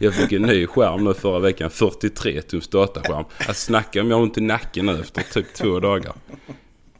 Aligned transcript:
Jag 0.00 0.14
fick 0.14 0.32
en 0.32 0.42
ny 0.42 0.66
skärm 0.66 1.04
nu 1.04 1.14
förra 1.14 1.38
veckan. 1.38 1.70
43 1.70 2.42
tums 2.42 2.68
dataskärm. 2.68 3.24
Alltså 3.38 3.54
snacka 3.66 4.00
om 4.00 4.10
jag 4.10 4.16
har 4.16 4.22
ont 4.22 4.38
i 4.38 4.40
nacken 4.40 4.86
nu 4.86 5.00
efter 5.00 5.22
typ 5.22 5.54
två 5.54 5.80
dagar. 5.80 6.12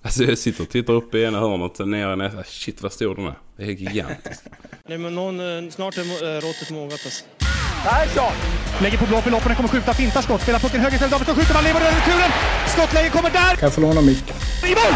Alltså 0.03 0.25
jag 0.25 0.39
sitter 0.39 0.63
och 0.63 0.69
tittar 0.69 0.93
upp 0.93 1.15
i 1.15 1.23
ena 1.23 1.39
hörnet 1.39 1.71
och 1.71 1.77
sen 1.77 1.91
ner 1.91 2.13
i 2.13 2.17
nästa. 2.17 2.45
Shit 2.45 2.83
vad 2.83 2.93
stor 2.93 3.15
den 3.15 3.27
är. 3.27 3.35
Det 3.57 3.63
är 3.63 3.67
gigantisk. 3.67 4.41
Nej, 4.89 4.99
men 4.99 5.15
någon, 5.15 5.41
eh, 5.41 5.71
snart 5.71 5.97
är 5.97 6.37
eh, 6.37 6.41
råttet 6.41 6.71
mogat 6.71 7.01
alltså. 7.05 7.25
Persson! 7.85 8.33
Lägger 8.83 8.99
på 8.99 9.07
blå 9.07 9.21
för 9.21 9.31
loppen, 9.31 9.55
kommer 9.55 9.69
skjuta, 9.69 9.95
fintar 9.95 10.23
skott, 10.23 10.43
spelar 10.43 10.59
pucken 10.59 10.81
höger 10.81 10.95
istället, 10.95 11.13
Davidsson 11.13 11.37
skjuter, 11.37 11.55
man 11.55 11.65
lever 11.65 11.81
över 11.81 11.93
returen! 11.93 12.31
Skottläge 12.67 13.11
kommer 13.11 13.31
där! 13.31 13.57
Kan 13.57 13.67
jag 13.67 13.73
få 13.75 13.81
låna 13.81 14.01
micken? 14.01 14.37
I 14.65 14.75
mål! 14.81 14.95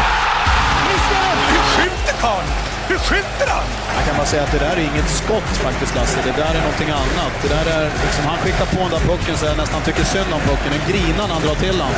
Missar! 0.87 1.35
Hur 1.51 1.63
skjuter 1.75 2.21
karln? 2.21 2.70
Hur 2.91 2.97
skjuter 2.97 3.47
han? 3.55 3.67
Jag 3.97 4.03
kan 4.07 4.15
bara 4.17 4.29
säga 4.33 4.43
att 4.43 4.51
det 4.51 4.61
där 4.67 4.75
är 4.79 4.83
inget 4.91 5.09
skott 5.21 5.51
faktiskt 5.67 5.95
Lasse. 5.95 6.19
Det 6.29 6.35
där 6.41 6.53
är 6.59 6.61
någonting 6.67 6.89
annat. 6.89 7.33
Det 7.43 7.49
där 7.55 7.65
är 7.77 7.83
liksom, 8.05 8.23
han 8.31 8.37
skickar 8.43 8.65
på 8.75 8.79
den 8.85 8.91
där 8.95 9.03
pucken 9.09 9.37
så 9.37 9.45
jag 9.45 9.57
nästan 9.57 9.81
tycker 9.81 10.03
synd 10.03 10.33
om 10.37 10.41
pucken. 10.49 10.69
Den 10.75 10.83
grinar 10.91 11.25
när 11.27 11.33
han 11.37 11.43
drar 11.47 11.55
till 11.65 11.77
den. 11.83 11.93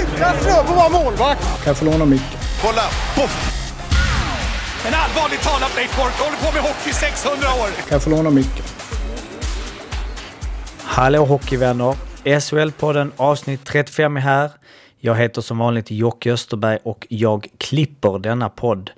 Utan 0.00 0.32
Fröbo 0.42 0.72
var 0.82 0.90
målvakt! 0.98 1.44
Kan 1.62 1.70
jag 1.70 1.76
få 1.76 1.84
låna 1.84 2.04
micken? 2.04 2.38
Kolla! 2.62 2.86
Poff! 3.16 3.34
En 4.86 4.94
allvarligt 5.04 5.42
talat 5.48 5.72
Leif 5.76 5.96
Boork 5.96 6.16
håller 6.24 6.38
på 6.44 6.48
med 6.56 6.62
hockey 6.68 6.90
i 6.90 6.92
600 6.92 7.48
år! 7.62 7.68
Kan 7.88 7.94
jag 7.96 8.02
få 8.02 8.10
låna 8.10 8.30
micken? 8.30 8.64
Hallå 10.82 11.24
hockeyvänner! 11.24 11.94
SHL-podden 12.24 13.10
avsnitt 13.16 13.64
35 13.64 14.16
är 14.16 14.20
här. 14.20 14.50
Jag 15.00 15.14
heter 15.14 15.40
som 15.40 15.58
vanligt 15.58 15.90
Jocke 15.90 16.32
Österberg 16.32 16.78
och 16.82 17.06
jag 17.10 17.46
klipper 17.58 18.18
denna 18.18 18.48
podd. 18.48 18.90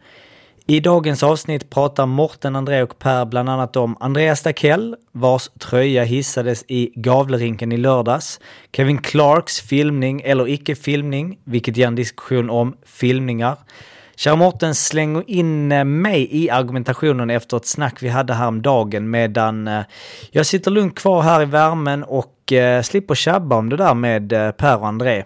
I 0.70 0.80
dagens 0.80 1.22
avsnitt 1.22 1.70
pratar 1.70 2.06
Morten, 2.06 2.56
André 2.56 2.82
och 2.82 2.98
Per 2.98 3.24
bland 3.24 3.48
annat 3.48 3.76
om 3.76 3.96
Andreas 4.00 4.42
Dackell, 4.42 4.96
vars 5.12 5.50
tröja 5.58 6.04
hissades 6.04 6.64
i 6.68 6.92
Gavlerinken 6.94 7.72
i 7.72 7.76
lördags, 7.76 8.40
Kevin 8.72 8.98
Clarks 8.98 9.60
filmning 9.60 10.20
eller 10.24 10.48
icke-filmning, 10.48 11.38
vilket 11.44 11.76
ger 11.76 11.86
en 11.86 11.94
diskussion 11.94 12.50
om 12.50 12.76
filmningar. 12.86 13.56
Kära 14.16 14.36
Morten 14.36 14.74
slänger 14.74 15.24
in 15.26 15.72
eh, 15.72 15.84
mig 15.84 16.28
i 16.30 16.50
argumentationen 16.50 17.30
efter 17.30 17.56
ett 17.56 17.66
snack 17.66 18.02
vi 18.02 18.08
hade 18.08 18.34
häromdagen 18.34 19.10
medan 19.10 19.68
eh, 19.68 19.82
jag 20.30 20.46
sitter 20.46 20.70
lugnt 20.70 20.98
kvar 20.98 21.22
här 21.22 21.42
i 21.42 21.44
värmen 21.44 22.04
och 22.04 22.52
eh, 22.52 22.82
slipper 22.82 23.14
tjabba 23.14 23.56
om 23.56 23.68
det 23.68 23.76
där 23.76 23.94
med 23.94 24.28
Per 24.56 24.78
och 24.78 24.88
André. 24.88 25.24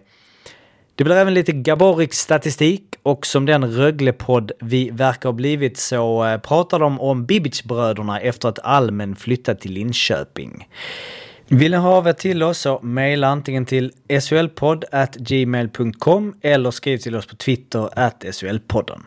Det 0.95 1.05
blir 1.05 1.17
även 1.17 1.35
lite 1.35 1.53
Gaborik 1.53 2.15
statistik 2.15 2.85
och 3.03 3.27
som 3.27 3.47
den 3.47 3.73
Röglepodd 3.73 4.53
vi 4.61 4.91
verkar 4.91 5.29
ha 5.29 5.35
blivit 5.35 5.77
så 5.77 6.25
eh, 6.25 6.39
pratar 6.39 6.79
de 6.79 7.01
om 7.01 7.27
Bibic-bröderna 7.27 8.21
efter 8.21 8.49
att 8.49 8.59
Almen 8.59 9.17
flyttat 9.17 9.61
till 9.61 9.73
Linköping. 9.73 10.69
Vill 11.49 11.71
ni 11.71 11.77
ha 11.77 11.97
av 11.97 12.07
er 12.07 12.13
till 12.13 12.43
oss 12.43 12.59
så 12.59 12.81
mejla 12.83 13.29
antingen 13.29 13.67
till 13.67 13.93
slpodd.gmail.com 14.21 16.35
eller 16.41 16.71
skriv 16.71 16.99
till 16.99 17.17
oss 17.17 17.27
på 17.27 17.37
Twitter 17.37 17.99
at 17.99 18.25
slpodden. 18.31 19.03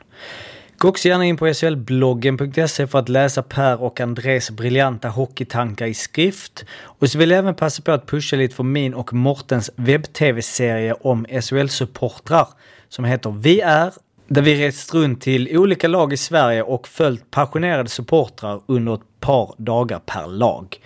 Gå 0.86 0.90
också 0.90 1.08
gärna 1.08 1.26
in 1.26 1.38
på 1.38 1.54
SHLbloggen.se 1.54 2.88
för 2.88 3.00
att 3.00 3.10
läsa 3.10 3.44
Per 3.44 3.82
och 3.82 4.00
Andres 4.00 4.52
briljanta 4.52 5.10
hockeytankar 5.10 5.86
i 5.86 5.94
skrift. 5.94 6.66
Och 6.82 7.10
så 7.10 7.18
vill 7.18 7.30
jag 7.30 7.40
även 7.40 7.56
passa 7.56 7.82
på 7.82 7.92
att 7.92 8.06
pusha 8.06 8.38
lite 8.38 8.56
för 8.56 8.64
min 8.64 8.94
och 8.94 9.14
Mortens 9.14 9.72
webb-tv-serie 9.76 10.94
om 10.94 11.26
SHL-supportrar 11.26 12.48
som 12.90 13.06
heter 13.06 13.30
Vi 13.30 13.62
är 13.62 13.94
där 14.28 14.42
vi 14.42 14.68
rest 14.68 14.94
runt 14.94 15.22
till 15.22 15.58
olika 15.58 15.88
lag 15.88 16.14
i 16.14 16.18
Sverige 16.18 16.64
och 16.64 16.88
följt 16.88 17.32
passionerade 17.32 17.90
supportrar 17.90 18.62
under 18.66 18.94
ett 18.94 19.20
par 19.20 19.56
dagar 19.58 20.00
per 20.00 20.28
lag. 20.28 20.78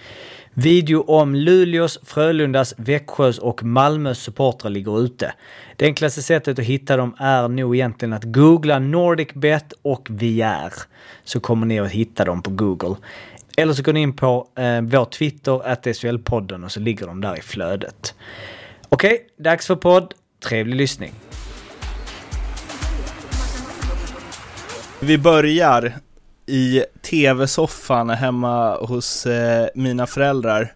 Video 0.61 1.01
om 1.01 1.35
Luleås, 1.35 1.99
Frölundas, 2.03 2.73
Växjös 2.77 3.37
och 3.37 3.63
Malmös 3.63 4.19
supportrar 4.19 4.69
ligger 4.69 4.99
ute. 4.99 5.33
Det 5.75 5.85
enklaste 5.85 6.21
sättet 6.21 6.59
att 6.59 6.65
hitta 6.65 6.97
dem 6.97 7.15
är 7.19 7.47
nog 7.47 7.75
egentligen 7.75 8.13
att 8.13 8.23
googla 8.23 8.79
NordicBet 8.79 9.73
och 9.81 10.07
VR. 10.09 10.73
Så 11.23 11.39
kommer 11.39 11.65
ni 11.65 11.79
att 11.79 11.91
hitta 11.91 12.25
dem 12.25 12.41
på 12.41 12.49
Google. 12.49 12.95
Eller 13.57 13.73
så 13.73 13.83
går 13.83 13.93
ni 13.93 14.01
in 14.01 14.13
på 14.13 14.47
eh, 14.55 14.81
vår 14.81 15.05
Twitter, 15.05 15.67
att 15.67 15.85
SHL-podden 15.85 16.65
och 16.65 16.71
så 16.71 16.79
ligger 16.79 17.07
de 17.07 17.21
där 17.21 17.37
i 17.37 17.41
flödet. 17.41 18.15
Okej, 18.89 19.13
okay, 19.13 19.43
dags 19.43 19.67
för 19.67 19.75
podd. 19.75 20.13
Trevlig 20.43 20.75
lyssning. 20.75 21.11
Vi 24.99 25.17
börjar 25.17 25.93
i 26.49 26.83
tv-soffan 27.01 28.09
hemma 28.09 28.75
hos 28.75 29.25
eh, 29.25 29.67
mina 29.75 30.07
föräldrar. 30.07 30.73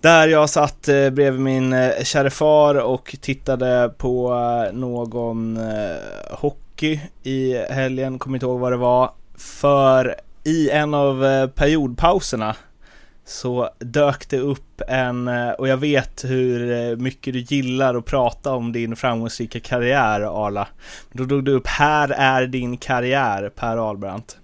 Där 0.00 0.28
jag 0.28 0.50
satt 0.50 0.88
eh, 0.88 1.10
bredvid 1.10 1.40
min 1.40 1.72
eh, 1.72 2.02
kära 2.02 2.30
far 2.30 2.74
och 2.74 3.16
tittade 3.20 3.94
på 3.98 4.32
eh, 4.32 4.74
någon 4.74 5.56
eh, 5.56 5.96
hockey 6.30 7.00
i 7.22 7.54
helgen, 7.70 8.18
kommer 8.18 8.36
inte 8.36 8.46
ihåg 8.46 8.60
vad 8.60 8.72
det 8.72 8.76
var. 8.76 9.10
För 9.38 10.14
i 10.44 10.70
en 10.70 10.94
av 10.94 11.24
eh, 11.24 11.46
periodpauserna 11.46 12.56
så 13.24 13.70
dök 13.78 14.28
det 14.28 14.38
upp 14.38 14.82
en, 14.88 15.28
eh, 15.28 15.50
och 15.50 15.68
jag 15.68 15.76
vet 15.76 16.24
hur 16.24 16.72
eh, 16.72 16.96
mycket 16.96 17.34
du 17.34 17.40
gillar 17.40 17.94
att 17.94 18.04
prata 18.04 18.52
om 18.52 18.72
din 18.72 18.96
framgångsrika 18.96 19.60
karriär 19.60 20.46
Arla. 20.46 20.68
Då 21.12 21.24
dog 21.24 21.44
det 21.44 21.50
upp, 21.50 21.66
här 21.66 22.08
är 22.08 22.46
din 22.46 22.76
karriär 22.76 23.48
Per 23.48 23.90
Albrandt. 23.90 24.38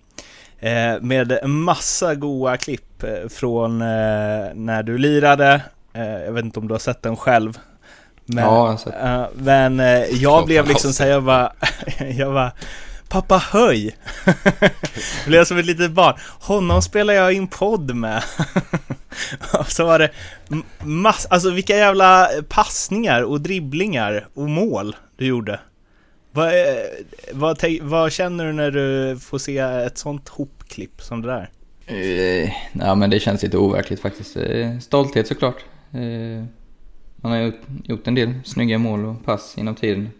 Eh, 0.60 1.00
med 1.00 1.38
massa 1.44 2.14
goa 2.14 2.56
klipp 2.56 3.02
eh, 3.02 3.28
från 3.28 3.82
eh, 3.82 3.86
när 4.54 4.82
du 4.82 4.98
lirade. 4.98 5.62
jag 5.92 6.32
vet 6.32 6.44
inte 6.44 6.60
om 6.60 6.68
du 6.68 6.74
har 6.74 6.78
sett 6.78 7.02
den 7.02 7.16
själv. 7.16 7.58
Men, 8.24 8.44
ja, 8.44 8.78
jag 8.84 9.28
men 9.34 9.82
jag 10.10 10.46
blev 10.46 10.68
liksom 10.68 10.92
såhär, 10.92 11.10
jag 11.10 11.24
bara, 11.24 11.52
jag 11.98 12.32
bara 12.34 12.52
Pappa 13.10 13.38
höj! 13.38 13.96
blev 15.26 15.44
som 15.44 15.58
ett 15.58 15.66
litet 15.66 15.90
barn. 15.90 16.14
Honom 16.40 16.82
spelar 16.82 17.14
jag 17.14 17.32
in 17.32 17.48
podd 17.48 17.94
med. 17.94 18.22
så 19.68 19.84
var 19.84 19.98
det 19.98 20.10
mass, 20.84 21.26
alltså 21.30 21.50
vilka 21.50 21.76
jävla 21.76 22.28
passningar 22.48 23.22
och 23.22 23.40
dribblingar 23.40 24.28
och 24.34 24.48
mål 24.48 24.96
du 25.16 25.26
gjorde. 25.26 25.60
Vad, 26.32 26.52
vad, 27.32 27.64
vad, 27.80 28.12
känner 28.12 28.46
du 28.46 28.52
när 28.52 28.70
du 28.70 29.18
får 29.18 29.38
se 29.38 29.58
ett 29.58 29.98
sånt 29.98 30.28
hopklipp 30.28 31.02
som 31.02 31.22
det 31.22 31.28
där? 31.28 31.50
Uh, 31.92 32.50
ja 32.72 32.94
men 32.94 33.10
det 33.10 33.20
känns 33.20 33.42
lite 33.42 33.58
overkligt 33.58 34.00
faktiskt. 34.00 34.36
Uh, 34.36 34.78
stolthet 34.78 35.26
såklart. 35.26 35.64
Uh, 35.94 36.44
man 37.16 37.32
har 37.32 37.38
gjort, 37.38 37.60
gjort 37.84 38.06
en 38.06 38.14
del 38.14 38.34
snygga 38.44 38.78
mål 38.78 39.04
och 39.04 39.24
pass 39.24 39.54
inom 39.58 39.74
tiden. 39.74 40.10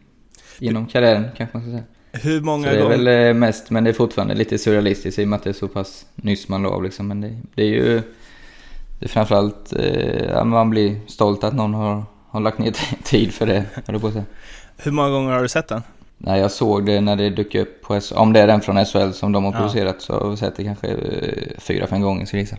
Inom 0.59 0.87
karriären 0.87 1.29
kanske 1.37 1.59
man 1.59 1.63
ska 1.67 1.71
säga. 1.71 1.85
Hur 2.13 2.41
många 2.41 2.67
gånger? 2.67 2.77
Det 2.77 2.95
är 2.95 2.99
gånger? 2.99 3.25
väl 3.25 3.35
mest, 3.35 3.71
men 3.71 3.85
det 3.85 3.91
är 3.91 3.95
fortfarande 3.95 4.35
lite 4.35 4.59
surrealistiskt 4.59 5.19
i 5.19 5.25
och 5.25 5.29
med 5.29 5.37
att 5.37 5.43
det 5.43 5.51
är 5.51 5.55
så 5.55 5.69
pass 5.69 6.07
nyss 6.15 6.49
man 6.49 6.63
la 6.63 6.69
av 6.69 6.83
liksom. 6.83 7.09
Men 7.09 7.21
det, 7.21 7.37
det 7.55 7.63
är 7.63 7.67
ju 7.67 8.03
det 9.01 9.07
är 9.07 9.09
framförallt, 9.09 9.73
eh, 9.73 10.45
man 10.45 10.71
blir 10.71 11.01
stolt 11.07 11.45
att 11.45 11.55
någon 11.55 11.75
har, 11.75 12.05
har 12.29 12.41
lagt 12.41 12.59
ner 12.59 12.77
tid 13.05 13.35
för 13.35 13.47
det, 13.47 13.65
på 14.01 14.07
att 14.07 14.13
säga. 14.13 14.25
Hur 14.77 14.93
många 14.93 15.11
gånger 15.11 15.33
har 15.33 15.43
du 15.43 15.49
sett 15.49 15.69
den? 15.69 15.83
Nej, 16.23 16.41
jag 16.41 16.51
såg 16.51 16.87
det 16.87 17.01
när 17.01 17.17
det 17.17 17.31
dök 17.31 17.55
upp 17.55 17.83
på 17.83 18.01
SHL. 18.01 18.15
Om 18.15 18.33
det 18.33 18.41
är 18.41 18.47
den 18.47 18.61
från 18.61 18.85
SHL 18.85 19.11
som 19.13 19.33
de 19.33 19.45
har 19.45 19.53
ja. 19.53 19.59
producerat 19.59 20.03
så 20.03 20.13
har 20.13 20.29
jag 20.29 20.39
sett 20.39 20.57
det 20.57 20.65
kanske 20.65 20.87
eh, 20.89 21.59
fyra, 21.59 21.87
fem 21.87 22.01
gånger 22.01 22.27
så 22.27 22.37
gissa. 22.37 22.57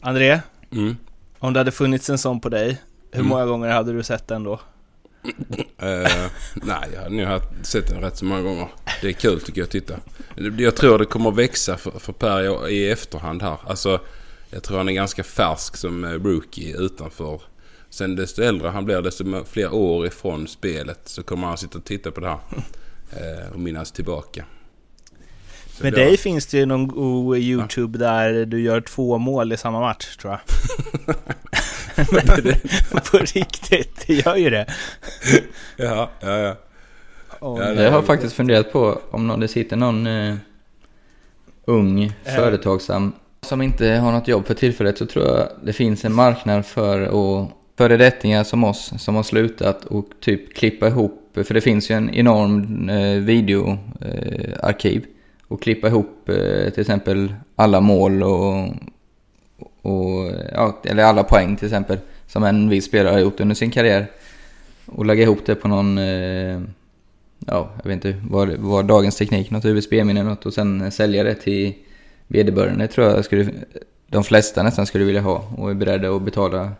André, 0.00 0.40
mm. 0.72 0.96
om 1.38 1.52
det 1.52 1.60
hade 1.60 1.70
funnits 1.72 2.10
en 2.10 2.18
sån 2.18 2.40
på 2.40 2.48
dig, 2.48 2.78
hur 3.10 3.20
mm. 3.20 3.28
många 3.28 3.46
gånger 3.46 3.68
hade 3.68 3.92
du 3.92 4.02
sett 4.02 4.28
den 4.28 4.44
då? 4.44 4.52
uh, 4.52 4.60
nej, 6.54 6.88
jag 6.94 7.02
hade 7.02 7.14
nog 7.14 7.40
sett 7.62 7.88
den 7.88 8.00
rätt 8.00 8.16
så 8.16 8.24
många 8.24 8.42
gånger. 8.42 8.68
Det 9.02 9.08
är 9.08 9.12
kul 9.12 9.40
tycker 9.40 9.60
jag 9.60 9.66
att 9.66 9.70
titta. 9.70 9.94
Jag 10.58 10.76
tror 10.76 10.98
det 10.98 11.04
kommer 11.04 11.30
växa 11.30 11.76
för, 11.76 11.90
för 11.90 12.12
Per 12.12 12.68
i 12.68 12.90
efterhand 12.90 13.42
här. 13.42 13.56
Alltså, 13.66 14.00
jag 14.50 14.62
tror 14.62 14.78
han 14.78 14.88
är 14.88 14.92
ganska 14.92 15.24
färsk 15.24 15.76
som 15.76 16.04
eh, 16.04 16.10
rookie 16.10 16.76
utanför 16.76 17.40
Sen 17.90 18.16
desto 18.16 18.42
äldre 18.42 18.68
han 18.68 18.84
blir, 18.84 19.02
desto 19.02 19.44
fler 19.44 19.74
år 19.74 20.06
ifrån 20.06 20.48
spelet 20.48 21.00
så 21.04 21.22
kommer 21.22 21.46
han 21.46 21.58
sitta 21.58 21.78
och 21.78 21.84
titta 21.84 22.10
på 22.10 22.20
det 22.20 22.28
här. 22.28 22.38
Eh, 23.12 23.52
och 23.52 23.60
minnas 23.60 23.92
tillbaka. 23.92 24.44
Så 25.70 25.84
Med 25.84 25.92
dig 25.92 26.16
finns 26.16 26.46
det 26.46 26.58
ju 26.58 26.66
någon 26.66 26.88
god 26.88 27.38
YouTube 27.38 27.98
ja. 27.98 28.10
där 28.10 28.46
du 28.46 28.60
gör 28.60 28.80
två 28.80 29.18
mål 29.18 29.52
i 29.52 29.56
samma 29.56 29.80
match 29.80 30.16
tror 30.16 30.32
jag. 30.32 30.40
på 33.10 33.18
riktigt, 33.18 34.04
det 34.06 34.14
gör 34.14 34.36
ju 34.36 34.50
det. 34.50 34.66
ja, 35.76 36.10
ja, 36.20 36.38
ja. 36.38 36.56
Oh, 37.40 37.60
ja 37.60 37.82
jag 37.82 37.90
har 37.90 38.02
faktiskt 38.02 38.34
funderat 38.34 38.72
på 38.72 39.00
om 39.10 39.40
det 39.40 39.48
sitter 39.48 39.76
någon 39.76 40.06
uh, 40.06 40.36
ung 41.64 42.04
uh. 42.04 42.10
företagsam 42.24 43.12
som 43.40 43.62
inte 43.62 43.88
har 43.88 44.12
något 44.12 44.28
jobb 44.28 44.46
för 44.46 44.54
tillfället 44.54 44.98
så 44.98 45.06
tror 45.06 45.26
jag 45.26 45.48
det 45.62 45.72
finns 45.72 46.04
en 46.04 46.12
marknad 46.12 46.66
för 46.66 47.00
att 47.02 47.50
föredettingar 47.78 48.44
som 48.44 48.64
oss 48.64 48.92
som 48.98 49.14
har 49.14 49.22
slutat 49.22 49.84
och 49.84 50.06
typ 50.20 50.54
klippa 50.54 50.88
ihop, 50.88 51.27
för 51.44 51.54
det 51.54 51.60
finns 51.60 51.90
ju 51.90 51.94
en 51.94 52.14
enorm 52.14 52.88
eh, 52.88 53.18
videoarkiv. 53.20 55.02
Eh, 55.02 55.08
och 55.48 55.62
klippa 55.62 55.88
ihop 55.88 56.28
eh, 56.28 56.70
till 56.70 56.80
exempel 56.80 57.34
alla 57.56 57.80
mål 57.80 58.22
och, 58.22 58.68
och, 59.82 60.32
ja, 60.52 60.80
eller 60.84 61.04
alla 61.04 61.24
poäng 61.24 61.56
till 61.56 61.66
exempel, 61.66 61.98
som 62.26 62.44
en 62.44 62.68
viss 62.68 62.84
spelare 62.84 63.12
har 63.12 63.20
gjort 63.20 63.40
under 63.40 63.54
sin 63.54 63.70
karriär. 63.70 64.06
Och 64.86 65.06
lägga 65.06 65.22
ihop 65.22 65.46
det 65.46 65.54
på 65.54 65.68
någon, 65.68 65.98
eh, 65.98 66.60
ja, 67.46 67.70
jag 67.82 67.88
vet 67.88 67.92
inte 68.04 68.20
vad, 68.30 68.48
vad 68.48 68.84
dagens 68.84 69.16
teknik, 69.16 69.50
något 69.50 69.64
USB-minne 69.64 70.22
något 70.22 70.46
och 70.46 70.54
sen 70.54 70.92
sälja 70.92 71.24
det 71.24 71.34
till 71.34 71.74
vederbörande 72.26 72.86
tror 72.88 73.06
jag 73.06 73.24
skulle, 73.24 73.50
de 74.06 74.24
flesta 74.24 74.62
nästan 74.62 74.86
skulle 74.86 75.04
vilja 75.04 75.20
ha 75.20 75.44
och 75.56 75.70
är 75.70 75.74
beredda 75.74 76.10
att 76.10 76.22
betala 76.22 76.72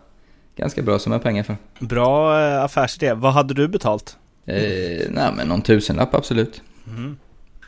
ganska 0.55 0.81
bra 0.81 0.99
summa 0.99 1.19
pengar 1.19 1.43
för. 1.43 1.57
Bra 1.79 2.41
eh, 2.41 2.63
affärsidé. 2.63 3.13
Vad 3.13 3.33
hade 3.33 3.53
du 3.53 3.67
betalt? 3.67 4.17
Eh, 4.45 5.07
nej 5.09 5.33
men 5.37 5.47
någon 5.47 5.61
tusenlapp 5.61 6.13
absolut. 6.13 6.61
Mm. 6.87 7.17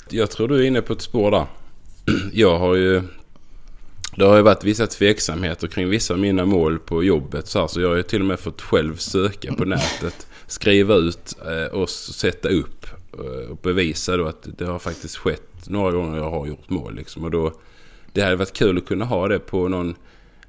Jag 0.09 0.31
tror 0.31 0.47
du 0.47 0.55
är 0.55 0.63
inne 0.63 0.81
på 0.81 0.93
ett 0.93 1.01
spår 1.01 1.31
där. 1.31 1.45
Jag 2.33 2.59
har 2.59 2.75
ju... 2.75 3.01
Det 4.15 4.25
har 4.25 4.35
ju 4.35 4.41
varit 4.41 4.63
vissa 4.63 4.87
tveksamheter 4.87 5.67
kring 5.67 5.89
vissa 5.89 6.13
av 6.13 6.19
mina 6.19 6.45
mål 6.45 6.79
på 6.79 7.03
jobbet. 7.03 7.47
Så, 7.47 7.59
här, 7.59 7.67
så 7.67 7.81
jag 7.81 7.89
har 7.89 7.95
ju 7.95 8.03
till 8.03 8.21
och 8.21 8.27
med 8.27 8.39
fått 8.39 8.61
själv 8.61 8.95
söka 8.95 9.53
på 9.53 9.65
nätet. 9.65 10.27
Skriva 10.47 10.95
ut 10.95 11.35
eh, 11.45 11.73
och 11.77 11.89
sätta 11.89 12.49
upp. 12.49 12.85
Eh, 13.13 13.51
och 13.51 13.57
bevisa 13.57 14.17
då 14.17 14.27
att 14.27 14.47
det 14.57 14.65
har 14.65 14.79
faktiskt 14.79 15.17
skett 15.17 15.69
några 15.69 15.91
gånger 15.91 16.17
jag 16.17 16.29
har 16.29 16.47
gjort 16.47 16.69
mål. 16.69 16.95
Liksom. 16.95 17.23
Och 17.23 17.31
då, 17.31 17.53
det 18.13 18.21
hade 18.21 18.35
varit 18.35 18.53
kul 18.53 18.77
att 18.77 18.85
kunna 18.85 19.05
ha 19.05 19.27
det 19.27 19.39
på 19.39 19.67
någon 19.67 19.95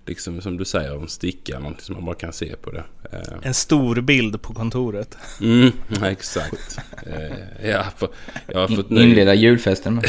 liksom 0.07 0.41
som 0.41 0.57
du 0.57 0.65
säger, 0.65 0.95
en 0.95 1.09
sticka, 1.09 1.59
någonting 1.59 1.85
som 1.85 1.95
man 1.95 2.05
bara 2.05 2.15
kan 2.15 2.33
se 2.33 2.57
på 2.57 2.71
det. 2.71 2.85
Eh. 3.13 3.39
En 3.43 3.55
stor 3.55 4.01
bild 4.01 4.43
på 4.43 4.55
kontoret. 4.55 5.19
Mm, 5.41 5.73
exakt. 6.03 6.79
Eh, 7.07 7.69
ja, 7.71 7.85
för, 7.97 8.09
jag 8.47 8.61
har 8.61 8.77
fått 8.77 8.91
ny... 8.91 9.03
Inleda 9.03 9.35
julfesten 9.35 9.95
med. 9.95 10.05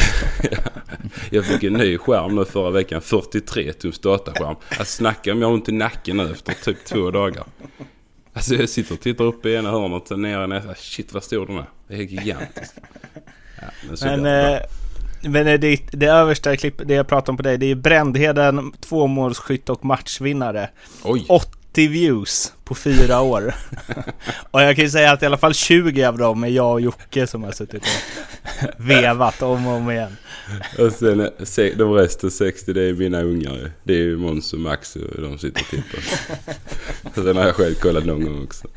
jag 1.29 1.45
fick 1.45 1.63
en 1.63 1.73
ny 1.73 1.97
skärm 1.97 2.35
nu 2.35 2.45
förra 2.45 2.69
veckan, 2.69 3.01
43 3.01 3.73
tums 3.73 3.99
dataskärm. 3.99 4.55
Att 4.79 4.87
snacka 4.87 5.31
om 5.31 5.41
jag 5.41 5.47
har 5.47 5.53
ont 5.53 5.69
i 5.69 5.71
nacken 5.71 6.17
nu 6.17 6.31
efter 6.31 6.53
typ 6.53 6.85
två 6.85 7.11
dagar. 7.11 7.43
Alltså 8.33 8.55
jag 8.55 8.69
sitter 8.69 8.93
och 8.93 9.01
tittar 9.01 9.23
upp 9.23 9.45
i 9.45 9.53
ena 9.53 9.71
hörnet 9.71 10.01
och 10.01 10.07
sen 10.07 10.21
ner 10.21 10.43
i 10.43 10.47
nästa. 10.47 10.75
Shit 10.75 11.13
vad 11.13 11.23
stor 11.23 11.45
den 11.45 11.57
är. 11.57 11.65
Det 11.87 11.95
är 11.95 12.01
gigantiskt. 12.01 12.75
Ja, 13.61 13.67
men, 14.01 14.21
men 14.21 14.59
Benedikt, 15.29 15.89
det 15.91 16.05
översta 16.05 16.57
klippet, 16.57 16.87
det 16.87 16.93
jag 16.93 17.07
pratar 17.07 17.33
om 17.33 17.37
på 17.37 17.43
dig, 17.43 17.57
det 17.57 17.71
är 17.71 17.75
Brändheden, 17.75 18.71
tvåmålsskytt 18.79 19.69
och 19.69 19.85
matchvinnare. 19.85 20.69
Oj. 21.03 21.25
80 21.73 21.87
views 21.87 22.53
på 22.63 22.75
fyra 22.75 23.21
år. 23.21 23.55
och 24.51 24.61
jag 24.61 24.75
kan 24.75 24.85
ju 24.85 24.91
säga 24.91 25.11
att 25.11 25.23
i 25.23 25.25
alla 25.25 25.37
fall 25.37 25.53
20 25.53 26.05
av 26.05 26.17
dem 26.17 26.43
är 26.43 26.47
jag 26.47 26.71
och 26.71 26.81
Jocke 26.81 27.27
som 27.27 27.43
har 27.43 27.51
suttit 27.51 27.83
och 27.83 28.89
vevat 28.89 29.41
om 29.41 29.67
och 29.67 29.73
om 29.73 29.91
igen. 29.91 30.17
Och 30.79 30.91
sen 30.91 31.29
de 31.77 31.93
resten 31.93 32.31
60 32.31 32.73
det 32.73 32.81
är 32.81 32.93
mina 32.93 33.21
ungar 33.21 33.71
Det 33.83 33.93
är 33.93 33.97
ju 33.97 34.17
Måns 34.17 34.53
och 34.53 34.59
Max 34.59 34.95
och 34.95 35.21
de 35.21 35.37
sitter 35.37 35.61
och 35.61 35.67
tittar. 35.67 37.23
sen 37.23 37.37
har 37.37 37.45
jag 37.45 37.55
själv 37.55 37.73
kollat 37.73 38.05
någon 38.05 38.25
gång 38.25 38.43
också. 38.43 38.67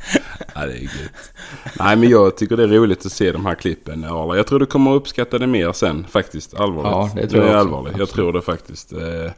Ja, 0.54 0.66
det 0.66 0.72
är 0.72 0.80
gött. 0.80 1.32
Nej 1.78 1.96
men 1.96 2.08
jag 2.08 2.36
tycker 2.36 2.56
det 2.56 2.62
är 2.62 2.68
roligt 2.68 3.06
att 3.06 3.12
se 3.12 3.32
de 3.32 3.46
här 3.46 3.54
klippen. 3.54 4.02
Jag 4.02 4.46
tror 4.46 4.58
du 4.58 4.66
kommer 4.66 4.90
att 4.90 5.00
uppskatta 5.00 5.38
det 5.38 5.46
mer 5.46 5.72
sen 5.72 6.06
faktiskt. 6.10 6.54
Allvarligt. 6.54 7.12
Ja, 7.16 7.22
det 7.22 7.28
tror 7.28 7.44
jag, 7.44 7.52
jag 7.52 7.60
också. 7.60 7.68
allvarligt. 7.76 7.98
Jag 7.98 8.08
tror 8.08 8.32
det 8.32 8.42
faktiskt. 8.42 8.92
Eh, 8.92 9.30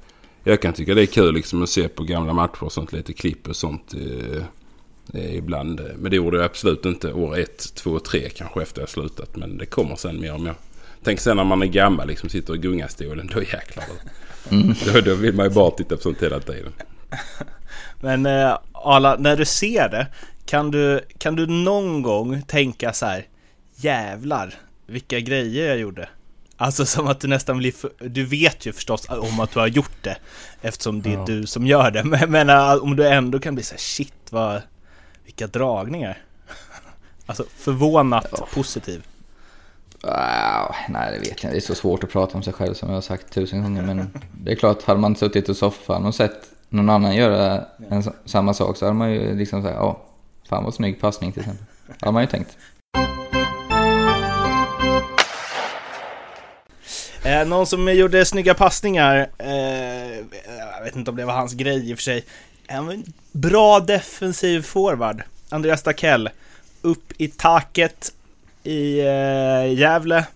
jag 0.44 0.62
kan 0.62 0.72
tycka 0.72 0.94
det 0.94 1.02
är 1.02 1.06
kul 1.06 1.34
liksom 1.34 1.62
att 1.62 1.68
se 1.68 1.88
på 1.88 2.02
gamla 2.02 2.32
matcher 2.32 2.64
och 2.64 2.72
sånt. 2.72 2.92
Lite 2.92 3.12
klipp 3.12 3.48
och 3.48 3.56
sånt. 3.56 3.94
Eh, 3.94 4.42
eh, 5.14 5.36
ibland. 5.36 5.80
Men 5.98 6.10
det 6.10 6.16
gjorde 6.16 6.36
jag 6.36 6.46
absolut 6.46 6.86
inte 6.86 7.12
år 7.12 7.38
ett, 7.38 7.74
två, 7.74 7.98
tre 7.98 8.28
kanske 8.28 8.62
efter 8.62 8.82
jag 8.82 8.88
slutat. 8.88 9.36
Men 9.36 9.58
det 9.58 9.66
kommer 9.66 9.96
sen 9.96 10.20
mer 10.20 10.34
och 10.34 10.40
mer. 10.40 10.54
Tänk 11.02 11.20
sen 11.20 11.36
när 11.36 11.44
man 11.44 11.62
är 11.62 11.66
gammal 11.66 12.08
liksom 12.08 12.28
sitter 12.28 12.54
i 12.54 12.58
gungastolen. 12.58 13.30
Då 13.34 13.42
jäklar. 13.42 13.84
Mm. 14.50 14.74
Då, 14.86 15.00
då 15.00 15.14
vill 15.14 15.34
man 15.34 15.46
ju 15.46 15.54
bara 15.54 15.70
titta 15.70 15.96
på 15.96 16.02
sånt 16.02 16.22
hela 16.22 16.40
tiden. 16.40 16.72
Men 18.00 18.26
eh, 18.26 18.58
Arla, 18.72 19.16
när 19.18 19.36
du 19.36 19.44
ser 19.44 19.88
det. 19.88 20.06
Kan 20.46 20.70
du, 20.70 21.00
kan 21.18 21.36
du 21.36 21.46
någon 21.46 22.02
gång 22.02 22.42
tänka 22.42 22.92
så 22.92 23.06
här. 23.06 23.26
Jävlar 23.76 24.54
vilka 24.86 25.20
grejer 25.20 25.68
jag 25.68 25.78
gjorde. 25.78 26.08
Alltså 26.60 26.86
som 26.86 27.06
att 27.06 27.20
du 27.20 27.28
nästan 27.28 27.58
blir 27.58 27.72
för, 27.72 27.90
Du 27.98 28.24
vet 28.24 28.66
ju 28.66 28.72
förstås 28.72 29.06
om 29.08 29.40
att 29.40 29.50
du 29.50 29.60
har 29.60 29.66
gjort 29.66 30.02
det. 30.02 30.16
Eftersom 30.60 31.02
det 31.02 31.10
är 31.10 31.14
ja. 31.14 31.24
du 31.24 31.46
som 31.46 31.66
gör 31.66 31.90
det. 31.90 32.04
Men, 32.04 32.30
men 32.30 32.50
äh, 32.50 32.74
om 32.74 32.96
du 32.96 33.08
ändå 33.08 33.38
kan 33.38 33.54
bli 33.54 33.64
så 33.64 33.74
här, 33.74 33.78
shit 33.78 34.14
vad... 34.30 34.62
Vilka 35.24 35.46
dragningar. 35.46 36.18
Alltså 37.26 37.44
förvånat 37.56 38.26
ja. 38.32 38.48
positiv. 38.54 39.02
Uh, 40.04 40.70
nej, 40.88 41.12
det 41.12 41.18
vet 41.18 41.42
jag 41.42 41.52
Det 41.52 41.56
är 41.56 41.60
så 41.60 41.74
svårt 41.74 42.04
att 42.04 42.10
prata 42.10 42.36
om 42.36 42.42
sig 42.42 42.52
själv 42.52 42.74
som 42.74 42.88
jag 42.88 42.96
har 42.96 43.02
sagt 43.02 43.32
tusen 43.32 43.62
gånger. 43.62 43.82
Men 43.82 44.10
det 44.32 44.52
är 44.52 44.56
klart, 44.56 44.82
hade 44.82 45.00
man 45.00 45.16
suttit 45.16 45.48
i 45.48 45.54
soffan 45.54 46.06
och 46.06 46.14
sett 46.14 46.50
någon 46.68 46.90
annan 46.90 47.16
göra 47.16 47.64
en, 47.90 48.02
samma 48.24 48.54
sak 48.54 48.76
så 48.76 48.84
hade 48.84 48.98
man 48.98 49.12
ju 49.12 49.34
liksom 49.34 49.62
sagt, 49.62 49.74
ja, 49.74 50.02
fan 50.48 50.64
vad 50.64 50.74
snygg 50.74 51.00
passning 51.00 51.32
till 51.32 51.40
exempel. 51.40 51.66
Hade 52.00 52.12
man 52.12 52.22
ju 52.22 52.26
tänkt. 52.26 52.56
Eh, 57.24 57.46
någon 57.46 57.66
som 57.66 57.94
gjorde 57.94 58.24
snygga 58.24 58.54
passningar, 58.54 59.28
eh, 59.38 60.16
jag 60.58 60.84
vet 60.84 60.96
inte 60.96 61.10
om 61.10 61.16
det 61.16 61.24
var 61.24 61.34
hans 61.34 61.54
grej 61.54 61.90
i 61.90 61.94
och 61.94 61.98
för 61.98 62.02
sig. 62.02 62.24
En 62.66 63.04
bra 63.32 63.80
defensiv 63.80 64.62
forward, 64.62 65.22
Andreas 65.48 65.82
Dackell. 65.82 66.30
Upp 66.82 67.12
i 67.16 67.28
taket 67.28 68.12
i 68.62 69.00
eh, 69.00 69.72
Gävle. 69.74 70.26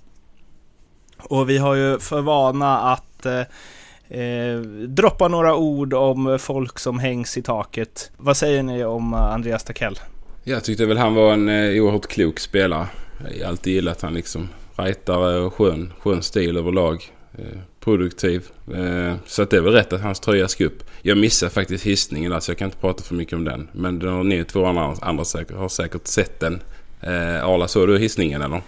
Och 1.18 1.50
vi 1.50 1.58
har 1.58 1.74
ju 1.74 1.98
för 1.98 2.20
vana 2.20 2.78
att 2.78 3.26
eh, 3.26 4.20
eh, 4.20 4.60
droppa 4.88 5.28
några 5.28 5.56
ord 5.56 5.94
om 5.94 6.38
folk 6.40 6.78
som 6.78 6.98
hängs 6.98 7.36
i 7.36 7.42
taket. 7.42 8.10
Vad 8.16 8.36
säger 8.36 8.62
ni 8.62 8.84
om 8.84 9.14
Andreas 9.14 9.64
Dackell? 9.64 9.98
Jag 10.44 10.64
tyckte 10.64 10.86
väl 10.86 10.98
han 10.98 11.14
var 11.14 11.32
en 11.32 11.48
eh, 11.48 11.82
oerhört 11.82 12.06
klok 12.06 12.40
spelare. 12.40 12.86
Jag 13.34 13.44
har 13.44 13.48
alltid 13.48 13.72
gillat 13.72 14.02
han 14.02 14.14
liksom 14.14 14.48
rightare 14.84 15.38
och 15.38 15.54
skön, 15.54 15.92
skön 15.98 16.22
stil 16.22 16.56
överlag. 16.56 17.12
Eh, 17.38 17.58
produktiv. 17.80 18.44
Eh, 18.74 19.14
så 19.26 19.42
att 19.42 19.50
det 19.50 19.56
är 19.56 19.60
väl 19.60 19.72
rätt 19.72 19.92
att 19.92 20.00
hans 20.00 20.20
tröja 20.20 20.48
ska 20.48 20.64
upp. 20.64 20.84
Jag 21.02 21.18
missade 21.18 21.50
faktiskt 21.52 21.84
hissningen 21.84 22.30
där 22.30 22.40
så 22.40 22.50
jag 22.50 22.58
kan 22.58 22.64
inte 22.66 22.78
prata 22.78 23.02
för 23.02 23.14
mycket 23.14 23.34
om 23.34 23.44
den. 23.44 23.68
Men 23.72 23.98
ni 24.28 24.44
två 24.44 24.66
andra, 24.66 24.94
andra 25.00 25.24
säkert, 25.24 25.56
har 25.56 25.68
säkert 25.68 26.06
sett 26.06 26.40
den. 26.40 26.62
Eh, 27.00 27.44
Arla, 27.44 27.68
såg 27.68 27.88
du 27.88 27.98
hissningen 27.98 28.42
eller? 28.42 28.62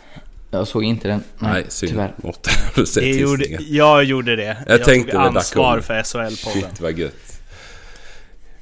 Jag 0.51 0.69
såg 0.69 0.85
inte 0.85 1.09
den. 1.09 1.23
Nej, 1.39 1.53
Nej 1.53 1.65
synd. 1.69 1.93
tyvärr. 1.93 2.13
Mårten, 2.17 2.53
har 2.75 2.83
du 2.83 2.87
sett 2.87 3.21
gjorde, 3.21 3.45
jag 3.61 4.05
gjorde 4.05 4.37
det. 4.37 4.57
Jag, 4.67 4.79
jag 4.79 4.85
tänkte 4.85 5.13
tog 5.13 5.21
ansvar 5.21 5.81
för 5.81 5.95
SHL-podden. 5.95 6.53
Shit 6.53 6.81
vad 6.81 6.99
gött. 6.99 7.34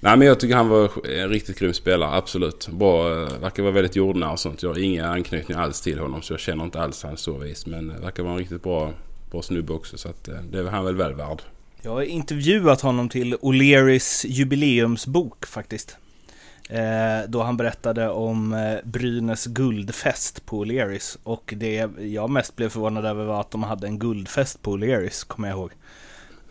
Nej 0.04 0.16
men 0.16 0.28
jag 0.28 0.40
tycker 0.40 0.54
han 0.54 0.68
var 0.68 1.06
en 1.08 1.28
riktigt 1.28 1.58
grym 1.58 1.72
spelare, 1.72 2.16
absolut. 2.16 2.68
Bra, 2.68 3.10
eh, 3.10 3.38
verkar 3.40 3.62
vara 3.62 3.72
väldigt 3.72 3.96
jordnära 3.96 4.30
och 4.30 4.40
sånt. 4.40 4.62
Jag 4.62 4.70
har 4.70 4.78
inga 4.78 5.06
anknytningar 5.06 5.62
alls 5.62 5.80
till 5.80 5.98
honom 5.98 6.22
så 6.22 6.32
jag 6.32 6.40
känner 6.40 6.64
inte 6.64 6.80
alls 6.80 7.02
hans 7.02 7.20
så 7.20 7.38
vis. 7.38 7.66
Men 7.66 7.90
eh, 7.90 8.00
verkar 8.00 8.22
vara 8.22 8.32
en 8.32 8.38
riktigt 8.38 8.62
bra, 8.62 8.92
bra 9.30 9.42
snubbe 9.42 9.72
också 9.72 9.98
så 9.98 10.08
att 10.08 10.28
eh, 10.28 10.34
det 10.50 10.58
är 10.58 10.64
han 10.64 10.84
väl 10.84 10.96
väl 10.96 11.14
värd. 11.14 11.42
Jag 11.82 11.90
har 11.90 12.02
intervjuat 12.02 12.80
honom 12.80 13.08
till 13.08 13.34
O'Learys 13.34 14.26
jubileumsbok 14.26 15.46
faktiskt. 15.46 15.96
Då 17.28 17.42
han 17.42 17.56
berättade 17.56 18.08
om 18.08 18.70
Brynäs 18.84 19.46
guldfest 19.46 20.46
på 20.46 20.64
O'Learys. 20.64 21.18
Och 21.22 21.54
det 21.56 21.90
jag 21.98 22.30
mest 22.30 22.56
blev 22.56 22.68
förvånad 22.68 23.06
över 23.06 23.24
var 23.24 23.40
att 23.40 23.50
de 23.50 23.62
hade 23.62 23.86
en 23.86 23.98
guldfest 23.98 24.62
på 24.62 24.76
O'Learys, 24.76 25.26
kommer 25.26 25.48
jag 25.48 25.58
ihåg. 25.58 25.70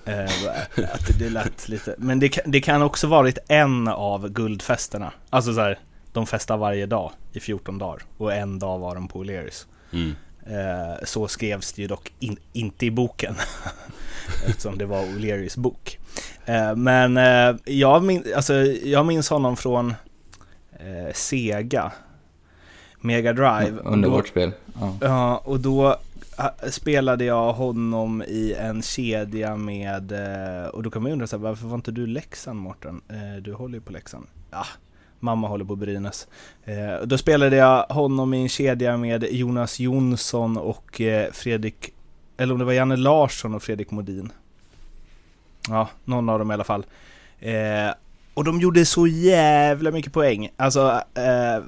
Eh, 0.05 0.93
att 0.93 1.19
det 1.19 1.29
lät 1.29 1.69
lite, 1.69 1.95
men 1.97 2.19
det, 2.19 2.39
det 2.45 2.61
kan 2.61 2.81
också 2.81 3.07
varit 3.07 3.37
en 3.47 3.87
av 3.87 4.29
guldfesterna. 4.29 5.13
Alltså 5.29 5.53
så 5.53 5.61
här, 5.61 5.79
de 6.13 6.27
festar 6.27 6.57
varje 6.57 6.85
dag 6.85 7.11
i 7.31 7.39
14 7.39 7.77
dagar 7.77 8.03
och 8.17 8.33
en 8.33 8.59
dag 8.59 8.79
var 8.79 8.95
de 8.95 9.07
på 9.07 9.23
O'Learys. 9.23 9.65
Mm. 9.93 10.15
Eh, 10.45 10.95
så 11.03 11.27
skrevs 11.27 11.73
det 11.73 11.81
ju 11.81 11.87
dock 11.87 12.13
in, 12.19 12.37
inte 12.53 12.85
i 12.85 12.91
boken. 12.91 13.35
Eftersom 14.47 14.77
det 14.77 14.85
var 14.85 15.03
O'Learys 15.03 15.59
bok. 15.59 15.99
Eh, 16.45 16.75
men 16.75 17.15
jag, 17.65 18.03
min, 18.03 18.23
alltså, 18.35 18.53
jag 18.63 19.05
minns 19.05 19.29
honom 19.29 19.57
från 19.57 19.93
Sega. 21.13 21.91
Mega 23.01 23.33
Drive. 23.33 23.77
Underbart 23.83 24.27
spel. 24.27 24.51
Ja, 25.01 25.37
och 25.37 25.59
då 25.59 25.97
spelade 26.69 27.25
jag 27.25 27.53
honom 27.53 28.23
i 28.27 28.55
en 28.59 28.81
kedja 28.81 29.55
med, 29.55 30.11
eh, 30.11 30.67
och 30.67 30.83
då 30.83 30.91
kan 30.91 31.01
man 31.01 31.09
ju 31.09 31.13
undra 31.13 31.27
så 31.27 31.37
här, 31.37 31.43
varför 31.43 31.67
var 31.67 31.75
inte 31.75 31.91
du 31.91 32.07
Leksand 32.07 32.59
Mårten? 32.59 33.01
Eh, 33.09 33.41
du 33.41 33.53
håller 33.53 33.75
ju 33.75 33.81
på 33.81 33.91
Leksand. 33.91 34.27
Ja, 34.51 34.65
mamma 35.19 35.47
håller 35.47 35.65
på 35.65 35.75
Brynäs. 35.75 36.27
Eh, 36.63 37.05
då 37.05 37.17
spelade 37.17 37.55
jag 37.55 37.83
honom 37.83 38.33
i 38.33 38.41
en 38.41 38.49
kedja 38.49 38.97
med 38.97 39.23
Jonas 39.31 39.79
Jonsson 39.79 40.57
och 40.57 41.01
Fredrik, 41.31 41.93
eller 42.37 42.53
om 42.53 42.59
det 42.59 42.65
var 42.65 42.73
Janne 42.73 42.95
Larsson 42.95 43.55
och 43.55 43.63
Fredrik 43.63 43.91
Modin. 43.91 44.31
Ja, 45.69 45.89
någon 46.05 46.29
av 46.29 46.39
dem 46.39 46.51
i 46.51 46.53
alla 46.53 46.63
fall. 46.63 46.85
Och 48.33 48.43
de 48.43 48.59
gjorde 48.59 48.85
så 48.85 49.07
jävla 49.07 49.91
mycket 49.91 50.13
poäng. 50.13 50.49
Alltså, 50.57 51.01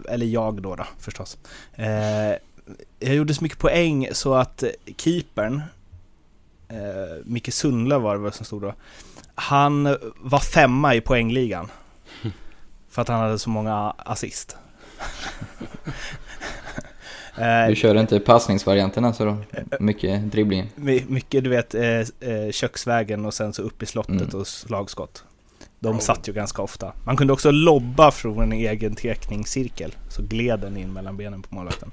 eller 0.09 0.25
jag 0.25 0.61
då, 0.61 0.75
då 0.75 0.85
förstås 0.99 1.37
jag 2.99 3.15
gjorde 3.15 3.33
så 3.33 3.43
mycket 3.43 3.59
poäng 3.59 4.07
så 4.11 4.33
att 4.33 4.63
keepern 4.97 5.61
eh, 6.67 6.77
Micke 7.23 7.53
Sundlöv 7.53 8.01
var 8.01 8.17
det 8.17 8.31
som 8.31 8.45
stod 8.45 8.61
då. 8.61 8.73
Han 9.35 9.97
var 10.17 10.39
femma 10.39 10.95
i 10.95 11.01
poängligan. 11.01 11.71
För 12.89 13.01
att 13.01 13.07
han 13.07 13.19
hade 13.19 13.39
så 13.39 13.49
många 13.49 13.93
assist. 13.97 14.57
Eh, 17.37 17.67
du 17.67 17.75
kör 17.75 17.95
inte 17.95 18.19
passningsvarianten 18.19 19.05
alltså 19.05 19.25
då? 19.25 19.37
Mycket 19.79 20.31
dribbling? 20.31 20.71
Mycket 21.07 21.43
du 21.43 21.49
vet, 21.49 21.75
eh, 21.75 21.83
eh, 22.19 22.51
köksvägen 22.51 23.25
och 23.25 23.33
sen 23.33 23.53
så 23.53 23.61
upp 23.61 23.83
i 23.83 23.85
slottet 23.85 24.21
mm. 24.21 24.39
och 24.39 24.47
slagskott. 24.47 25.23
De 25.79 25.99
satt 25.99 26.27
ju 26.27 26.33
ganska 26.33 26.61
ofta. 26.61 26.93
Man 27.03 27.17
kunde 27.17 27.33
också 27.33 27.51
lobba 27.51 28.11
från 28.11 28.41
en 28.41 28.53
egen 28.53 28.95
tekningscirkel. 28.95 29.95
Så 30.09 30.21
gled 30.21 30.59
den 30.59 30.77
in 30.77 30.93
mellan 30.93 31.17
benen 31.17 31.41
på 31.41 31.55
målvakten. 31.55 31.91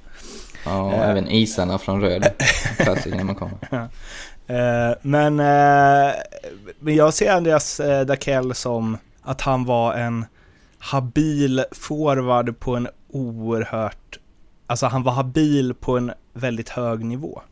Ja, 0.65 0.83
och 0.83 0.93
äh, 0.93 1.11
även 1.11 1.29
isarna 1.29 1.79
från 1.79 2.01
röd. 2.01 2.27
Klassiker 2.77 3.25
man 3.25 3.35
kommer. 3.35 3.59
Uh, 4.51 4.95
men, 5.03 5.41
uh, 5.41 6.13
men 6.81 6.95
jag 6.95 7.15
ser 7.15 7.33
Andreas 7.33 7.81
Dakell 8.07 8.55
som 8.55 8.99
att 9.23 9.41
han 9.41 9.65
var 9.65 9.95
en 9.95 10.25
habil 10.79 11.65
forward 11.73 12.59
på 12.59 12.77
en 12.77 12.89
oerhört... 13.09 14.19
Alltså 14.67 14.87
han 14.87 15.03
var 15.03 15.13
habil 15.13 15.75
på 15.75 15.97
en 15.97 16.13
väldigt 16.33 16.69
hög 16.69 17.05
nivå. 17.05 17.43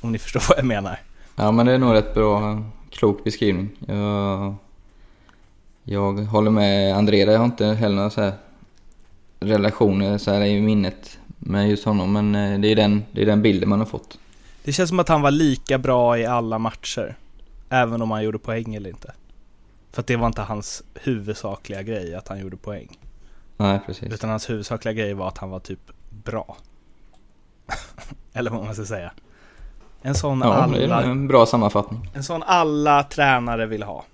Om 0.00 0.12
ni 0.12 0.18
förstår 0.18 0.42
vad 0.48 0.58
jag 0.58 0.64
menar. 0.64 0.98
Ja, 1.36 1.52
men 1.52 1.66
det 1.66 1.72
är 1.72 1.78
nog 1.78 1.94
rätt 1.94 2.14
bra, 2.14 2.62
klok 2.90 3.24
beskrivning. 3.24 3.70
Jag 3.86 4.54
jag 5.84 6.12
håller 6.12 6.50
med 6.50 6.96
André, 6.96 7.18
jag 7.18 7.38
har 7.38 7.44
inte 7.44 7.66
heller 7.66 7.96
några 7.96 8.10
så 8.10 8.32
relationer 9.40 10.18
så 10.18 10.30
här 10.30 10.44
i 10.44 10.60
minnet 10.60 11.18
med 11.40 11.70
just 11.70 11.84
honom, 11.84 12.12
men 12.12 12.34
eh, 12.34 12.60
det 12.60 12.68
är, 12.68 12.76
den, 12.76 13.04
det 13.12 13.22
är 13.22 13.26
den 13.26 13.42
bilden 13.42 13.68
man 13.68 13.78
har 13.78 13.86
fått. 13.86 14.18
Det 14.64 14.72
känns 14.72 14.88
som 14.88 15.00
att 15.00 15.08
han 15.08 15.22
var 15.22 15.30
lika 15.30 15.78
bra 15.78 16.18
i 16.18 16.26
alla 16.26 16.58
matcher, 16.58 17.16
även 17.68 18.02
om 18.02 18.10
han 18.10 18.24
gjorde 18.24 18.38
poäng 18.38 18.74
eller 18.74 18.90
inte. 18.90 19.12
För 19.92 20.00
att 20.00 20.06
det 20.06 20.16
var 20.16 20.26
inte 20.26 20.42
hans 20.42 20.82
huvudsakliga 20.94 21.82
grej, 21.82 22.14
att 22.14 22.28
han 22.28 22.40
gjorde 22.40 22.56
poäng. 22.56 22.98
Nej, 23.56 23.80
precis. 23.86 24.12
Utan 24.12 24.30
hans 24.30 24.50
huvudsakliga 24.50 24.94
grej 24.94 25.14
var 25.14 25.28
att 25.28 25.38
han 25.38 25.50
var 25.50 25.60
typ 25.60 25.90
bra. 26.24 26.56
eller 28.32 28.50
vad 28.50 28.64
man 28.64 28.74
ska 28.74 28.84
säga. 28.84 29.12
En 30.02 30.14
sån 30.14 30.40
ja, 30.40 30.54
alla... 30.54 31.02
en 31.02 31.28
bra 31.28 31.46
sammanfattning. 31.46 32.10
En 32.14 32.24
sån 32.24 32.42
alla 32.42 33.02
tränare 33.02 33.66
vill 33.66 33.82
ha. 33.82 34.04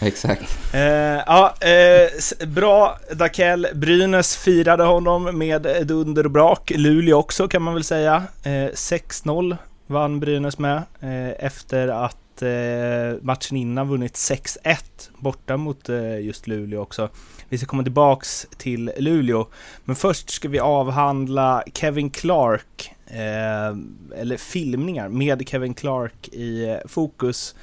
Exakt. 0.00 0.74
Eh, 0.74 0.80
ja, 1.26 1.54
eh, 1.60 2.46
bra 2.46 2.98
Dakell. 3.12 3.66
Brynäs 3.74 4.36
firade 4.36 4.84
honom 4.84 5.38
med 5.38 5.86
dunder 5.86 6.24
och 6.24 6.30
brak. 6.30 6.72
Luleå 6.76 7.18
också 7.18 7.48
kan 7.48 7.62
man 7.62 7.74
väl 7.74 7.84
säga. 7.84 8.22
Eh, 8.42 8.50
6-0 8.74 9.56
vann 9.86 10.20
Brynäs 10.20 10.58
med 10.58 10.82
eh, 11.00 11.46
efter 11.46 11.88
att 11.88 12.42
eh, 12.42 13.22
matchen 13.22 13.56
innan 13.56 13.88
vunnit 13.88 14.14
6-1 14.14 14.76
borta 15.18 15.56
mot 15.56 15.88
eh, 15.88 16.20
just 16.20 16.46
Luleå 16.46 16.80
också. 16.80 17.08
Vi 17.48 17.58
ska 17.58 17.66
komma 17.66 17.82
tillbaks 17.82 18.46
till 18.56 18.92
Luleå, 18.98 19.46
men 19.84 19.96
först 19.96 20.30
ska 20.30 20.48
vi 20.48 20.58
avhandla 20.58 21.64
Kevin 21.74 22.10
Clark, 22.10 22.94
eh, 23.06 23.76
eller 24.20 24.36
filmningar 24.36 25.08
med 25.08 25.48
Kevin 25.48 25.74
Clark 25.74 26.28
i 26.28 26.68
eh, 26.68 26.76
fokus. 26.88 27.54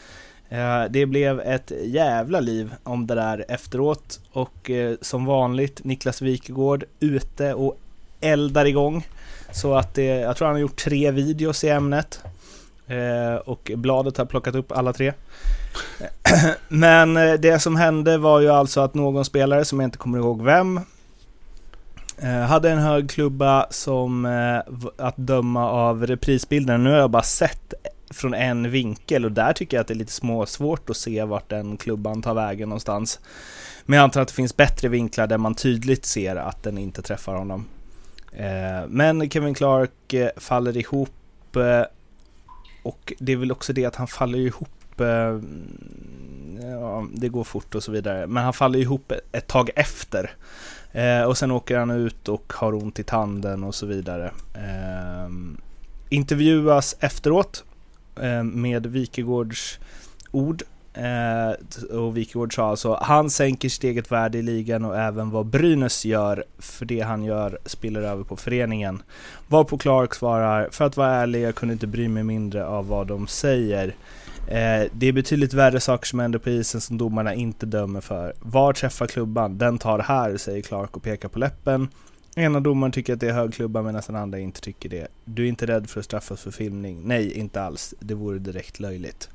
Eh, 0.54 0.84
det 0.90 1.06
blev 1.06 1.40
ett 1.40 1.72
jävla 1.84 2.40
liv 2.40 2.74
om 2.84 3.08
det 3.08 3.16
där 3.16 3.46
efteråt 3.48 4.20
och 4.32 4.70
eh, 4.70 4.96
som 5.02 5.26
vanligt 5.26 5.84
Niklas 5.84 6.22
Wikegård 6.22 6.84
ute 7.00 7.54
och 7.54 7.80
eldar 8.22 8.66
igång. 8.66 9.08
Så 9.52 9.76
att 9.76 9.94
det, 9.94 10.06
jag 10.06 10.38
tror 10.38 10.46
han 10.46 10.56
har 10.56 10.62
gjort 10.62 10.84
tre 10.84 11.12
videos 11.12 11.64
i 11.64 11.70
ämnet. 11.70 12.24
Eh, 12.88 13.36
och 13.36 13.72
bladet 13.76 14.18
har 14.18 14.26
plockat 14.26 14.56
upp 14.56 14.72
alla 14.72 14.94
tre. 14.94 15.14
Men 16.68 17.14
det 17.14 17.62
som 17.62 17.76
hände 17.76 18.18
var 18.18 18.40
ju 18.40 18.50
alltså 18.50 18.82
att 18.82 18.94
någon 18.94 19.26
spelare, 19.26 19.66
som 19.66 19.80
jag 19.80 19.88
inte 19.88 19.98
kommer 19.98 20.18
ihåg 20.18 20.42
vem, 20.42 20.80
hade 22.48 22.72
en 22.72 22.80
hög 22.80 23.10
klubba 23.10 23.68
som 23.70 24.26
att 24.98 25.18
döma 25.18 25.70
av 25.70 26.08
reprisbilden. 26.08 26.84
Nu 26.84 26.90
har 26.90 26.98
jag 26.98 27.10
bara 27.10 27.24
sett 27.24 27.74
från 28.13 28.34
en 28.34 28.72
vinkel 28.72 29.25
och 29.25 29.32
där 29.32 29.53
tycker 29.53 29.77
jag 29.77 29.82
att 29.82 29.88
det 29.88 29.93
är 29.93 29.96
lite 29.96 30.12
småsvårt 30.12 30.89
att 30.89 30.98
se 30.98 31.24
vart 31.24 31.50
den 31.50 31.77
klubban 31.77 32.22
tar 32.22 32.34
vägen 32.34 32.70
någonstans. 32.70 33.20
Men 33.86 33.98
jag 33.98 34.03
antar 34.03 34.22
att 34.22 34.27
det 34.27 34.34
finns 34.34 34.58
bättre 34.58 34.88
vinklar 34.88 35.27
där 35.27 35.38
man 35.38 35.55
tydligt 35.55 36.05
ser 36.05 36.36
att 36.36 36.63
den 36.63 36.77
inte 36.77 37.01
träffar 37.01 37.36
honom. 37.36 37.65
Eh, 38.32 38.88
men 38.88 39.29
Kevin 39.29 39.53
Clark 39.53 40.13
eh, 40.13 40.29
faller 40.38 40.77
ihop 40.77 41.55
eh, 41.55 41.84
och 42.84 43.13
det 43.20 43.32
är 43.32 43.38
väl 43.38 43.51
också 43.51 43.74
det 43.74 43.86
att 43.86 43.96
han 43.96 44.08
faller 44.08 44.39
ihop 44.39 45.00
mm, 45.00 46.60
Ja, 46.62 47.05
det 47.13 47.29
går 47.29 47.43
fort 47.43 47.75
och 47.75 47.84
så 47.84 47.91
vidare. 47.91 48.27
Men 48.27 48.43
han 48.43 48.53
faller 48.53 48.79
ihop 48.79 49.12
ett 49.32 49.48
tag 49.48 49.70
efter. 49.75 50.32
och 51.27 51.38
sen 51.38 51.51
åker 51.51 51.77
han 51.77 51.91
ut 51.91 52.29
och 52.29 52.53
har 52.55 52.74
ont 52.74 53.00
i 53.00 53.03
tanden 53.03 53.63
och 53.63 53.75
så 53.75 53.86
vidare. 53.86 54.32
intervjuas 56.10 56.96
efteråt 57.00 57.63
Eh, 58.22 58.43
med 58.43 58.86
Wikegårds 58.86 59.79
ord. 60.32 60.63
Eh, 60.93 61.96
och 61.98 62.17
Wikegård 62.17 62.55
sa 62.55 62.70
alltså, 62.70 63.00
han 63.01 63.29
sänker 63.29 63.70
sitt 63.70 63.84
eget 63.84 64.12
värde 64.12 64.38
i 64.38 64.41
ligan 64.41 64.86
och 64.86 64.98
även 64.98 65.29
vad 65.29 65.46
Brynäs 65.46 66.05
gör, 66.05 66.43
för 66.60 66.86
det 66.86 67.00
han 67.00 67.24
gör 67.24 67.60
spiller 67.65 68.01
över 68.01 68.24
på 68.24 68.38
föreningen. 68.38 69.03
Varpå 69.48 69.77
Clark 69.77 70.13
svarar, 70.13 70.70
för 70.72 70.86
att 70.86 70.98
vara 70.98 71.15
ärlig, 71.15 71.41
jag 71.41 71.55
kunde 71.55 71.74
inte 71.74 71.88
bry 71.88 72.08
mig 72.08 72.24
mindre 72.24 72.65
av 72.65 72.88
vad 72.88 73.08
de 73.08 73.27
säger. 73.27 73.96
Eh, 74.48 74.88
det 74.93 75.08
är 75.08 75.12
betydligt 75.12 75.53
värre 75.53 75.79
saker 75.79 76.08
som 76.08 76.20
händer 76.20 76.39
på 76.39 76.50
isen 76.50 76.82
som 76.82 76.98
domarna 76.98 77.34
inte 77.34 77.65
dömer 77.65 78.01
för. 78.01 78.34
Var 78.39 78.74
träffar 78.74 79.08
klubban? 79.08 79.58
Den 79.58 79.77
tar 79.77 80.00
här, 80.00 80.38
säger 80.38 80.62
Clark 80.62 80.98
och 80.98 81.03
pekar 81.03 81.29
på 81.29 81.39
läppen. 81.39 81.88
Ena 82.36 82.60
domaren 82.60 82.92
tycker 82.92 83.13
att 83.13 83.20
det 83.20 83.30
är 83.30 83.34
hög 83.34 83.54
klubba 83.54 83.82
medan 83.82 84.02
den 84.08 84.16
andra 84.16 84.40
inte 84.40 84.62
tycker 84.62 84.90
det. 84.90 85.08
Du 85.25 85.44
är 85.44 85.48
inte 85.48 85.66
rädd 85.66 85.90
för 85.90 86.00
att 86.00 86.06
straffas 86.06 86.42
för 86.42 86.52
filmning? 86.52 87.02
Nej, 87.04 87.34
inte 87.34 87.62
alls. 87.62 87.94
Det 88.00 88.13
vore 88.13 88.40
direkt 88.40 88.80
löjligt. 88.80 89.30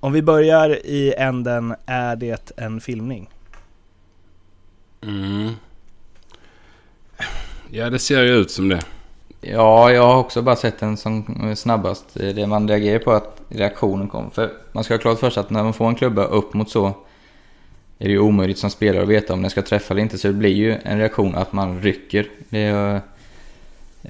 Om 0.00 0.12
vi 0.12 0.22
börjar 0.22 0.86
i 0.86 1.14
änden, 1.18 1.74
är 1.86 2.16
det 2.16 2.52
en 2.56 2.80
filmning? 2.80 3.30
Mm. 5.00 5.52
Ja, 7.70 7.90
det 7.90 7.98
ser 7.98 8.22
ju 8.22 8.30
ut 8.30 8.50
som 8.50 8.68
det. 8.68 8.80
Ja, 9.40 9.90
jag 9.92 10.02
har 10.02 10.16
också 10.16 10.42
bara 10.42 10.56
sett 10.56 10.78
den 10.78 10.96
som 10.96 11.52
snabbast. 11.56 12.04
Det 12.14 12.46
man 12.46 12.68
reagerar 12.68 12.98
på 12.98 13.12
att 13.12 13.40
reaktionen 13.48 14.08
kom. 14.08 14.30
För 14.30 14.52
man 14.72 14.84
ska 14.84 14.94
ha 14.94 14.98
klart 14.98 15.18
för 15.18 15.30
sig 15.30 15.40
att 15.40 15.50
när 15.50 15.62
man 15.62 15.72
får 15.72 15.88
en 15.88 15.94
klubba 15.94 16.24
upp 16.24 16.54
mot 16.54 16.70
så 16.70 16.92
är 17.98 18.04
det 18.04 18.12
ju 18.12 18.18
omöjligt 18.18 18.58
som 18.58 18.70
spelare 18.70 19.02
att 19.02 19.08
veta 19.08 19.32
om 19.32 19.42
den 19.42 19.50
ska 19.50 19.62
träffa 19.62 19.94
eller 19.94 20.02
inte. 20.02 20.18
Så 20.18 20.28
det 20.28 20.34
blir 20.34 20.54
ju 20.54 20.76
en 20.82 20.98
reaktion 20.98 21.34
att 21.34 21.52
man 21.52 21.80
rycker. 21.80 22.30
Det 22.48 22.58
är, 22.58 22.94
eh, 22.94 23.00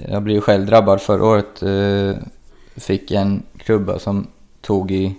jag 0.08 0.22
blev 0.22 0.34
ju 0.34 0.40
själv 0.40 0.66
drabbad 0.66 1.00
förra 1.00 1.24
året. 1.24 1.62
Eh, 1.62 2.22
fick 2.76 3.10
en 3.10 3.42
klubba 3.58 3.98
som 3.98 4.26
tog 4.60 4.90
i, 4.90 5.14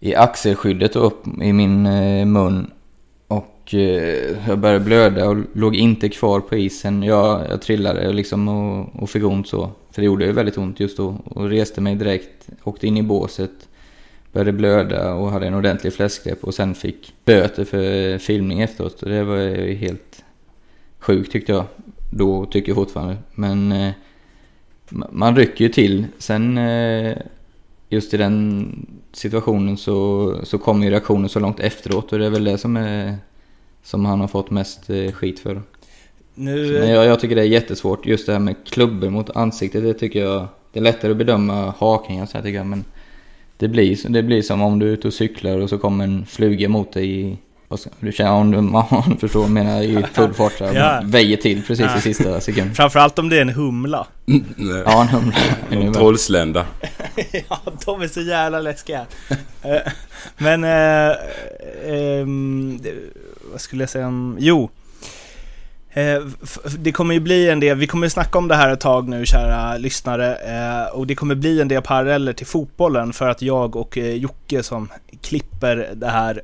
i 0.00 0.14
axelskyddet 0.14 0.96
och 0.96 1.06
upp 1.06 1.26
i 1.42 1.52
min 1.52 1.86
eh, 1.86 2.26
mun. 2.26 2.70
Och 3.28 3.74
jag 4.46 4.58
började 4.58 4.84
blöda 4.84 5.28
och 5.28 5.36
låg 5.52 5.76
inte 5.76 6.08
kvar 6.08 6.40
på 6.40 6.56
isen. 6.56 7.02
Jag, 7.02 7.40
jag 7.50 7.62
trillade 7.62 8.12
liksom 8.12 8.48
och, 8.48 9.02
och 9.02 9.10
fick 9.10 9.24
ont 9.24 9.48
så. 9.48 9.70
För 9.90 10.02
det 10.02 10.06
gjorde 10.06 10.24
ju 10.24 10.32
väldigt 10.32 10.58
ont 10.58 10.80
just 10.80 10.96
då. 10.96 11.16
Och 11.24 11.48
reste 11.48 11.80
mig 11.80 11.94
direkt, 11.94 12.48
åkte 12.64 12.86
in 12.86 12.96
i 12.96 13.02
båset 13.02 13.68
började 14.32 14.52
blöda 14.52 15.14
och 15.14 15.30
hade 15.30 15.46
en 15.46 15.54
ordentlig 15.54 15.92
fläskgrepp 15.92 16.44
och 16.44 16.54
sen 16.54 16.74
fick 16.74 17.14
böter 17.24 17.64
för 17.64 18.18
filmning 18.18 18.60
efteråt. 18.60 19.02
Och 19.02 19.10
det 19.10 19.24
var 19.24 19.36
ju 19.36 19.74
helt 19.74 20.24
sjukt 20.98 21.32
tyckte 21.32 21.52
jag. 21.52 21.64
Då 22.10 22.46
tycker 22.46 22.68
jag 22.68 22.76
fortfarande. 22.76 23.16
Men 23.34 23.72
eh, 23.72 23.92
man 25.10 25.36
rycker 25.36 25.64
ju 25.64 25.68
till. 25.68 26.06
Sen 26.18 26.58
eh, 26.58 27.16
just 27.88 28.14
i 28.14 28.16
den 28.16 28.86
situationen 29.12 29.76
så, 29.76 30.34
så 30.42 30.58
kommer 30.58 30.84
ju 30.84 30.90
reaktionen 30.90 31.28
så 31.28 31.40
långt 31.40 31.60
efteråt 31.60 32.12
och 32.12 32.18
det 32.18 32.26
är 32.26 32.30
väl 32.30 32.44
det 32.44 32.58
som, 32.58 32.76
är, 32.76 33.16
som 33.82 34.04
han 34.04 34.20
har 34.20 34.28
fått 34.28 34.50
mest 34.50 34.90
eh, 34.90 35.12
skit 35.12 35.40
för. 35.40 35.62
Nu... 36.34 36.78
Men 36.80 36.90
jag, 36.90 37.06
jag, 37.06 37.20
tycker 37.20 37.36
det 37.36 37.42
är 37.42 37.46
jättesvårt. 37.46 38.06
Just 38.06 38.26
det 38.26 38.32
här 38.32 38.40
med 38.40 38.56
klubbor 38.64 39.10
mot 39.10 39.30
ansiktet, 39.30 39.82
det 39.82 39.94
tycker 39.94 40.20
jag... 40.20 40.46
Det 40.72 40.78
är 40.78 40.82
lättare 40.82 41.10
att 41.10 41.16
bedöma 41.16 41.74
hakningar 41.78 42.26
så 42.26 42.38
här 42.38 42.42
tycker 42.44 42.56
jag, 42.56 42.66
men 42.66 42.84
det 43.62 43.68
blir, 43.68 44.08
det 44.08 44.22
blir 44.22 44.42
som 44.42 44.62
om 44.62 44.78
du 44.78 44.88
är 44.88 44.92
ute 44.92 45.08
och 45.08 45.14
cyklar 45.14 45.58
och 45.58 45.70
så 45.70 45.78
kommer 45.78 46.04
en 46.04 46.26
fluga 46.26 46.68
mot 46.68 46.92
dig 46.92 47.20
i, 47.20 47.36
du 48.00 48.12
känner 48.12 48.32
om 48.32 48.50
du, 48.50 48.58
om 48.58 49.02
du 49.06 49.16
förstår 49.16 49.40
vad 49.40 49.48
jag 49.48 49.54
menar, 49.54 49.82
i 49.82 50.04
full 50.12 50.34
fart 50.34 50.52
så 50.52 50.64
ja. 50.64 51.00
väjer 51.04 51.36
till 51.36 51.62
precis 51.62 51.86
ja. 51.86 51.98
i 51.98 52.00
sista 52.00 52.40
sekunden. 52.40 52.74
Framförallt 52.74 53.18
om 53.18 53.28
det 53.28 53.36
är 53.36 53.40
en 53.40 53.48
humla. 53.48 54.06
Mm, 54.28 54.44
ja, 54.86 55.02
en 55.02 55.08
humla. 55.08 55.36
En 55.70 55.92
trollslända. 55.92 56.66
ja, 57.48 57.60
de 57.86 58.02
är 58.02 58.08
så 58.08 58.20
jävla 58.20 58.60
läskiga. 58.60 59.06
Eh, 59.62 59.92
men, 60.38 60.64
eh, 60.64 61.10
eh, 61.92 62.26
vad 63.52 63.60
skulle 63.60 63.82
jag 63.82 63.90
säga 63.90 64.06
om, 64.06 64.36
jo. 64.40 64.70
Eh, 65.94 66.22
det 66.78 66.92
kommer 66.92 67.14
ju 67.14 67.20
bli 67.20 67.48
en 67.48 67.60
del, 67.60 67.76
vi 67.78 67.86
kommer 67.86 68.08
snacka 68.08 68.38
om 68.38 68.48
det 68.48 68.54
här 68.56 68.72
ett 68.72 68.80
tag 68.80 69.08
nu 69.08 69.26
kära 69.26 69.76
lyssnare, 69.76 70.34
eh, 70.36 70.94
och 70.94 71.06
det 71.06 71.14
kommer 71.14 71.34
bli 71.34 71.60
en 71.60 71.68
del 71.68 71.82
paralleller 71.82 72.32
till 72.32 72.46
fotbollen 72.46 73.12
för 73.12 73.28
att 73.28 73.42
jag 73.42 73.76
och 73.76 73.98
eh, 73.98 74.14
Jocke 74.14 74.62
som 74.62 74.88
klipper 75.20 75.90
det 75.94 76.08
här 76.08 76.42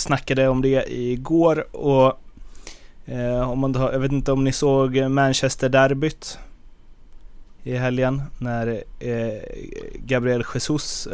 snackade 0.00 0.48
om 0.48 0.62
det 0.62 0.92
igår 0.92 1.76
och 1.76 2.20
om 3.46 3.58
man, 3.58 3.74
tar- 3.74 3.92
jag 3.92 3.98
vet 4.00 4.12
inte 4.12 4.32
om 4.32 4.44
ni 4.44 4.52
såg 4.52 4.96
Manchester-derbyt 5.10 6.38
i 7.62 7.76
helgen 7.76 8.22
när 8.38 8.84
Gabriel 10.06 10.44
Jesus 10.54 11.08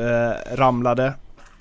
ramlade 0.52 1.12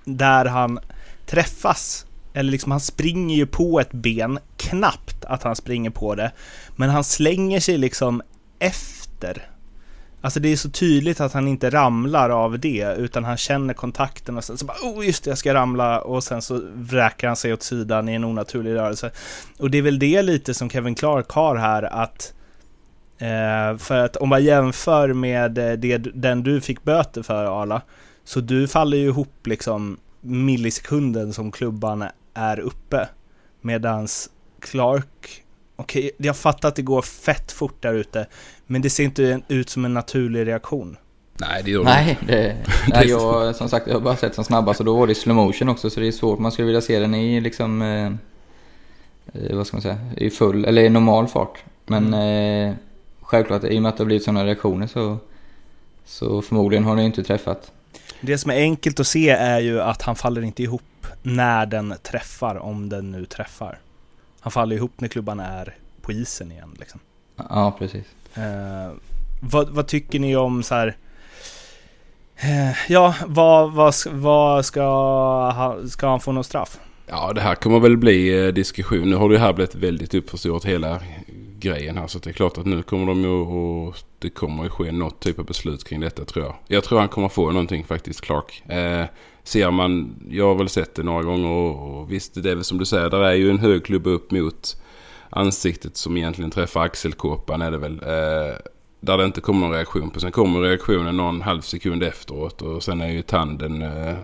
där 0.05 0.45
han 0.45 0.79
träffas 1.25 2.05
eller 2.33 2.51
liksom 2.51 2.71
han 2.71 2.79
springer 2.79 3.35
ju 3.35 3.45
på 3.45 3.79
ett 3.79 3.91
ben, 3.91 4.39
knappt 4.57 5.25
att 5.25 5.43
han 5.43 5.55
springer 5.55 5.89
på 5.89 6.15
det, 6.15 6.31
men 6.75 6.89
han 6.89 7.03
slänger 7.03 7.59
sig 7.59 7.77
liksom 7.77 8.21
efter. 8.59 9.49
Alltså 10.21 10.39
det 10.39 10.49
är 10.49 10.55
så 10.55 10.69
tydligt 10.69 11.21
att 11.21 11.33
han 11.33 11.47
inte 11.47 11.69
ramlar 11.69 12.29
av 12.29 12.59
det, 12.59 12.95
utan 12.97 13.23
han 13.23 13.37
känner 13.37 13.73
kontakten 13.73 14.37
och 14.37 14.43
sen 14.43 14.57
så 14.57 14.65
bara 14.65 14.77
oh 14.83 15.05
just 15.05 15.23
det, 15.23 15.31
jag 15.31 15.37
ska 15.37 15.53
ramla 15.53 16.01
och 16.01 16.23
sen 16.23 16.41
så 16.41 16.61
vräker 16.73 17.27
han 17.27 17.35
sig 17.35 17.53
åt 17.53 17.63
sidan 17.63 18.09
i 18.09 18.13
en 18.13 18.23
onaturlig 18.23 18.73
rörelse. 18.73 19.11
Och 19.59 19.71
det 19.71 19.77
är 19.77 19.81
väl 19.81 19.99
det 19.99 20.21
lite 20.21 20.53
som 20.53 20.69
Kevin 20.69 20.95
Clark 20.95 21.29
har 21.29 21.55
här 21.55 21.83
att 21.83 22.33
eh, 23.17 23.77
för 23.77 24.05
att 24.05 24.15
om 24.15 24.29
man 24.29 24.43
jämför 24.43 25.13
med 25.13 25.57
eh, 25.57 25.71
det, 25.71 25.97
den 25.97 26.43
du 26.43 26.61
fick 26.61 26.83
böter 26.83 27.23
för 27.23 27.61
Arla, 27.61 27.81
så 28.23 28.39
du 28.39 28.67
faller 28.67 28.97
ju 28.97 29.05
ihop 29.07 29.47
liksom 29.47 29.97
millisekunden 30.21 31.33
som 31.33 31.51
klubban 31.51 32.05
är 32.33 32.59
uppe. 32.59 33.09
Medans 33.61 34.29
Clark, 34.59 35.43
okej, 35.75 36.11
jag 36.17 36.37
fattar 36.37 36.69
att 36.69 36.75
det 36.75 36.81
går 36.81 37.01
fett 37.01 37.51
fort 37.51 37.81
där 37.81 37.93
ute, 37.93 38.27
men 38.67 38.81
det 38.81 38.89
ser 38.89 39.03
inte 39.03 39.41
ut 39.47 39.69
som 39.69 39.85
en 39.85 39.93
naturlig 39.93 40.47
reaktion. 40.47 40.97
Nej, 41.39 41.61
det 41.63 41.71
gör 41.71 41.79
det 41.79 41.89
Nej, 41.89 42.17
inte. 42.21 42.35
det, 42.35 42.57
nej 42.87 43.07
jag, 43.07 43.55
som 43.55 43.69
sagt, 43.69 43.87
jag 43.87 43.93
har 43.93 44.01
bara 44.01 44.15
sett 44.15 44.35
som 44.35 44.43
snabbast 44.43 44.79
och 44.79 44.85
då 44.85 44.95
var 44.97 45.07
det 45.07 45.11
i 45.11 45.15
slow 45.15 45.35
motion 45.35 45.69
också 45.69 45.89
så 45.89 45.99
det 45.99 46.07
är 46.07 46.11
svårt. 46.11 46.39
Man 46.39 46.51
skulle 46.51 46.65
vilja 46.65 46.81
se 46.81 46.99
den 46.99 47.15
i 47.15 47.41
liksom, 47.41 47.81
eh, 47.81 48.05
eh, 49.33 49.55
vad 49.55 49.67
ska 49.67 49.77
man 49.77 49.81
säga, 49.81 49.97
i 50.17 50.29
full, 50.29 50.65
eller 50.65 50.81
i 50.81 50.89
normal 50.89 51.27
fart. 51.27 51.63
Men 51.85 52.13
eh, 52.13 52.75
självklart, 53.21 53.63
i 53.63 53.77
och 53.77 53.81
med 53.81 53.89
att 53.89 53.97
det 53.97 54.03
har 54.03 54.05
blivit 54.05 54.23
sådana 54.23 54.45
reaktioner 54.45 54.87
så, 54.87 55.17
så 56.05 56.41
förmodligen 56.41 56.83
har 56.83 56.95
den 56.95 57.05
inte 57.05 57.23
träffat. 57.23 57.71
Det 58.21 58.37
som 58.37 58.51
är 58.51 58.55
enkelt 58.55 58.99
att 58.99 59.07
se 59.07 59.29
är 59.29 59.59
ju 59.59 59.81
att 59.81 60.01
han 60.01 60.15
faller 60.15 60.41
inte 60.41 60.63
ihop 60.63 60.81
när 61.21 61.65
den 61.65 61.93
träffar, 62.03 62.55
om 62.55 62.89
den 62.89 63.11
nu 63.11 63.25
träffar. 63.25 63.77
Han 64.39 64.51
faller 64.51 64.75
ihop 64.75 64.91
när 65.01 65.07
klubban 65.07 65.39
är 65.39 65.75
på 66.01 66.11
isen 66.11 66.51
igen 66.51 66.75
liksom. 66.79 66.99
Ja, 67.49 67.75
precis. 67.79 68.05
Eh, 68.33 68.91
vad, 69.41 69.69
vad 69.69 69.87
tycker 69.87 70.19
ni 70.19 70.35
om 70.35 70.63
så 70.63 70.75
här? 70.75 70.95
Eh, 72.37 72.71
ja, 72.91 73.15
vad, 73.27 73.71
vad, 73.73 73.95
ska- 73.95 74.09
vad 74.13 74.65
ska, 74.65 74.83
han, 75.51 75.89
ska 75.89 76.07
han 76.09 76.19
få 76.19 76.31
något 76.31 76.45
straff? 76.45 76.79
Ja, 77.07 77.33
det 77.33 77.41
här 77.41 77.55
kommer 77.55 77.79
väl 77.79 77.97
bli 77.97 78.45
eh, 78.45 78.53
diskussion. 78.53 79.09
Nu 79.09 79.15
har 79.15 79.29
det 79.29 79.39
här 79.39 79.53
blivit 79.53 79.75
väldigt 79.75 80.13
uppförstorat 80.13 80.65
hela 80.65 80.99
grejen 81.59 81.97
här. 81.97 82.07
Så 82.07 82.19
det 82.19 82.29
är 82.29 82.33
klart 82.33 82.57
att 82.57 82.65
nu 82.65 82.83
kommer 82.83 83.05
de 83.05 83.21
ju 83.21 83.29
och 83.29 83.95
det 84.19 84.29
kommer 84.29 84.63
ju 84.63 84.69
ske 84.69 84.91
något 84.91 85.19
typ 85.19 85.39
av 85.39 85.45
beslut 85.45 85.83
kring 85.83 85.99
detta 85.99 86.25
tror 86.25 86.45
jag. 86.45 86.55
Jag 86.67 86.83
tror 86.83 86.99
han 86.99 87.07
kommer 87.07 87.29
få 87.29 87.51
någonting 87.51 87.85
faktiskt, 87.85 88.21
Clark. 88.21 88.63
Eh, 88.69 89.05
ser 89.43 89.71
man, 89.71 90.15
jag 90.29 90.45
har 90.45 90.55
väl 90.55 90.69
sett 90.69 90.95
det 90.95 91.03
några 91.03 91.23
gånger 91.23 91.49
och, 91.49 91.99
och 91.99 92.11
visst 92.11 92.43
det 92.43 92.51
är 92.51 92.55
väl 92.55 92.63
som 92.63 92.77
du 92.77 92.85
säger, 92.85 93.09
där 93.09 93.23
är 93.23 93.33
ju 93.33 93.49
en 93.49 93.59
hög 93.59 93.85
klubba 93.85 94.09
upp 94.09 94.31
mot 94.31 94.81
ansiktet 95.29 95.97
som 95.97 96.17
egentligen 96.17 96.51
träffar 96.51 96.81
axelkåpan 96.81 97.61
är 97.61 97.71
det 97.71 97.77
väl. 97.77 97.93
Eh, 98.03 98.55
där 99.01 99.17
det 99.17 99.25
inte 99.25 99.41
kommer 99.41 99.59
någon 99.59 99.75
reaktion 99.75 100.09
på. 100.09 100.19
Sen 100.19 100.31
kommer 100.31 100.59
reaktionen 100.59 101.17
någon 101.17 101.41
halv 101.41 101.61
sekund 101.61 102.03
efteråt 102.03 102.61
och 102.61 102.83
sen 102.83 103.01
är 103.01 103.07
ju 103.07 103.21
tanden 103.21 103.81
eh, 103.81 104.15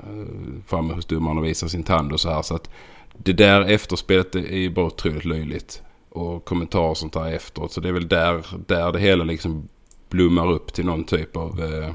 framme 0.68 0.94
hos 0.94 1.06
domaren 1.06 1.38
och 1.38 1.46
visar 1.46 1.68
sin 1.68 1.84
tand 1.84 2.12
och 2.12 2.20
så 2.20 2.30
här. 2.30 2.42
Så 2.42 2.56
att 2.56 2.70
det 3.14 3.34
där 3.34 3.62
efterspelet 3.62 4.36
är 4.36 4.58
ju 4.58 4.70
bara 4.70 4.86
otroligt 4.86 5.26
löjligt. 5.26 5.82
Och 6.16 6.46
kommentarer 6.46 6.90
och 6.90 6.98
sånt 6.98 7.14
där 7.14 7.32
efteråt. 7.32 7.72
Så 7.72 7.82
det 7.82 7.90
är 7.90 7.94
väl 7.94 8.08
där, 8.08 8.46
där 8.68 8.92
det 8.92 9.00
hela 9.00 9.24
liksom 9.24 9.70
blommar 10.10 10.52
upp 10.52 10.74
till 10.74 10.86
någon 10.86 11.04
typ 11.04 11.36
av 11.36 11.64
eh, 11.64 11.94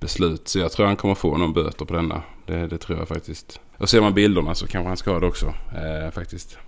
beslut. 0.00 0.48
Så 0.48 0.58
jag 0.58 0.72
tror 0.72 0.86
han 0.86 0.96
kommer 0.96 1.14
få 1.14 1.36
någon 1.36 1.52
böter 1.52 1.84
på 1.84 1.94
denna. 1.94 2.22
Det, 2.46 2.66
det 2.66 2.78
tror 2.78 2.98
jag 2.98 3.08
faktiskt. 3.08 3.60
Och 3.78 3.88
ser 3.88 4.00
man 4.00 4.14
bilderna 4.14 4.54
så 4.54 4.66
kanske 4.66 4.88
han 4.88 4.96
ska 4.96 5.12
ha 5.12 5.20
det 5.20 5.26
också 5.26 5.46
eh, 5.46 6.10
faktiskt. 6.10 6.58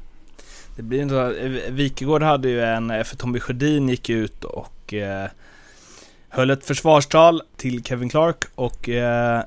Det 0.77 0.83
blir 0.83 1.03
inte 1.03 1.15
så, 1.15 1.31
eh, 1.31 1.73
Wikegård 1.73 2.23
hade 2.23 2.49
ju 2.49 2.61
en, 2.61 2.91
eh, 2.91 3.05
för 3.05 3.17
Tommy 3.17 3.41
Sjödin 3.41 3.89
gick 3.89 4.11
ut 4.11 4.45
och 4.45 4.95
eh, 4.95 5.29
höll 6.29 6.51
ett 6.51 6.65
försvarstal 6.65 7.43
till 7.57 7.85
Kevin 7.85 8.09
Clark 8.09 8.45
och 8.55 8.89
eh, 8.89 9.43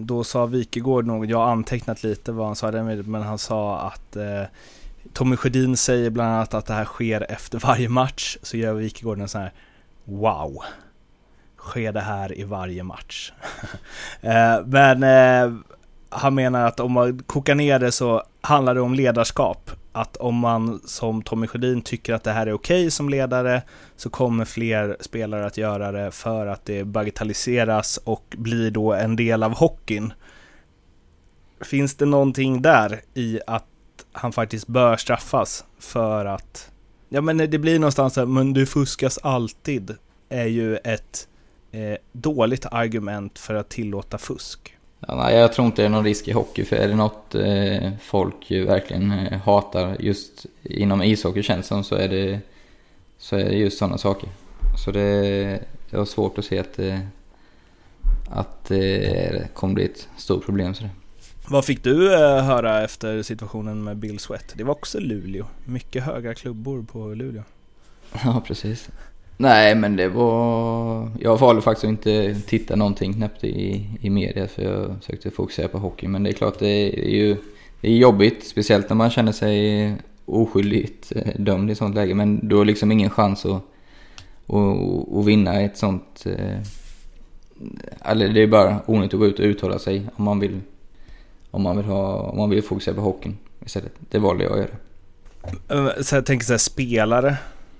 då 0.00 0.24
sa 0.24 0.46
Wikegård 0.46 1.06
något, 1.06 1.28
jag 1.28 1.38
har 1.38 1.52
antecknat 1.52 2.02
lite 2.02 2.32
vad 2.32 2.46
han 2.46 2.56
sa 2.56 2.70
men 2.70 3.22
han 3.22 3.38
sa 3.38 3.78
att 3.78 4.16
eh, 4.16 4.42
Tommy 5.12 5.36
Sjödin 5.36 5.76
säger 5.76 6.10
bland 6.10 6.34
annat 6.34 6.54
att 6.54 6.66
det 6.66 6.74
här 6.74 6.84
sker 6.84 7.26
efter 7.32 7.58
varje 7.58 7.88
match, 7.88 8.36
så 8.42 8.56
gör 8.56 8.74
Wikegård 8.74 9.20
en 9.20 9.28
sån 9.28 9.40
här 9.40 9.52
Wow! 10.04 10.58
Sker 11.58 11.92
det 11.92 12.00
här 12.00 12.38
i 12.38 12.44
varje 12.44 12.82
match? 12.82 13.32
Eh, 14.20 14.66
men 14.66 15.02
eh, 15.02 15.58
han 16.08 16.34
menar 16.34 16.66
att 16.66 16.80
om 16.80 16.92
man 16.92 17.22
kokar 17.22 17.54
ner 17.54 17.78
det 17.78 17.92
så 17.92 18.22
handlar 18.40 18.74
det 18.74 18.80
om 18.80 18.94
ledarskap. 18.94 19.70
Att 19.92 20.16
om 20.16 20.34
man 20.34 20.80
som 20.84 21.22
Tommy 21.22 21.46
Sjödin 21.46 21.82
tycker 21.82 22.14
att 22.14 22.24
det 22.24 22.32
här 22.32 22.46
är 22.46 22.52
okej 22.52 22.90
som 22.90 23.08
ledare 23.08 23.62
så 23.96 24.10
kommer 24.10 24.44
fler 24.44 24.96
spelare 25.00 25.46
att 25.46 25.56
göra 25.56 25.92
det 25.92 26.10
för 26.10 26.46
att 26.46 26.64
det 26.64 26.84
bagatelliseras 26.84 27.96
och 27.96 28.34
blir 28.38 28.70
då 28.70 28.92
en 28.92 29.16
del 29.16 29.42
av 29.42 29.54
hockeyn. 29.54 30.12
Finns 31.60 31.94
det 31.94 32.06
någonting 32.06 32.62
där 32.62 33.00
i 33.14 33.40
att 33.46 33.66
han 34.12 34.32
faktiskt 34.32 34.66
bör 34.66 34.96
straffas 34.96 35.64
för 35.78 36.24
att 36.24 36.72
Ja 37.14 37.20
men 37.20 37.36
det 37.36 37.58
blir 37.58 37.78
någonstans 37.78 38.16
här, 38.16 38.26
men 38.26 38.52
du 38.52 38.66
fuskas 38.66 39.18
alltid 39.18 39.96
är 40.28 40.46
ju 40.46 40.76
ett 40.76 41.28
eh, 41.72 41.96
dåligt 42.12 42.66
argument 42.66 43.38
för 43.38 43.54
att 43.54 43.68
tillåta 43.68 44.18
fusk. 44.18 44.76
Ja, 45.08 45.14
nej, 45.14 45.36
jag 45.36 45.52
tror 45.52 45.66
inte 45.66 45.82
det 45.82 45.86
är 45.86 45.90
någon 45.90 46.04
risk 46.04 46.28
i 46.28 46.32
hockey, 46.32 46.64
för 46.64 46.76
är 46.76 46.88
det 46.88 46.94
något 46.94 47.34
eh, 47.34 47.90
folk 48.00 48.50
ju 48.50 48.64
verkligen 48.64 49.12
eh, 49.12 49.40
hatar 49.40 49.96
just 50.00 50.46
inom 50.62 51.02
ishockey 51.02 51.42
känns 51.42 51.66
som, 51.66 51.84
så 51.84 51.94
är 51.94 52.08
det, 52.08 52.40
så 53.18 53.36
är 53.36 53.44
det 53.44 53.56
just 53.56 53.78
sådana 53.78 53.98
saker. 53.98 54.28
Så 54.84 54.90
det, 54.90 55.60
det 55.90 55.96
var 55.96 56.04
svårt 56.04 56.38
att 56.38 56.44
se 56.44 56.58
att, 56.58 56.78
eh, 56.78 56.98
att, 58.30 58.38
att 58.38 58.64
det 58.64 59.54
kommer 59.54 59.74
bli 59.74 59.84
ett 59.84 60.08
stort 60.16 60.44
problem. 60.44 60.74
Så 60.74 60.82
det. 60.82 60.90
Vad 61.48 61.64
fick 61.64 61.84
du 61.84 62.14
eh, 62.14 62.44
höra 62.44 62.84
efter 62.84 63.22
situationen 63.22 63.84
med 63.84 63.96
Bill 63.96 64.18
Sweat? 64.18 64.54
Det 64.56 64.64
var 64.64 64.72
också 64.72 65.00
Luleå. 65.00 65.46
Mycket 65.64 66.02
höga 66.02 66.34
klubbor 66.34 66.82
på 66.92 67.14
Luleå. 67.14 67.42
Ja, 68.24 68.42
precis. 68.46 68.88
Nej, 69.36 69.74
men 69.74 69.96
det 69.96 70.08
var... 70.08 71.10
Jag 71.20 71.38
valde 71.38 71.62
faktiskt 71.62 71.84
att 71.84 71.90
inte 71.90 72.34
titta 72.46 72.76
någonting 72.76 73.14
knappt 73.14 73.44
i, 73.44 73.88
i 74.00 74.10
media 74.10 74.48
för 74.48 74.62
jag 74.62 74.96
försökte 75.00 75.30
fokusera 75.30 75.68
på 75.68 75.78
hockey. 75.78 76.08
Men 76.08 76.22
det 76.22 76.30
är 76.30 76.34
klart, 76.34 76.58
det 76.58 77.06
är 77.06 77.10
ju 77.10 77.36
det 77.80 77.88
är 77.88 77.96
jobbigt, 77.96 78.46
speciellt 78.46 78.88
när 78.88 78.96
man 78.96 79.10
känner 79.10 79.32
sig 79.32 79.96
oskyldigt 80.24 81.12
eh, 81.16 81.40
dömd 81.40 81.70
i 81.70 81.74
sånt 81.74 81.94
läge. 81.94 82.14
Men 82.14 82.48
du 82.48 82.56
har 82.56 82.64
liksom 82.64 82.92
ingen 82.92 83.10
chans 83.10 83.46
att, 83.46 83.62
att, 84.46 85.14
att 85.14 85.24
vinna 85.24 85.60
ett 85.60 85.76
sånt... 85.76 86.26
Eh, 86.26 86.58
eller 88.00 88.28
det 88.28 88.40
är 88.40 88.46
bara 88.46 88.80
onödigt 88.86 89.14
att 89.14 89.20
gå 89.20 89.26
ut 89.26 89.38
och 89.38 89.44
uttala 89.44 89.78
sig 89.78 90.06
om 90.16 90.24
man 90.24 90.40
vill, 90.40 90.60
om 91.52 91.62
man 91.62 91.76
vill, 91.76 91.86
ha, 91.86 92.16
om 92.20 92.38
man 92.38 92.50
vill 92.50 92.62
fokusera 92.62 92.94
på 92.94 93.00
hockeyn 93.00 93.38
istället. 93.64 93.92
Det 94.10 94.18
valde 94.18 94.44
jag 94.44 94.52
att 94.52 94.58
göra. 94.58 95.86
Eh, 95.88 96.02
Så 96.02 96.14
jag 96.14 96.26
tänker 96.26 96.46
så 96.46 96.52
här, 96.52 96.58
spelare 96.58 97.36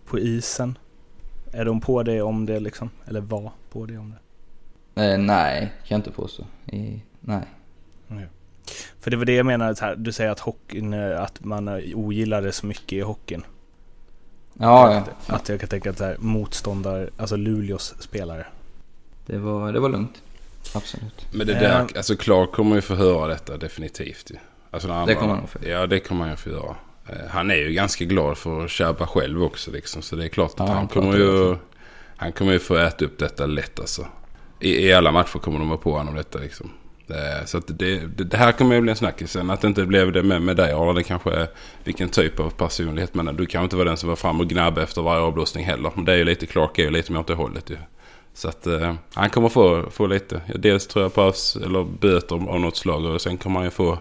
på 0.07 0.19
isen. 0.19 0.79
Är 1.53 1.65
de 1.65 1.81
på 1.81 2.03
det 2.03 2.23
om 2.23 2.47
det 2.47 2.61
liksom? 2.61 2.91
Eller 3.07 3.21
var 3.21 3.51
på 3.73 3.87
det 3.87 3.99
om 3.99 4.15
det? 4.95 5.13
Eh, 5.13 5.19
nej, 5.19 5.61
kan 5.61 5.95
jag 5.95 5.99
inte 5.99 6.11
påstå. 6.11 6.45
I, 6.67 7.03
nej. 7.21 7.43
För 9.01 9.11
det 9.11 9.17
var 9.17 9.25
det 9.25 9.35
jag 9.35 9.47
menade, 9.47 9.75
här, 9.81 9.97
du 9.97 10.13
säger 10.13 10.31
att 10.31 10.41
hockeyn, 10.41 10.93
eh, 10.93 11.23
att 11.23 11.45
man 11.45 11.69
eh, 11.69 11.99
ogillar 11.99 12.43
det 12.43 12.53
så 12.53 12.67
mycket 12.67 12.93
i 12.93 13.01
hockeyn. 13.01 13.45
Ja, 14.59 14.95
ja. 14.95 15.35
Att 15.35 15.49
jag 15.49 15.61
kan 15.61 15.69
tänka 15.69 15.91
att 15.91 15.99
så 15.99 16.05
här, 16.05 16.17
motståndare, 16.19 17.09
alltså 17.17 17.37
Luleås 17.37 17.95
spelare. 17.99 18.47
Det 19.27 19.39
var, 19.39 19.73
det 19.73 19.81
var 19.81 19.89
lugnt. 19.89 20.23
Absolut. 20.75 21.27
Men 21.31 21.47
det 21.47 21.53
Eh. 21.55 21.61
där, 21.61 21.87
alltså 21.97 22.17
Clark 22.17 22.53
kommer 22.53 22.75
ju 22.77 22.81
få 22.83 22.95
höra 22.95 23.27
detta 23.29 23.57
definitivt. 23.57 24.31
Alltså 24.71 24.89
när 24.89 25.07
Det 25.07 25.15
kommer 25.15 25.35
han 25.35 25.47
få. 25.49 25.59
Ja, 25.67 25.87
det 25.87 26.01
kommer 26.01 26.21
han 26.21 26.31
ju 26.31 26.37
få 26.37 26.51
göra. 26.51 26.77
Eh, 27.09 27.29
Han 27.31 27.51
är 27.51 27.55
ju 27.57 27.73
ganska 27.73 28.05
glad 28.05 28.39
för 28.39 28.65
att 28.65 28.71
köpa 28.71 29.07
själv 29.07 29.43
också 29.43 29.71
liksom. 29.71 30.03
Så 30.03 30.17
det 30.17 30.25
är 30.25 30.29
klart 30.29 30.51
att 30.61 30.69
Ja, 30.69 30.75
han 30.75 30.89
kommer 30.89 31.17
ju... 31.17 31.57
Han 32.17 32.33
kommer 32.33 32.53
ju 32.53 32.59
få 32.59 32.77
äta 32.77 33.05
upp 33.05 33.19
detta 33.19 33.47
lätt 33.47 33.81
alltså. 33.81 34.07
I, 34.61 34.87
I 34.87 34.93
alla 34.93 35.13
matcher 35.13 35.39
kommer 35.39 35.59
de 35.59 35.69
vara 35.69 35.79
på 35.79 35.93
honom 35.99 36.15
detta 36.15 36.39
liksom. 36.39 36.71
Eh, 37.09 37.45
Så 37.47 37.59
att 37.59 37.67
det, 37.67 37.99
det, 37.99 38.25
det 38.25 38.37
här 38.37 38.53
kommer 38.53 38.75
ju 38.75 38.81
bli 38.81 38.91
en 38.91 38.97
snackis 38.97 39.31
sen. 39.33 39.51
Att 39.51 39.61
det 39.61 39.67
inte 39.69 39.85
blev 39.87 40.13
det 40.13 40.23
med, 40.23 40.43
med 40.43 40.57
dig 40.57 40.73
Arla. 40.73 40.93
Det 40.93 41.03
kanske 41.03 41.31
är 41.31 41.49
vilken 41.85 42.09
typ 42.09 42.41
av 42.41 42.51
personlighet. 42.51 43.15
Men 43.15 43.37
du 43.37 43.47
kan 43.47 43.65
inte 43.65 43.77
vara 43.77 43.89
den 43.89 43.97
som 43.97 44.09
var 44.09 44.17
fram 44.17 44.41
och 44.41 44.49
gnabb 44.49 44.79
efter 44.79 45.03
varje 45.03 45.23
avblåsning 45.23 45.65
heller. 45.65 45.91
Men 45.95 46.05
det 46.05 46.13
är 46.13 46.17
ju 46.17 46.25
lite 46.25 46.47
Clark 46.47 46.79
är 46.79 46.83
ju 46.83 46.91
lite 46.91 47.13
mer 47.13 47.21
åt 47.21 47.27
det 47.27 47.35
hållet 47.35 47.71
ju. 47.71 47.77
Så 48.35 48.49
att 48.49 48.67
eh, 48.67 48.95
han 49.15 49.31
kommer 49.31 49.49
få, 49.49 49.91
få 49.91 50.07
lite. 50.07 50.41
Dels 50.55 50.87
tror 50.87 51.05
jag 51.05 51.15
paus 51.15 51.57
eller 51.65 51.85
böter 51.85 52.35
av 52.51 52.61
något 52.61 52.77
slag. 52.77 53.05
Och 53.05 53.21
sen 53.21 53.39
kommer 53.39 53.57
han 53.57 53.65
ju 53.65 53.71
få 53.71 53.99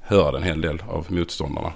höra 0.00 0.36
en 0.36 0.42
hel 0.42 0.60
del 0.60 0.82
av 0.88 1.06
motståndarna. 1.08 1.72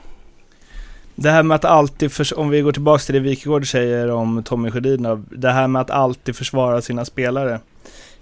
Det 1.14 1.30
här 1.30 1.42
med 1.42 1.54
att 1.54 1.64
alltid, 1.64 2.12
förs- 2.12 2.32
om 2.36 2.48
vi 2.48 2.60
går 2.60 2.72
tillbaka 2.72 3.00
till 3.02 3.14
det 3.14 3.20
Wikegård 3.20 3.70
säger 3.70 4.10
om 4.10 4.42
Tommy 4.42 4.70
Sjödin, 4.70 5.24
det 5.30 5.50
här 5.50 5.68
med 5.68 5.82
att 5.82 5.90
alltid 5.90 6.36
försvara 6.36 6.82
sina 6.82 7.04
spelare. 7.04 7.60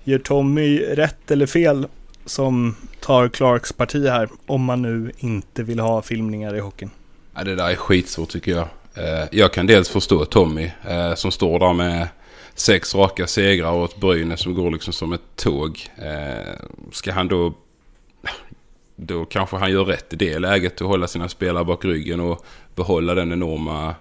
Gör 0.05 0.19
Tommy 0.19 0.79
rätt 0.81 1.31
eller 1.31 1.47
fel 1.47 1.87
som 2.27 2.77
tar 3.01 3.29
Clarks 3.29 3.73
parti 3.73 4.09
här, 4.09 4.29
om 4.47 4.65
man 4.65 4.83
nu 4.83 5.13
inte 5.19 5.63
vill 5.63 5.79
ha 5.81 6.03
filmningar 6.03 6.57
i 6.57 6.61
hockeyn? 6.61 6.91
Ja, 7.35 7.45
det 7.45 7.55
där 7.55 7.71
är 7.71 7.75
skitsvårt 7.77 8.29
tycker 8.29 8.51
jag. 8.53 8.69
Eh, 8.95 9.25
Jag 9.33 9.53
kan 9.53 9.67
dels 9.67 9.89
förstå 9.89 10.25
Tommy 10.25 10.71
eh, 10.89 11.15
som 11.15 11.31
står 11.33 11.59
där 11.59 11.73
med 11.73 12.09
sex 12.57 12.95
raka 12.95 13.27
segrar 13.27 13.73
åt 13.73 13.97
Brynäs 14.01 14.41
som 14.41 14.55
går 14.55 14.71
liksom 14.71 14.93
som 14.93 15.13
ett 15.13 15.37
tåg. 15.37 15.89
Eh, 15.97 16.53
Ska 16.93 17.13
han 17.13 17.29
då... 17.29 17.55
Då 18.99 19.25
kanske 19.25 19.57
han 19.57 19.71
gör 19.73 19.85
rätt 19.85 20.13
i 20.13 20.17
det 20.17 20.39
läget 20.39 20.81
att 20.81 20.87
hålla 20.89 21.07
sina 21.07 21.29
spelare 21.29 21.65
bak 21.65 21.85
ryggen 21.85 22.21
och 22.21 22.45
behålla 22.75 23.15
den 23.15 23.33
enorma... 23.33 23.95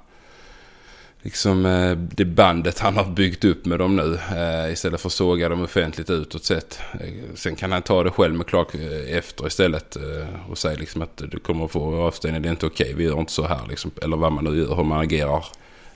Liksom 1.21 1.65
eh, 1.65 1.91
det 1.91 2.25
bandet 2.25 2.79
han 2.79 2.97
har 2.97 3.05
byggt 3.05 3.45
upp 3.45 3.65
med 3.65 3.79
dem 3.79 3.95
nu. 3.95 4.19
eh, 4.37 4.73
Istället 4.73 5.01
för 5.01 5.09
att 5.09 5.13
såga 5.13 5.49
dem 5.49 5.63
offentligt 5.63 6.09
utåt 6.09 6.43
sett. 6.43 6.79
Eh, 6.93 7.13
sen 7.35 7.55
kan 7.55 7.71
han 7.71 7.81
ta 7.81 8.03
det 8.03 8.11
själv 8.11 8.35
med 8.35 8.47
Clark 8.47 8.75
eh, 8.75 9.17
efter 9.17 9.47
istället. 9.47 9.95
eh, 9.95 10.49
Och 10.49 10.57
säga 10.57 10.79
liksom 10.79 11.01
att 11.01 11.17
du 11.17 11.39
kommer 11.39 11.65
att 11.65 11.71
få 11.71 11.95
avstängning. 12.01 12.41
Det 12.41 12.49
är 12.49 12.51
inte 12.51 12.65
okej. 12.65 12.93
Vi 12.97 13.03
gör 13.03 13.19
inte 13.19 13.31
så 13.31 13.47
här 13.47 13.61
liksom. 13.69 13.91
Eller 14.01 14.17
vad 14.17 14.31
man 14.31 14.43
nu 14.43 14.57
gör. 14.57 14.75
Hur 14.75 14.83
man 14.83 14.99
agerar 15.01 15.45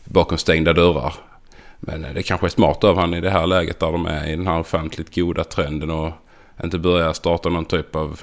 bakom 0.03 0.37
stängda 0.37 0.73
dörrar. 0.73 1.13
Men 1.79 2.05
eh, 2.05 2.13
det 2.13 2.23
kanske 2.23 2.47
är 2.47 2.49
smart 2.49 2.83
av 2.83 2.97
han 2.97 3.13
i 3.13 3.21
det 3.21 3.29
här 3.29 3.47
läget 3.47 3.79
där 3.79 3.91
de 3.91 4.05
är 4.05 4.27
i 4.27 4.35
den 4.35 4.47
här 4.47 4.59
ofantligt 4.59 5.15
goda 5.15 5.43
trenden. 5.43 5.91
Och 5.91 6.11
inte 6.63 6.79
börja 6.79 7.13
starta 7.13 7.49
någon 7.49 7.65
typ 7.65 7.95
av 7.95 8.21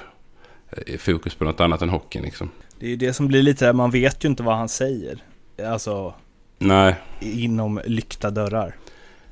eh, 0.71 0.97
fokus 0.97 1.35
på 1.35 1.43
något 1.43 1.59
annat 1.59 1.81
än 1.81 1.89
hockeyn 1.89 2.23
liksom. 2.23 2.49
Det 2.79 2.85
är 2.85 2.89
ju 2.89 2.95
det 2.95 3.13
som 3.13 3.27
blir 3.27 3.41
lite 3.43 3.65
där, 3.65 3.73
man 3.73 3.91
vet 3.91 4.25
ju 4.25 4.29
inte 4.29 4.43
vad 4.43 4.55
han 4.55 4.69
säger. 4.69 5.23
Alltså, 5.65 6.13
Nej. 6.59 6.95
inom 7.19 7.81
lyckta 7.85 8.31
dörrar. 8.31 8.75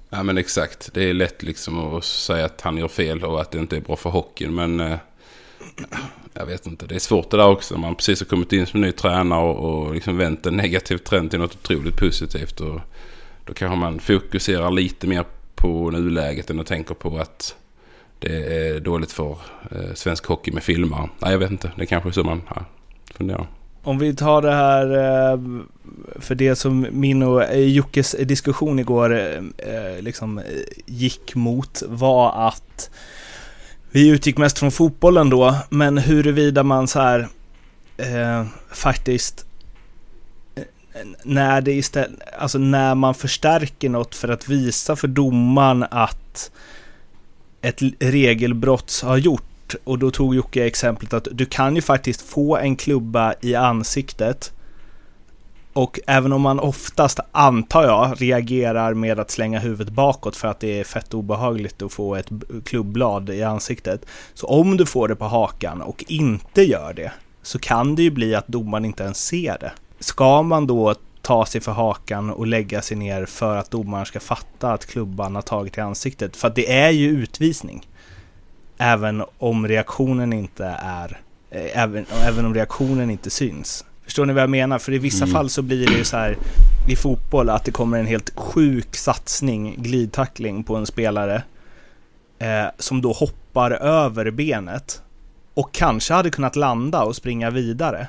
Ja 0.10 0.24
men 0.24 0.38
exakt. 0.38 0.90
Det 0.94 1.04
är 1.10 1.14
lätt 1.14 1.44
liksom 1.44 1.96
att 1.96 2.04
säga 2.04 2.46
att 2.46 2.62
han 2.62 2.78
gör 2.78 2.88
fel 2.88 3.24
och 3.24 3.42
att 3.42 3.52
det 3.52 3.60
inte 3.60 3.78
är 3.78 3.82
bra 3.82 3.96
för 3.96 4.10
hockeyn. 4.10 4.56
Men 4.56 4.80
eh, 4.80 4.98
jag 6.34 6.46
vet 6.46 6.68
inte. 6.68 6.86
Det 6.86 6.96
är 6.96 7.00
svårt 7.00 7.32
det 7.32 7.38
där 7.38 7.48
också. 7.48 7.78
Man 7.78 7.96
precis 7.96 8.20
har 8.20 8.26
kommit 8.26 8.54
in 8.54 8.66
som 8.66 8.82
ny 8.82 8.92
tränare 8.92 9.42
och, 9.42 9.86
och 9.86 9.94
liksom 9.94 10.18
vänt 10.18 10.46
en 10.46 10.58
negativ 10.58 10.98
trend 10.98 11.30
till 11.30 11.40
något 11.40 11.56
otroligt 11.56 11.98
positivt. 11.98 12.62
Och 12.62 12.80
då 13.46 13.54
kanske 13.54 13.78
man 13.78 14.00
fokuserar 14.00 14.72
lite 14.72 15.08
mer 15.08 15.26
på 15.56 15.92
nuläget 15.92 16.50
än 16.50 16.60
att 16.60 16.68
tänka 16.68 16.94
på 16.94 17.18
att 17.18 17.56
det 18.20 18.58
är 18.58 18.80
dåligt 18.80 19.12
för 19.12 19.38
eh, 19.72 19.94
svensk 19.94 20.26
hockey 20.26 20.52
med 20.52 20.64
filmare. 20.64 21.10
Nej 21.20 21.32
jag 21.32 21.40
vet 21.40 21.52
inte. 21.52 21.72
Det 21.78 21.86
kanske 21.86 22.10
är 22.10 22.14
så 22.14 22.24
man 22.24 22.42
ja, 22.56 22.66
funderar. 23.18 23.48
Om 23.84 23.98
vi 24.00 24.16
tar 24.16 24.42
det 24.42 24.52
här, 24.52 24.86
eh, 25.32 25.40
för 26.20 26.36
det 26.36 26.56
som 26.56 26.88
min 26.92 27.24
och 27.24 27.44
eh, 27.44 27.60
Jockes 27.60 28.16
diskussion 28.20 28.80
igår 28.80 29.14
eh, 29.58 30.02
liksom 30.02 30.42
gick 30.86 31.36
mot 31.36 31.84
var 31.88 32.48
att 32.48 32.90
vi 33.92 34.10
utgick 34.10 34.38
mest 34.38 34.60
från 34.60 34.72
fotbollen 34.72 35.30
då, 35.30 35.56
men 35.70 35.98
huruvida 35.98 36.64
man 36.64 36.88
så 36.88 37.00
här 37.00 37.28
eh, 37.98 38.46
faktiskt 38.72 39.46
när 41.24 41.62
det 41.62 41.74
istället, 41.74 42.20
alltså 42.40 42.58
när 42.58 42.96
man 42.96 43.16
förstärker 43.16 43.90
något 43.90 44.16
för 44.16 44.28
att 44.28 44.50
visa 44.50 44.96
för 44.96 45.08
domaren 45.08 45.86
att 45.92 46.52
ett 47.62 47.82
regelbrott 48.00 49.02
har 49.04 49.18
gjort 49.18 49.76
och 49.84 50.00
då 50.00 50.12
tog 50.12 50.36
Jocke 50.36 50.66
exemplet 50.66 51.14
att 51.14 51.28
du 51.32 51.46
kan 51.46 51.76
ju 51.76 51.82
faktiskt 51.82 52.22
få 52.22 52.58
en 52.58 52.76
klubba 52.76 53.34
i 53.42 53.56
ansiktet 53.56 54.52
och 55.76 56.00
även 56.08 56.34
om 56.34 56.42
man 56.42 56.60
oftast, 56.60 57.20
antar 57.32 57.84
jag, 57.84 58.22
reagerar 58.22 58.94
med 58.94 59.20
att 59.20 59.32
slänga 59.32 59.60
huvudet 59.60 59.94
bakåt 59.94 60.36
för 60.36 60.48
att 60.48 60.60
det 60.60 60.80
är 60.80 60.84
fett 60.84 61.14
obehagligt 61.14 61.82
att 61.82 61.94
få 61.94 62.16
ett 62.16 62.30
klubblad 62.66 63.30
i 63.30 63.44
ansiktet. 63.44 64.06
Så 64.34 64.48
om 64.48 64.78
du 64.78 64.86
får 64.86 65.08
det 65.08 65.16
på 65.16 65.26
hakan 65.26 65.82
och 65.82 66.04
inte 66.08 66.62
gör 66.62 66.94
det 66.94 67.12
så 67.42 67.60
kan 67.60 67.96
det 67.96 68.04
ju 68.04 68.12
bli 68.12 68.36
att 68.36 68.48
domaren 68.48 68.86
inte 68.86 69.04
ens 69.04 69.26
ser 69.26 69.58
det. 69.60 69.72
Ska 70.06 70.42
man 70.42 70.68
då 70.68 70.96
ta 71.22 71.46
sig 71.46 71.62
för 71.62 71.72
hakan 71.72 72.30
och 72.30 72.48
lägga 72.48 72.82
sig 72.82 72.98
ner 72.98 73.26
för 73.26 73.58
att 73.58 73.72
domaren 73.72 74.06
ska 74.06 74.20
fatta 74.20 74.74
att 74.74 74.86
klubban 74.86 75.36
har 75.36 75.42
tagit 75.42 75.78
i 75.78 75.82
ansiktet? 75.82 76.36
För 76.36 76.48
att 76.48 76.56
det 76.56 76.72
är 76.72 76.90
ju 76.90 77.10
utvisning. 77.10 77.88
Även 78.78 79.24
om 79.38 79.68
reaktionen 79.68 80.34
inte 80.34 80.66
är, 80.80 81.20
eh, 81.52 81.82
även, 81.84 82.06
även 82.28 82.46
om 82.46 82.54
reaktionen 82.54 83.10
inte 83.10 83.30
syns. 83.30 83.86
Förstår 84.04 84.26
ni 84.26 84.34
vad 84.34 84.44
jag 84.44 84.50
menar? 84.50 84.80
För 84.80 84.92
i 84.94 84.98
vissa 84.98 85.26
Mm. 85.26 85.34
fall 85.34 85.50
så 85.50 85.62
blir 85.62 85.88
det 85.88 85.98
ju 85.98 86.04
så 86.04 86.18
här 86.18 86.38
i 86.88 86.96
fotboll 86.96 87.50
att 87.50 87.64
det 87.64 87.72
kommer 87.72 88.00
en 88.00 88.08
helt 88.08 88.36
sjuk 88.36 88.96
satsning, 88.96 89.76
glidtackling 89.78 90.64
på 90.64 90.76
en 90.76 90.86
spelare 90.86 91.44
eh, 92.40 92.66
som 92.78 93.02
då 93.02 93.12
hoppar 93.12 93.72
över 93.72 94.32
benet 94.32 95.02
och 95.54 95.72
kanske 95.72 96.14
hade 96.14 96.30
kunnat 96.30 96.56
landa 96.56 97.04
och 97.04 97.16
springa 97.16 97.50
vidare. 97.50 98.08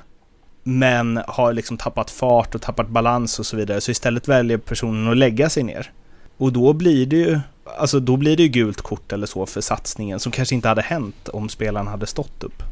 Men 0.69 1.21
har 1.29 1.53
liksom 1.53 1.77
tappat 1.77 2.11
fart 2.11 2.55
och 2.55 2.63
tappat 2.63 2.89
balans 2.89 3.39
och 3.39 3.47
så 3.47 3.57
vidare. 3.57 3.81
Så 3.81 3.91
istället 3.91 4.29
väljer 4.29 4.59
personen 4.59 5.09
att 5.09 5.17
lägga 5.17 5.51
sig 5.51 5.63
ner. 5.63 5.93
Och 6.37 6.53
då 6.53 6.73
blir 6.73 7.07
det 7.07 7.17
ju, 7.17 7.41
alltså 7.79 8.01
då 8.01 8.17
blir 8.17 8.37
det 8.37 8.43
ju 8.43 8.49
gult 8.49 8.81
kort 8.81 9.13
eller 9.13 9.27
så 9.27 9.47
för 9.47 9.61
satsningen 9.61 10.21
som 10.21 10.33
kanske 10.33 10.55
inte 10.55 10.69
hade 10.69 10.83
hänt 10.83 11.29
om 11.29 11.49
spelaren 11.49 11.87
hade 11.87 12.07
stått 12.07 12.45
upp. 12.45 12.63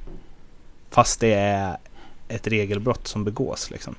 Fast 0.91 1.21
det 1.21 1.33
är 1.33 1.77
ett 2.29 2.47
regelbrott 2.47 3.09
som 3.09 3.25
begås 3.25 3.71
liksom. 3.71 3.95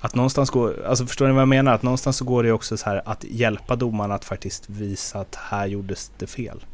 Att 0.00 0.14
någonstans 0.14 0.50
går, 0.50 0.86
alltså 0.86 1.06
förstår 1.06 1.26
ni 1.26 1.32
vad 1.32 1.40
jag 1.40 1.48
menar? 1.48 1.72
Att 1.72 1.82
någonstans 1.82 2.16
så 2.16 2.24
går 2.24 2.42
det 2.42 2.52
också 2.52 2.76
så 2.76 2.90
här 2.90 3.02
att 3.04 3.24
hjälpa 3.24 3.76
domaren 3.76 4.12
att 4.12 4.24
faktiskt 4.24 4.70
visa 4.70 5.20
att 5.20 5.34
här 5.34 5.66
gjordes 5.66 6.10
det 6.18 6.26
fel. 6.26 6.64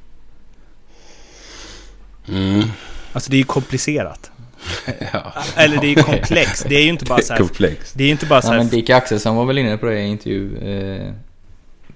Mm. 2.29 2.69
Alltså 3.13 3.31
det 3.31 3.37
är 3.37 3.39
ju 3.39 3.45
komplicerat. 3.45 4.31
Ja. 5.13 5.33
Eller 5.57 5.81
det 5.81 5.87
är 5.87 5.97
ju 5.97 6.03
komplext. 6.03 6.67
Det 6.69 6.75
är 6.77 6.83
ju 6.83 6.89
inte 6.89 7.05
bara 7.05 7.19
så 7.23 7.33
här, 7.33 7.41
Komplext. 7.41 7.95
det 7.97 8.03
är 8.05 8.07
ju 8.07 8.13
inte 8.13 8.27
bara 8.27 8.43
så 8.43 8.49
Ja, 8.49 8.53
här 8.53 8.59
men 8.59 8.69
Dick 8.69 8.91
Axelsson 8.91 9.37
var 9.37 9.45
väl 9.45 9.59
inne 9.59 9.77
på 9.77 9.87
det 9.87 9.99
i 9.99 10.03
en 10.03 10.07
intervju. 10.09 10.57
Eh, 10.59 11.13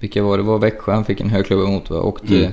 vilka 0.01 0.23
var 0.23 0.37
det? 0.37 0.43
Var 0.43 0.59
Växjö 0.59 0.93
han 0.93 1.05
fick 1.05 1.21
en 1.21 1.31
högklubba 1.31 1.71
mot 1.71 1.91
va? 1.91 2.01
Åkte, 2.01 2.37
Mm. 2.39 2.53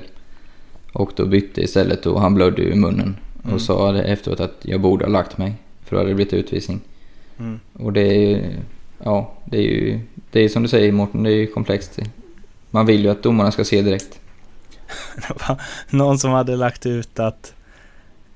åkte 0.94 1.22
och 1.22 1.30
bytte 1.30 1.62
istället 1.62 2.06
och 2.06 2.22
han 2.22 2.34
blödde 2.36 2.62
ju 2.62 2.72
i 2.72 2.76
munnen. 2.76 3.18
Mm. 3.44 3.56
Och 3.56 3.62
sa 3.62 3.92
det 3.92 4.04
efteråt 4.04 4.40
att 4.40 4.56
jag 4.62 4.82
borde 4.82 5.06
ha 5.06 5.12
lagt 5.12 5.38
mig. 5.38 5.54
För 5.86 5.96
då 5.96 6.00
hade 6.00 6.10
det 6.10 6.16
blivit 6.16 6.34
utvisning. 6.34 6.82
Mm. 7.40 7.60
Och 7.74 7.94
det 7.94 8.02
är 8.02 8.20
ju, 8.30 8.44
ja, 9.04 9.34
det 9.46 9.58
är 9.58 9.62
ju, 9.62 10.00
det 10.32 10.40
är 10.40 10.50
som 10.50 10.64
du 10.64 10.70
säger 10.70 10.92
Mårten, 10.92 11.24
det 11.24 11.30
är 11.32 11.36
ju 11.36 11.48
komplext. 11.48 12.00
Man 12.72 12.86
vill 12.86 13.04
ju 13.04 13.10
att 13.10 13.24
domarna 13.24 13.52
ska 13.52 13.64
se 13.66 13.82
direkt. 13.82 14.20
Det 15.16 15.48
var 15.48 15.62
någon 15.90 16.20
som 16.20 16.32
hade 16.32 16.56
lagt 16.56 16.86
ut 16.86 17.20
att 17.20 17.54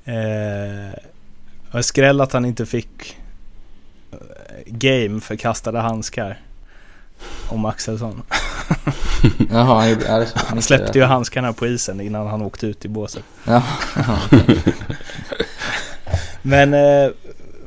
eh, 0.06 1.00
det 1.72 1.78
var 1.78 1.82
skräll 1.82 2.22
att 2.22 2.34
han 2.34 2.46
inte 2.46 2.66
fick 2.66 3.18
eh, 4.12 4.18
game 4.66 5.22
för 5.22 5.36
kastade 5.36 5.80
handskar 5.80 6.40
om 7.50 7.66
Axelsson. 7.66 8.22
Jaha, 9.52 9.82
han 9.82 9.90
ja, 10.08 10.26
så. 10.26 10.40
Han 10.48 10.62
släppte 10.62 11.00
ju 11.00 11.06
handskarna 11.06 11.54
på 11.54 11.68
isen 11.68 12.02
innan 12.02 12.28
han 12.28 12.42
åkte 12.42 12.68
ut 12.68 12.86
i 12.86 12.88
båset. 12.88 13.24
Ja. 13.44 13.64
Men, 16.42 16.74
eh, 16.74 17.12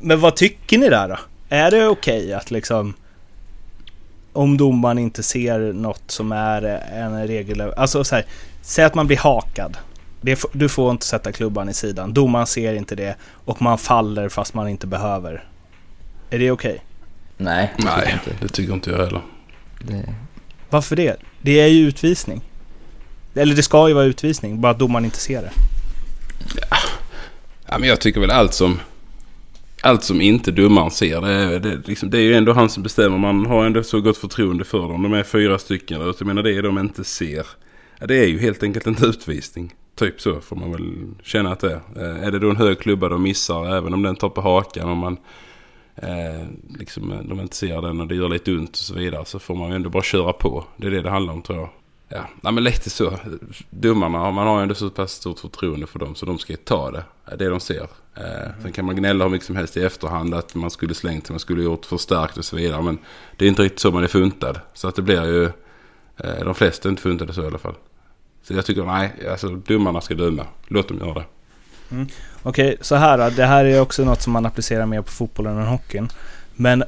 men 0.00 0.20
vad 0.20 0.36
tycker 0.36 0.78
ni 0.78 0.88
där 0.88 1.08
då? 1.08 1.16
Är 1.48 1.70
det 1.70 1.86
okej 1.86 2.32
att 2.32 2.50
liksom 2.50 2.94
om 4.32 4.56
domaren 4.56 4.98
inte 4.98 5.22
ser 5.22 5.72
något 5.72 6.02
som 6.06 6.32
är 6.32 6.62
en 6.92 7.26
regel... 7.26 7.60
Alltså 7.60 8.04
så 8.04 8.14
här, 8.14 8.24
säg 8.62 8.84
att 8.84 8.94
man 8.94 9.06
blir 9.06 9.16
hakad. 9.16 9.76
Det, 10.24 10.44
du 10.52 10.68
får 10.68 10.90
inte 10.90 11.06
sätta 11.06 11.32
klubban 11.32 11.68
i 11.68 11.74
sidan. 11.74 12.12
Domaren 12.12 12.46
ser 12.46 12.74
inte 12.74 12.94
det 12.94 13.16
och 13.44 13.62
man 13.62 13.78
faller 13.78 14.28
fast 14.28 14.54
man 14.54 14.68
inte 14.68 14.86
behöver. 14.86 15.44
Är 16.30 16.38
det 16.38 16.50
okej? 16.50 16.84
Nej, 17.36 17.72
det 17.76 17.82
tycker 17.82 17.90
jag 17.90 18.04
Nej, 18.04 18.12
inte. 18.12 18.44
det 18.44 18.48
tycker 18.48 18.72
inte 18.72 18.90
jag 18.90 18.98
heller. 18.98 19.20
Det, 19.80 20.14
Varför 20.70 20.96
det? 20.96 21.16
Det 21.42 21.60
är 21.60 21.66
ju 21.66 21.88
utvisning. 21.88 22.42
Eller 23.34 23.54
det 23.54 23.62
ska 23.62 23.88
ju 23.88 23.94
vara 23.94 24.04
utvisning, 24.04 24.60
bara 24.60 24.72
att 24.72 24.78
domaren 24.78 25.04
inte 25.04 25.18
ser 25.18 25.42
det. 25.42 25.52
Ja, 27.66 27.78
men 27.78 27.88
jag 27.88 28.00
tycker 28.00 28.20
väl 28.20 28.30
allt 28.30 28.54
som... 28.54 28.80
Allt 29.80 30.04
som 30.04 30.20
inte 30.20 30.50
domaren 30.50 30.90
ser, 30.90 31.20
det 31.20 31.32
är, 31.32 31.58
det, 31.58 31.72
är 31.72 31.82
liksom, 31.84 32.10
det 32.10 32.18
är 32.18 32.22
ju 32.22 32.34
ändå 32.34 32.52
han 32.52 32.70
som 32.70 32.82
bestämmer. 32.82 33.18
Man 33.18 33.46
har 33.46 33.66
ändå 33.66 33.82
så 33.82 34.00
gott 34.00 34.18
förtroende 34.18 34.64
för 34.64 34.78
dem. 34.78 35.02
De 35.02 35.12
är 35.12 35.22
fyra 35.22 35.58
stycken. 35.58 36.00
Och 36.00 36.16
jag 36.18 36.26
menar 36.26 36.42
det 36.42 36.62
de 36.62 36.78
inte 36.78 37.04
ser. 37.04 37.46
Ja, 37.98 38.06
det 38.06 38.16
är 38.16 38.26
ju 38.26 38.38
helt 38.38 38.62
enkelt 38.62 38.86
en 38.86 38.96
utvisning. 39.04 39.74
Typ 39.94 40.20
så 40.20 40.40
får 40.40 40.56
man 40.56 40.72
väl 40.72 40.92
känna 41.22 41.52
att 41.52 41.60
det 41.60 41.72
är. 41.72 41.80
Eh, 41.96 42.26
är 42.26 42.30
det 42.30 42.38
då 42.38 42.50
en 42.50 42.56
hög 42.56 42.78
klubba 42.78 43.08
de 43.08 43.22
missar, 43.22 43.76
även 43.76 43.94
om 43.94 44.02
den 44.02 44.16
tar 44.16 44.28
på 44.28 44.40
hakan 44.40 44.88
och 44.88 44.96
man 44.96 45.16
eh, 45.96 46.46
liksom, 46.78 47.12
eh, 47.12 47.18
de 47.18 47.40
inte 47.40 47.56
ser 47.56 47.82
den 47.82 48.00
och 48.00 48.06
det 48.06 48.14
gör 48.14 48.28
lite 48.28 48.52
ont 48.52 48.70
och 48.70 48.76
så 48.76 48.94
vidare. 48.94 49.24
Så 49.24 49.38
får 49.38 49.54
man 49.54 49.70
ju 49.70 49.76
ändå 49.76 49.90
bara 49.90 50.02
köra 50.02 50.32
på. 50.32 50.64
Det 50.76 50.86
är 50.86 50.90
det 50.90 51.02
det 51.02 51.10
handlar 51.10 51.34
om 51.34 51.42
tror 51.42 51.58
jag. 51.58 51.68
Ja, 52.08 52.28
nej, 52.40 52.52
men 52.52 52.64
lite 52.64 52.90
så. 52.90 53.18
Domarna, 53.70 54.30
man 54.30 54.46
har 54.46 54.56
ju 54.56 54.62
ändå 54.62 54.74
så 54.74 54.90
pass 54.90 55.12
stort 55.12 55.38
förtroende 55.38 55.86
för 55.86 55.98
dem 55.98 56.14
så 56.14 56.26
de 56.26 56.38
ska 56.38 56.52
ju 56.52 56.56
ta 56.56 56.90
det. 56.90 57.04
Eh, 57.26 57.36
det 57.36 57.48
de 57.48 57.60
ser. 57.60 57.88
Eh, 58.14 58.62
sen 58.62 58.72
kan 58.72 58.84
man 58.84 58.96
gnälla 58.96 59.24
hur 59.24 59.30
mycket 59.30 59.46
som 59.46 59.56
helst 59.56 59.76
i 59.76 59.82
efterhand 59.82 60.34
att 60.34 60.54
man 60.54 60.70
skulle 60.70 60.94
slängt, 60.94 61.30
man 61.30 61.38
skulle 61.38 61.62
gjort 61.62 61.86
förstärkt 61.86 62.36
och 62.36 62.44
så 62.44 62.56
vidare. 62.56 62.82
Men 62.82 62.98
det 63.36 63.44
är 63.44 63.48
inte 63.48 63.62
riktigt 63.62 63.80
så 63.80 63.90
man 63.90 64.04
är 64.04 64.08
funtad. 64.08 64.60
Så 64.74 64.88
att 64.88 64.96
det 64.96 65.02
blir 65.02 65.24
ju, 65.24 65.44
eh, 66.16 66.44
de 66.44 66.54
flesta 66.54 66.88
är 66.88 66.90
inte 66.90 67.02
funtade 67.02 67.32
så 67.32 67.42
i 67.42 67.46
alla 67.46 67.58
fall. 67.58 67.74
Så 68.44 68.54
jag 68.54 68.66
tycker 68.66 68.84
nej, 68.84 69.12
alltså 69.30 69.48
domarna 69.48 70.00
ska 70.00 70.14
döma. 70.14 70.46
Låt 70.66 70.88
dem 70.88 70.98
göra 70.98 71.14
det. 71.14 71.24
Mm. 71.90 72.08
Okej, 72.42 72.66
okay, 72.66 72.76
så 72.80 72.94
här 72.94 73.18
då. 73.18 73.30
Det 73.30 73.46
här 73.46 73.64
är 73.64 73.80
också 73.80 74.04
något 74.04 74.22
som 74.22 74.32
man 74.32 74.46
applicerar 74.46 74.86
mer 74.86 75.02
på 75.02 75.10
fotbollen 75.10 75.58
än 75.58 75.66
hockeyn. 75.66 76.08
Men 76.54 76.82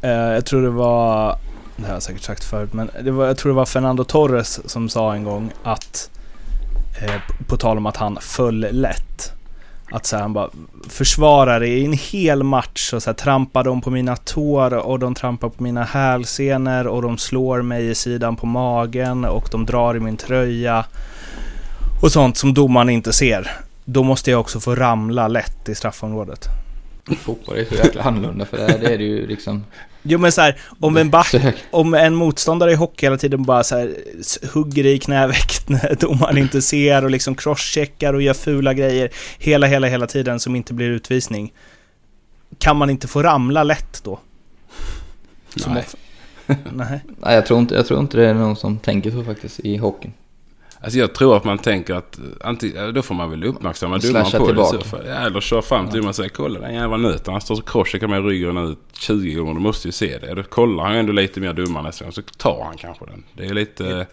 eh, 0.00 0.10
jag 0.10 0.46
tror 0.46 0.62
det 0.62 0.70
var, 0.70 1.38
det 1.76 1.86
har 1.86 1.92
jag 1.92 2.02
säkert 2.02 2.22
sagt 2.22 2.44
förut, 2.44 2.72
men 2.72 2.90
det 3.02 3.10
var, 3.10 3.26
jag 3.26 3.36
tror 3.36 3.52
det 3.52 3.56
var 3.56 3.66
Fernando 3.66 4.04
Torres 4.04 4.70
som 4.70 4.88
sa 4.88 5.14
en 5.14 5.24
gång 5.24 5.52
att, 5.62 6.10
eh, 7.02 7.20
på 7.46 7.56
tal 7.56 7.76
om 7.76 7.86
att 7.86 7.96
han 7.96 8.18
föll 8.20 8.66
lätt. 8.70 9.32
Att 9.90 10.06
så 10.06 10.16
här, 10.16 10.22
han 10.22 10.32
bara 10.32 10.50
försvarar 10.88 11.62
i 11.62 11.84
en 11.84 11.92
hel 11.92 12.42
match 12.42 12.92
och 12.92 13.02
så 13.02 13.10
här, 13.10 13.14
trampar 13.14 13.64
de 13.64 13.80
på 13.80 13.90
mina 13.90 14.16
tår 14.16 14.74
och 14.74 14.98
de 14.98 15.14
trampar 15.14 15.48
på 15.48 15.62
mina 15.62 15.84
hälsenor 15.84 16.86
och 16.86 17.02
de 17.02 17.18
slår 17.18 17.62
mig 17.62 17.90
i 17.90 17.94
sidan 17.94 18.36
på 18.36 18.46
magen 18.46 19.24
och 19.24 19.48
de 19.50 19.66
drar 19.66 19.96
i 19.96 20.00
min 20.00 20.16
tröja. 20.16 20.84
Och 22.02 22.12
sånt 22.12 22.36
som 22.36 22.54
domaren 22.54 22.90
inte 22.90 23.12
ser. 23.12 23.50
Då 23.84 24.02
måste 24.02 24.30
jag 24.30 24.40
också 24.40 24.60
få 24.60 24.74
ramla 24.74 25.28
lätt 25.28 25.68
i 25.68 25.74
straffområdet. 25.74 26.44
Fotboll 27.20 27.56
är 27.56 27.64
så 27.64 27.74
jäkla 27.74 28.02
annorlunda 28.02 28.46
för 28.46 28.56
det, 28.56 28.78
det 28.80 28.94
är 28.94 28.98
det 28.98 29.04
ju 29.04 29.26
liksom... 29.26 29.64
Jo 30.02 30.18
men 30.18 30.32
så 30.32 30.40
här, 30.40 30.60
om 30.80 30.96
en 30.96 31.10
back, 31.10 31.34
om 31.70 31.94
en 31.94 32.14
motståndare 32.14 32.72
i 32.72 32.74
hockey 32.74 33.06
hela 33.06 33.16
tiden 33.16 33.42
bara 33.42 33.64
så 33.64 33.76
här, 33.76 33.94
hugger 34.52 34.86
i 34.86 34.98
knäveck 34.98 35.68
när 35.68 35.94
domaren 36.00 36.38
inte 36.38 36.62
ser 36.62 37.04
och 37.04 37.10
liksom 37.10 37.34
crosscheckar 37.34 38.14
och 38.14 38.22
gör 38.22 38.34
fula 38.34 38.74
grejer 38.74 39.10
hela, 39.38 39.66
hela, 39.66 39.86
hela 39.86 40.06
tiden 40.06 40.40
som 40.40 40.56
inte 40.56 40.74
blir 40.74 40.90
utvisning. 40.90 41.52
Kan 42.58 42.76
man 42.76 42.90
inte 42.90 43.08
få 43.08 43.22
ramla 43.22 43.62
lätt 43.62 44.00
då? 44.04 44.20
Nej. 45.66 45.86
Nej. 46.72 47.00
Nej, 47.06 47.34
jag 47.34 47.46
tror, 47.46 47.58
inte, 47.58 47.74
jag 47.74 47.86
tror 47.86 48.00
inte 48.00 48.16
det 48.16 48.26
är 48.26 48.34
någon 48.34 48.56
som 48.56 48.78
tänker 48.78 49.10
så 49.10 49.24
faktiskt 49.24 49.60
i 49.60 49.76
hockeyn. 49.76 50.12
Alltså 50.82 50.98
jag 50.98 51.14
tror 51.14 51.36
att 51.36 51.44
man 51.44 51.58
tänker 51.58 51.94
att 51.94 52.18
antingen, 52.40 52.94
då 52.94 53.02
får 53.02 53.14
man 53.14 53.30
väl 53.30 53.44
uppmärksamma 53.44 53.98
domaren 53.98 54.24
på 54.24 54.46
tillbaka. 54.46 54.76
det. 54.76 54.84
Så, 54.84 54.96
ja, 55.06 55.12
eller 55.12 55.40
köra 55.40 55.62
fram 55.62 55.86
till 55.86 55.96
domaren 55.96 56.08
och 56.08 56.16
säga 56.16 56.28
kolla 56.28 56.60
den 56.60 56.74
jävla 56.74 56.96
nöten. 56.96 57.32
Han 57.32 57.40
står 57.40 57.54
så 57.54 57.62
crosscheckar 57.62 58.08
med 58.08 58.24
ryggen 58.26 58.56
ut 58.56 58.78
20 58.92 59.34
gånger. 59.34 59.54
Du 59.54 59.60
måste 59.60 59.88
ju 59.88 59.92
se 59.92 60.18
det. 60.18 60.34
Då 60.34 60.42
kollar 60.42 60.84
han 60.84 60.94
ändå 60.94 61.12
lite 61.12 61.40
mer 61.40 61.52
domaren 61.52 61.86
nästa 61.86 62.04
gång 62.04 62.12
så 62.12 62.22
tar 62.22 62.64
han 62.64 62.76
kanske 62.76 63.04
den. 63.04 63.24
Det 63.32 63.46
är 63.46 63.54
lite... 63.54 63.84
Ja. 63.84 64.04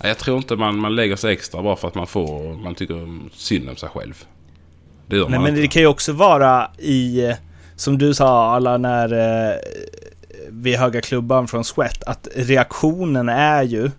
Ja, 0.00 0.08
jag 0.08 0.18
tror 0.18 0.36
inte 0.36 0.56
man, 0.56 0.78
man 0.78 0.96
lägger 0.96 1.16
sig 1.16 1.32
extra 1.32 1.62
bara 1.62 1.76
för 1.76 1.88
att 1.88 1.94
man 1.94 2.06
får, 2.06 2.62
man 2.62 2.74
tycker 2.74 3.18
synd 3.32 3.68
om 3.68 3.76
sig 3.76 3.88
själv. 3.88 4.24
Det 5.06 5.16
gör 5.16 5.28
Nej, 5.28 5.30
man 5.30 5.42
men 5.42 5.50
inte. 5.50 5.60
det 5.60 5.68
kan 5.68 5.82
ju 5.82 5.88
också 5.88 6.12
vara 6.12 6.70
i, 6.78 7.32
som 7.76 7.98
du 7.98 8.14
sa 8.14 8.54
alla 8.54 8.78
när 8.78 9.12
eh, 9.12 9.56
vi 10.50 10.76
höga 10.76 11.00
klubban 11.00 11.48
från 11.48 11.64
Sweat, 11.64 12.02
att 12.02 12.28
reaktionen 12.36 13.28
är 13.28 13.62
ju 13.62 13.90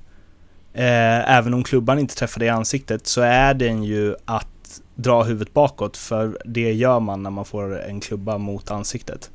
Eh, 0.79 1.37
även 1.37 1.53
om 1.53 1.63
klubban 1.63 1.99
inte 1.99 2.15
träffar 2.15 2.39
dig 2.39 2.47
i 2.47 2.51
ansiktet 2.51 3.07
så 3.07 3.21
är 3.21 3.53
den 3.53 3.83
ju 3.83 4.15
att 4.25 4.81
dra 4.95 5.23
huvudet 5.23 5.53
bakåt 5.53 5.97
för 5.97 6.37
det 6.45 6.73
gör 6.73 6.99
man 6.99 7.23
när 7.23 7.29
man 7.29 7.45
får 7.45 7.81
en 7.81 7.99
klubba 7.99 8.37
mot 8.37 8.71
ansiktet. 8.71 9.29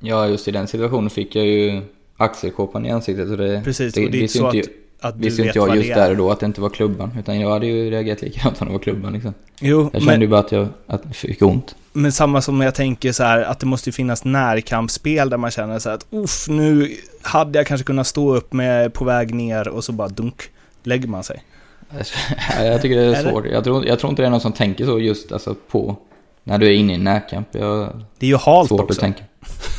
Ja, 0.00 0.28
just 0.28 0.48
i 0.48 0.50
den 0.50 0.66
situationen 0.68 1.10
fick 1.10 1.36
jag 1.36 1.46
ju 1.46 1.82
axelkåpan 2.16 2.86
i 2.86 2.90
ansiktet 2.90 3.30
och 3.30 3.36
det, 3.36 3.62
Precis, 3.64 3.94
det, 3.94 4.04
och 4.04 4.10
det 4.10 4.18
är 4.18 4.22
inte 4.22 4.32
så 4.32 4.46
att, 4.46 4.54
ju, 4.54 4.62
att 5.00 5.18
du 5.18 5.24
visste 5.24 5.42
inte 5.42 5.58
jag 5.58 5.76
just 5.76 5.94
där 5.94 6.10
och 6.10 6.16
då 6.16 6.30
att 6.30 6.40
det 6.40 6.46
inte 6.46 6.60
var 6.60 6.70
klubban. 6.70 7.10
Utan 7.18 7.40
jag 7.40 7.50
hade 7.50 7.66
ju 7.66 7.90
reagerat 7.90 8.22
likadant 8.22 8.60
om 8.60 8.66
det 8.66 8.72
var 8.72 8.80
klubban 8.80 9.12
liksom. 9.12 9.34
Jo, 9.60 9.90
jag 9.92 10.02
kände 10.02 10.12
men, 10.12 10.20
ju 10.20 10.28
bara 10.28 10.40
att 10.40 10.52
jag, 10.52 10.68
att 10.86 11.02
jag 11.04 11.16
fick 11.16 11.42
ont. 11.42 11.74
Men 11.92 12.12
samma 12.12 12.42
som 12.42 12.60
jag 12.60 12.74
tänker 12.74 13.12
så 13.12 13.22
här 13.22 13.42
att 13.42 13.60
det 13.60 13.66
måste 13.66 13.92
finnas 13.92 14.24
närkampsspel 14.24 15.30
där 15.30 15.36
man 15.36 15.50
känner 15.50 15.78
så 15.78 15.88
här 15.88 15.96
att 15.96 16.06
uff, 16.10 16.48
nu 16.48 16.96
hade 17.22 17.58
jag 17.58 17.66
kanske 17.66 17.84
kunnat 17.84 18.06
stå 18.06 18.36
upp 18.36 18.52
med 18.52 18.92
på 18.92 19.04
väg 19.04 19.34
ner 19.34 19.68
och 19.68 19.84
så 19.84 19.92
bara 19.92 20.08
dunk 20.08 20.50
lägger 20.82 21.08
man 21.08 21.24
sig? 21.24 21.44
jag 22.58 22.82
tycker 22.82 22.96
det 22.96 23.02
är, 23.02 23.26
är 23.26 23.30
svårt. 23.30 23.44
Det? 23.44 23.50
Jag, 23.50 23.64
tror, 23.64 23.86
jag 23.86 23.98
tror 23.98 24.10
inte 24.10 24.22
det 24.22 24.26
är 24.26 24.30
någon 24.30 24.40
som 24.40 24.52
tänker 24.52 24.84
så 24.84 24.98
just 24.98 25.32
alltså, 25.32 25.54
på 25.70 25.96
när 26.44 26.58
du 26.58 26.66
är 26.66 26.72
inne 26.72 26.94
i 26.94 26.98
närkamp. 26.98 27.48
Jag, 27.52 28.04
det 28.18 28.26
är 28.26 28.30
ju 28.30 28.36
halt 28.36 28.68
svårt 28.68 28.80
också. 28.80 28.92
Att 28.92 29.00
tänka. 29.00 29.24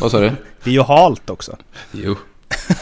Vad 0.01 0.11
sa 0.11 0.19
du? 0.19 0.31
Det 0.63 0.69
är 0.69 0.73
ju 0.73 0.81
halt 0.81 1.29
också. 1.29 1.57
Jo. 1.91 2.15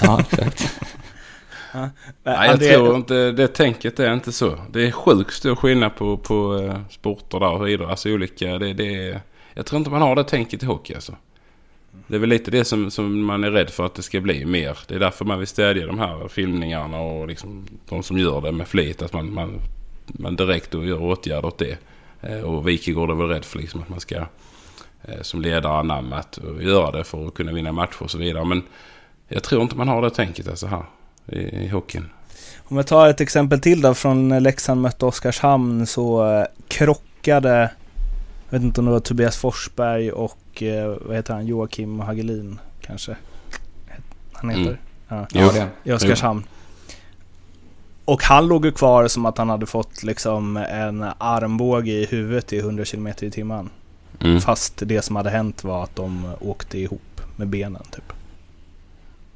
Ja, 0.02 0.20
exakt. 0.20 0.80
ja. 1.74 1.90
Nej, 2.24 2.50
jag 2.50 2.60
tror 2.60 2.96
inte 2.96 3.32
det 3.32 3.48
tänket 3.48 4.00
är 4.00 4.14
inte 4.14 4.32
så. 4.32 4.60
Det 4.72 4.88
är 4.88 4.92
sjukt 4.92 5.34
stor 5.34 5.56
skillnad 5.56 5.96
på, 5.96 6.18
på 6.18 6.54
uh, 6.54 6.80
sporter 6.90 7.40
där 7.40 7.52
och 7.52 7.70
idrott. 7.70 7.90
Alltså 7.90 8.10
olika. 8.10 8.58
Det, 8.58 8.74
det, 8.74 9.22
jag 9.54 9.66
tror 9.66 9.80
inte 9.80 9.92
man 9.92 10.02
har 10.02 10.16
det 10.16 10.24
tänket 10.24 10.64
i 10.64 10.66
hockey 10.66 10.94
alltså. 10.94 11.16
Det 12.10 12.16
är 12.16 12.20
väl 12.20 12.30
lite 12.30 12.52
det 12.52 12.66
som, 12.66 12.92
som 12.92 13.24
man 13.26 13.44
är 13.44 13.52
rädd 13.52 13.70
för 13.70 13.86
att 13.86 13.96
det 13.96 14.02
ska 14.02 14.22
bli 14.22 14.46
mer. 14.46 14.78
Det 14.88 14.96
är 14.96 15.00
därför 15.00 15.26
man 15.26 15.40
vill 15.40 15.48
stödja 15.48 15.88
de 15.88 16.00
här 16.00 16.28
filmningarna 16.28 17.00
och 17.00 17.28
liksom 17.28 17.68
de 17.90 18.04
som 18.04 18.18
gör 18.18 18.42
det 18.42 18.52
med 18.52 18.68
flit. 18.68 19.02
Att 19.02 19.14
man, 19.14 19.34
man, 19.34 19.62
man 20.06 20.36
direkt 20.36 20.72
då 20.72 20.86
gör 20.86 21.02
åtgärder 21.02 21.46
åt 21.46 21.58
det. 21.58 21.78
Eh, 22.22 22.40
och 22.40 22.68
Wikegård 22.68 23.10
är 23.10 23.16
väl 23.16 23.28
rädd 23.28 23.46
för 23.46 23.60
liksom 23.60 23.82
att 23.82 23.90
man 23.90 24.00
ska 24.00 24.16
eh, 24.16 25.22
som 25.22 25.42
ledare 25.42 25.74
anamma 25.74 26.16
att 26.16 26.38
eh, 26.38 26.66
göra 26.66 26.92
det 26.92 27.04
för 27.04 27.28
att 27.28 27.34
kunna 27.34 27.52
vinna 27.52 27.72
matcher 27.72 28.04
och 28.04 28.12
så 28.12 28.18
vidare. 28.18 28.46
Men 28.46 28.64
jag 29.28 29.44
tror 29.44 29.62
inte 29.62 29.76
man 29.76 29.88
har 29.88 30.02
det 30.02 30.10
tänket 30.10 30.48
alltså 30.48 30.68
här 30.68 30.84
i, 31.28 31.40
i 31.40 31.68
hockeyn. 31.68 32.10
Om 32.64 32.78
jag 32.78 32.88
tar 32.88 33.08
ett 33.08 33.22
exempel 33.22 33.62
till 33.62 33.82
då 33.82 33.94
från 33.94 34.44
Leksand 34.44 34.82
mötte 34.82 35.06
Oskarshamn 35.06 35.88
så 35.88 36.46
krockade, 36.68 37.72
jag 38.50 38.60
vet 38.60 38.62
inte 38.62 38.82
om 38.82 38.86
det 38.86 38.92
var 38.92 39.00
Tobias 39.00 39.38
Forsberg 39.38 40.12
och 40.12 40.40
eh, 40.64 40.98
vad 41.02 41.16
heter 41.16 41.34
han, 41.34 41.48
Joakim 41.48 42.00
Hagelin 42.00 42.60
kanske? 42.82 43.16
Han 44.34 44.50
heter? 44.50 44.62
Mm. 44.62 44.78
Ja, 45.08 45.28
ja 45.32 45.52
det. 45.52 45.90
I 45.90 45.94
Oskarshamn. 45.94 46.44
Och 48.06 48.24
han 48.24 48.48
låg 48.48 48.66
ju 48.66 48.72
kvar 48.72 49.08
som 49.08 49.26
att 49.26 49.38
han 49.38 49.50
hade 49.50 49.66
fått 49.66 50.04
liksom 50.04 50.58
en 50.58 51.06
armbåge 51.18 51.92
i 51.92 52.06
huvudet 52.06 52.54
i 52.54 52.60
100 52.60 52.86
km 52.86 53.08
i 53.08 53.32
timmen. 53.32 53.70
Mm. 54.20 54.42
Fast 54.42 54.74
det 54.86 55.02
som 55.02 55.16
hade 55.16 55.30
hänt 55.30 55.64
var 55.64 55.84
att 55.84 55.96
de 55.96 56.34
åkte 56.40 56.80
ihop 56.80 57.22
med 57.36 57.48
benen 57.48 57.84
typ. 57.92 58.14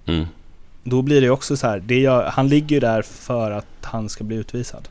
Mm. 0.06 0.26
Då 0.84 1.02
blir 1.02 1.22
det 1.22 1.30
också 1.30 1.58
så 1.58 1.68
här, 1.68 1.80
det 1.80 2.00
gör, 2.00 2.26
han 2.26 2.48
ligger 2.48 2.76
ju 2.76 2.80
där 2.80 3.02
för 3.02 3.52
att 3.52 3.66
han 3.82 4.10
ska 4.10 4.24
bli 4.24 4.38
utvisad. 4.38 4.88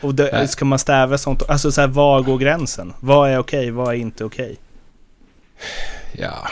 Och 0.00 0.14
det, 0.14 0.48
ska 0.48 0.64
man 0.64 0.78
stäva 0.78 1.18
sånt, 1.18 1.42
alltså 1.48 1.72
så 1.72 1.80
här, 1.80 1.88
var 1.88 2.22
går 2.22 2.38
gränsen? 2.38 2.92
Vad 3.00 3.30
är 3.30 3.38
okej, 3.38 3.70
vad 3.70 3.88
är 3.88 3.98
inte 3.98 4.24
okej? 4.24 4.56
Ja. 6.12 6.48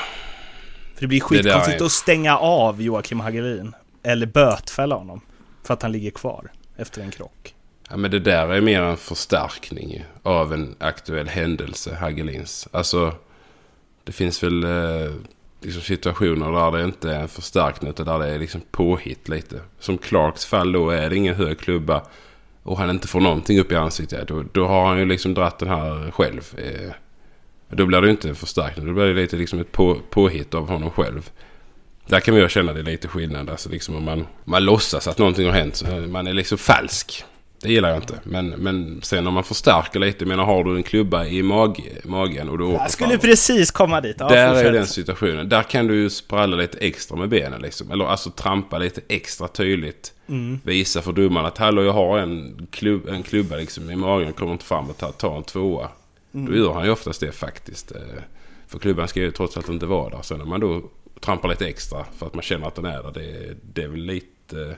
För 0.94 1.00
det 1.00 1.06
blir 1.06 1.20
skitkonstigt 1.20 1.78
det 1.78 1.84
är... 1.84 1.86
att 1.86 1.92
stänga 1.92 2.38
av 2.38 2.82
Joakim 2.82 3.20
Hagelin. 3.20 3.74
Eller 4.02 4.26
bötfälla 4.26 4.94
honom. 4.94 5.20
För 5.62 5.74
att 5.74 5.82
han 5.82 5.92
ligger 5.92 6.10
kvar 6.10 6.50
efter 6.76 7.02
en 7.02 7.10
krock. 7.10 7.54
Ja 7.90 7.96
men 7.96 8.10
det 8.10 8.18
där 8.18 8.48
är 8.48 8.60
mer 8.60 8.82
en 8.82 8.96
förstärkning 8.96 10.04
av 10.22 10.52
en 10.52 10.74
aktuell 10.78 11.28
händelse, 11.28 11.94
Hagelins. 11.94 12.68
Alltså, 12.72 13.14
det 14.04 14.12
finns 14.12 14.42
väl 14.42 14.64
eh, 14.64 15.12
liksom 15.60 15.82
situationer 15.82 16.52
där 16.52 16.78
det 16.78 16.84
inte 16.84 17.10
är 17.10 17.20
en 17.20 17.28
förstärkning 17.28 17.90
utan 17.90 18.06
där 18.06 18.18
det 18.18 18.34
är 18.34 18.38
liksom 18.38 18.60
påhitt 18.70 19.28
lite. 19.28 19.60
Som 19.78 19.98
Clarks 19.98 20.46
fall 20.46 20.72
då 20.72 20.90
är 20.90 21.10
det 21.10 21.16
ingen 21.16 21.34
hög 21.34 21.58
klubba 21.58 22.02
och 22.62 22.78
han 22.78 22.90
inte 22.90 23.08
får 23.08 23.20
någonting 23.20 23.60
upp 23.60 23.72
i 23.72 23.76
ansiktet. 23.76 24.28
Då, 24.28 24.44
då 24.52 24.66
har 24.66 24.86
han 24.86 24.98
ju 24.98 25.04
liksom 25.04 25.34
dratt 25.34 25.58
den 25.58 25.68
här 25.68 26.10
själv. 26.10 26.54
Eh, 26.58 26.92
då 27.70 27.86
blir 27.86 28.00
det 28.00 28.06
ju 28.06 28.10
inte 28.10 28.28
en 28.28 28.34
förstärkning. 28.34 28.86
Då 28.86 28.92
blir 28.92 29.04
det 29.04 29.14
lite 29.14 29.36
liksom 29.36 29.58
ett 29.58 29.72
på, 29.72 30.00
påhitt 30.10 30.54
av 30.54 30.68
honom 30.68 30.90
själv. 30.90 31.30
Där 32.06 32.20
kan 32.20 32.34
vi 32.34 32.48
känna 32.48 32.72
det 32.72 32.82
lite 32.82 33.08
skillnad. 33.08 33.50
Alltså 33.50 33.68
liksom 33.68 33.96
om 33.96 34.04
man, 34.04 34.26
man 34.44 34.64
låtsas 34.64 35.08
att 35.08 35.18
någonting 35.18 35.46
har 35.46 35.52
hänt. 35.52 35.82
Man 36.08 36.26
är 36.26 36.32
liksom 36.32 36.58
falsk. 36.58 37.24
Det 37.62 37.72
gillar 37.72 37.88
jag 37.88 37.98
inte. 37.98 38.20
Men, 38.22 38.48
men 38.48 39.00
sen 39.02 39.26
om 39.26 39.34
man 39.34 39.44
förstärker 39.44 40.00
lite. 40.00 40.26
menar 40.26 40.44
har 40.44 40.64
du 40.64 40.76
en 40.76 40.82
klubba 40.82 41.26
i 41.26 41.42
mag, 41.42 41.88
magen 42.04 42.48
och 42.48 42.58
du 42.58 42.64
åker 42.64 42.82
Jag 42.82 42.90
skulle 42.90 43.10
fram. 43.10 43.18
precis 43.18 43.70
komma 43.70 44.00
dit. 44.00 44.16
Ja, 44.18 44.28
där 44.28 44.64
är 44.64 44.72
den 44.72 44.86
situationen. 44.86 45.48
Där 45.48 45.62
kan 45.62 45.86
du 45.86 45.94
ju 45.94 46.10
spralla 46.10 46.56
lite 46.56 46.78
extra 46.78 47.16
med 47.16 47.28
benen 47.28 47.62
liksom. 47.62 47.90
Eller 47.90 48.04
alltså 48.04 48.30
trampa 48.30 48.78
lite 48.78 49.00
extra 49.08 49.48
tydligt. 49.48 50.12
Mm. 50.28 50.60
Visa 50.64 51.02
för 51.02 51.12
domaren 51.12 51.46
att 51.46 51.58
hallå 51.58 51.84
jag 51.84 51.92
har 51.92 52.18
en, 52.18 52.66
klubb, 52.70 53.08
en 53.08 53.22
klubba 53.22 53.56
liksom 53.56 53.90
i 53.90 53.96
magen. 53.96 54.32
Kommer 54.32 54.52
inte 54.52 54.64
fram 54.64 54.90
och 54.90 54.96
tar 54.96 55.12
ta 55.12 55.36
en 55.36 55.42
tvåa. 55.42 55.88
Mm. 56.34 56.52
Då 56.52 56.58
gör 56.58 56.72
han 56.72 56.84
ju 56.84 56.90
oftast 56.90 57.20
det 57.20 57.32
faktiskt. 57.32 57.92
Eh, 57.92 58.00
för 58.66 58.78
klubban 58.78 59.08
ska 59.08 59.20
ju 59.20 59.30
trots 59.30 59.56
allt 59.56 59.68
inte 59.68 59.86
vara 59.86 60.10
där. 60.10 60.22
Så 60.22 60.36
när 60.36 60.44
man 60.44 60.60
då 60.60 60.82
trampar 61.20 61.48
lite 61.48 61.66
extra 61.68 62.04
för 62.18 62.26
att 62.26 62.34
man 62.34 62.42
känner 62.42 62.66
att 62.66 62.74
den 62.74 62.84
är 62.84 63.02
där. 63.02 63.10
Det, 63.14 63.56
det 63.74 63.82
är 63.82 63.88
väl 63.88 64.00
lite... 64.00 64.76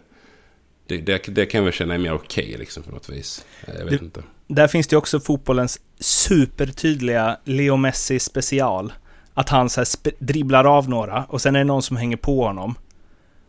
Det, 0.86 0.96
det, 0.98 1.26
det 1.28 1.46
kan 1.46 1.58
jag 1.58 1.64
väl 1.64 1.72
känna 1.72 1.94
är 1.94 1.98
mer 1.98 2.12
okej 2.12 2.44
okay, 2.44 2.58
liksom 2.58 2.82
på 2.82 2.90
något 2.90 3.08
vis. 3.08 3.44
Eh, 3.64 3.74
jag 3.74 3.84
vet 3.84 3.98
det, 3.98 4.04
inte. 4.04 4.22
där 4.46 4.68
finns 4.68 4.86
det 4.86 4.96
också 4.96 5.20
fotbollens 5.20 5.80
supertydliga 5.98 7.36
Leo 7.44 7.76
Messi 7.76 8.18
special. 8.18 8.92
Att 9.34 9.48
han 9.48 9.70
så 9.70 9.84
dribblar 10.18 10.64
av 10.64 10.88
några 10.88 11.24
och 11.24 11.40
sen 11.40 11.54
är 11.54 11.60
det 11.60 11.64
någon 11.64 11.82
som 11.82 11.96
hänger 11.96 12.16
på 12.16 12.44
honom. 12.44 12.74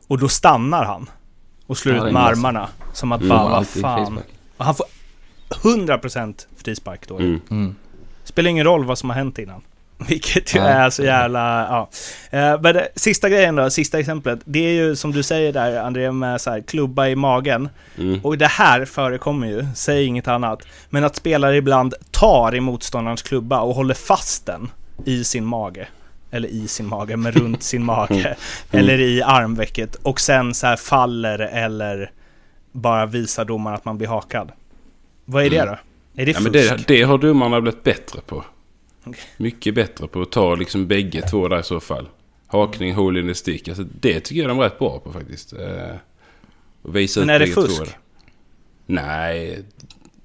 Och 0.07 0.19
då 0.19 0.27
stannar 0.29 0.85
han. 0.85 1.09
Och 1.65 1.77
slår 1.77 1.95
Ja, 1.95 2.07
ut 2.07 2.13
med 2.13 2.23
armarna. 2.23 2.69
Som 2.93 3.11
att 3.11 3.21
Mm. 3.21 3.29
bara, 3.29 3.43
vad 3.43 3.53
Alltid 3.53 3.81
fan. 3.81 4.19
Och 4.57 4.65
han 4.65 4.75
får 4.75 4.85
100% 5.49 6.47
frispark 6.57 7.07
då. 7.07 7.17
Mm. 7.17 7.41
Mm. 7.49 7.75
Spelar 8.33 8.49
ingen 8.49 8.65
roll 8.65 8.85
vad 8.85 8.97
som 8.97 9.09
har 9.09 9.17
hänt 9.17 9.39
innan. 9.39 9.61
Vilket 10.07 10.55
ju 10.55 10.59
är 10.59 10.89
så 10.89 11.03
jävla, 11.03 11.67
ja. 11.69 11.89
Eh, 12.37 12.61
Men 12.61 12.75
det, 12.75 12.87
sista 12.95 13.29
grejen 13.29 13.55
då, 13.55 13.69
sista 13.69 13.99
exemplet. 13.99 14.39
Det 14.45 14.59
är 14.59 14.73
ju 14.73 14.95
som 14.95 15.11
du 15.11 15.23
säger 15.23 15.53
där 15.53 15.79
André 15.79 16.11
med 16.11 16.41
så 16.41 16.51
här, 16.51 16.61
klubba 16.61 17.07
i 17.07 17.15
magen. 17.15 17.69
Mm. 17.97 18.19
Och 18.23 18.37
det 18.37 18.47
här 18.47 18.85
förekommer 18.85 19.47
ju, 19.47 19.65
säg 19.75 20.05
inget 20.05 20.27
annat. 20.27 20.67
Men 20.89 21.03
att 21.03 21.15
spelare 21.15 21.57
ibland 21.57 21.93
tar 22.11 22.55
i 22.55 22.59
motståndarens 22.59 23.21
klubba 23.21 23.61
och 23.61 23.75
håller 23.75 23.93
fast 23.93 24.45
den 24.45 24.71
i 25.05 25.23
sin 25.23 25.45
mage. 25.45 25.87
Eller 26.31 26.49
i 26.49 26.67
sin 26.67 26.85
mage, 26.85 27.17
men 27.17 27.31
runt 27.31 27.63
sin 27.73 27.83
mage. 27.83 28.35
Eller 28.71 28.99
i 28.99 29.21
armvecket. 29.21 29.95
Och 29.95 30.19
sen 30.19 30.53
så 30.53 30.67
här 30.67 30.75
faller 30.75 31.39
eller 31.39 32.11
bara 32.71 33.05
visar 33.05 33.45
domaren 33.45 33.75
att 33.75 33.85
man 33.85 33.97
blir 33.97 34.07
hakad. 34.07 34.51
Vad 35.25 35.45
är 35.45 35.49
det 35.49 35.65
då? 35.65 35.77
Är 36.15 36.25
det 36.25 36.31
Ja, 36.31 36.37
fusk? 36.37 36.43
men 36.43 36.51
det, 36.51 36.87
det 36.87 37.01
har 37.03 37.17
domarna 37.17 37.61
blivit 37.61 37.83
bättre 37.83 38.21
på. 38.21 38.45
Okej. 39.03 39.21
Mycket 39.37 39.75
bättre 39.75 40.07
på 40.07 40.21
att 40.21 40.31
ta 40.31 40.55
liksom 40.55 40.87
bägge 40.87 41.21
två 41.21 41.47
där 41.47 41.59
i 41.59 41.63
så 41.63 41.79
fall. 41.79 42.07
Hakning, 42.47 42.93
hole 42.93 43.19
in 43.19 43.27
the 43.27 43.35
stick. 43.35 43.67
Alltså, 43.67 43.83
det 43.99 44.19
tycker 44.19 44.41
jag 44.41 44.49
de 44.49 44.59
är 44.59 44.63
rätt 44.63 44.79
bra 44.79 44.99
på 44.99 45.13
faktiskt. 45.13 45.53
Eh, 45.53 45.95
och 46.81 46.95
visa 46.95 47.19
Men 47.19 47.29
är 47.29 47.39
det 47.39 47.47
fusk? 47.47 47.77
två. 47.77 47.85
Nej, 48.85 49.63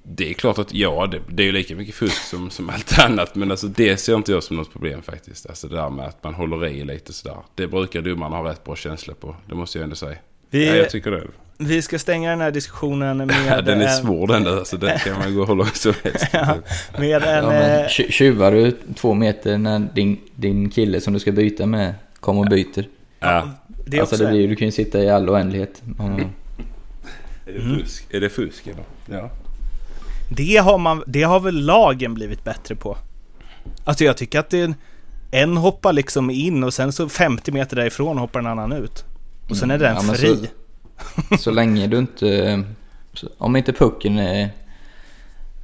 det 0.03 0.31
är 0.31 0.35
klart 0.35 0.59
att 0.59 0.75
ja, 0.75 1.07
det, 1.07 1.21
det 1.29 1.43
är 1.43 1.47
ju 1.47 1.53
lika 1.53 1.77
mycket 1.77 1.95
fusk 1.95 2.23
som, 2.23 2.51
som 2.51 2.71
allt 2.71 2.99
annat. 2.99 3.35
Men 3.35 3.51
alltså 3.51 3.67
det 3.67 3.97
ser 3.97 4.15
inte 4.15 4.33
jag 4.33 4.43
som 4.43 4.57
något 4.57 4.73
problem 4.73 5.03
faktiskt. 5.03 5.47
Alltså 5.47 5.69
det 5.69 5.77
där 5.77 5.91
med 5.91 6.07
att 6.07 6.25
man 6.25 6.35
håller 6.35 6.67
i 6.67 6.85
lite 6.85 7.13
sådär. 7.13 7.37
Det 7.55 7.67
brukar 7.67 8.03
domarna 8.03 8.37
ha 8.37 8.51
rätt 8.51 8.65
bra 8.65 8.77
känsla 8.77 9.15
på. 9.15 9.37
Det 9.49 9.55
måste 9.55 9.79
jag 9.79 9.85
ändå 9.85 9.97
säga. 9.97 10.19
Vi, 10.51 10.67
Ja, 10.69 10.75
jag 10.75 10.91
tycker 10.91 11.11
det. 11.11 11.27
Vi 11.59 11.83
ska 11.83 11.99
stänga 11.99 12.31
den 12.31 12.41
här 12.41 12.51
diskussionen 12.51 13.17
med... 13.17 13.31
Ja, 13.49 13.61
den 13.61 13.81
är 13.81 13.87
en- 13.87 13.97
svår 13.97 14.27
den 14.27 14.45
där. 14.45 14.59
Alltså 14.59 14.77
den 14.77 14.99
kan 14.99 15.19
man 15.19 15.35
gå 15.35 15.45
hur 15.45 15.55
långt 15.55 15.77
som 15.77 15.93
helst. 16.05 16.27
Ja, 16.33 16.57
med 16.99 17.23
en... 17.23 17.45
Ja, 17.45 17.51
men, 17.51 17.81
eh, 17.81 17.87
tju- 17.87 18.11
tjuvar 18.11 18.53
du 18.53 18.77
två 18.95 19.15
meter 19.15 19.59
när 19.59 19.79
din, 19.95 20.21
din 20.35 20.71
kille 20.71 21.01
som 21.01 21.13
du 21.13 21.19
ska 21.19 21.33
byta 21.33 21.67
med 21.67 21.95
kommer 22.21 22.41
och 22.41 22.47
byter? 22.49 22.85
Ja. 23.21 23.51
det 23.87 23.97
är 23.97 24.01
alltså 24.01 24.17
det 24.17 24.27
blir, 24.31 24.49
du 24.49 24.57
kan 24.57 24.69
ju 24.69 24.73
sitta 24.73 24.99
i 25.03 25.11
all 25.11 25.31
oändlighet. 25.31 25.83
Mm. 25.99 26.21
Är 27.47 27.53
det 27.53 27.61
fusk? 27.83 28.07
Är 28.11 28.21
det 28.21 28.31
fusk 28.31 28.67
eller? 28.67 28.85
Ja. 29.21 29.31
Det 30.31 30.57
har, 30.57 30.79
man, 30.79 31.03
det 31.07 31.23
har 31.23 31.41
väl 31.41 31.65
lagen 31.65 32.15
blivit 32.15 32.45
bättre 32.45 32.75
på? 32.75 32.97
Alltså 33.85 34.05
jag 34.05 34.17
tycker 34.17 34.39
att 34.39 34.51
det 34.51 34.61
är 34.61 34.75
en, 35.31 35.57
hoppar 35.57 35.93
liksom 35.93 36.31
in 36.31 36.65
och 36.65 36.75
sen 36.75 36.93
så 36.93 37.09
50 37.09 37.53
meter 37.53 37.77
därifrån 37.77 38.19
hoppar 38.19 38.41
en 38.41 38.47
annan 38.47 38.73
ut. 38.73 39.05
Och 39.51 39.57
sen 39.57 39.71
är 39.71 39.79
den 39.79 39.95
Ja, 39.95 40.03
men 40.03 40.15
fri. 40.15 40.37
Så, 40.37 40.47
så 41.39 41.51
länge 41.51 41.87
du 41.87 41.99
inte... 41.99 42.65
Om 43.39 43.57
inte 43.57 43.73
pucken 43.73 44.19
är, 44.19 44.51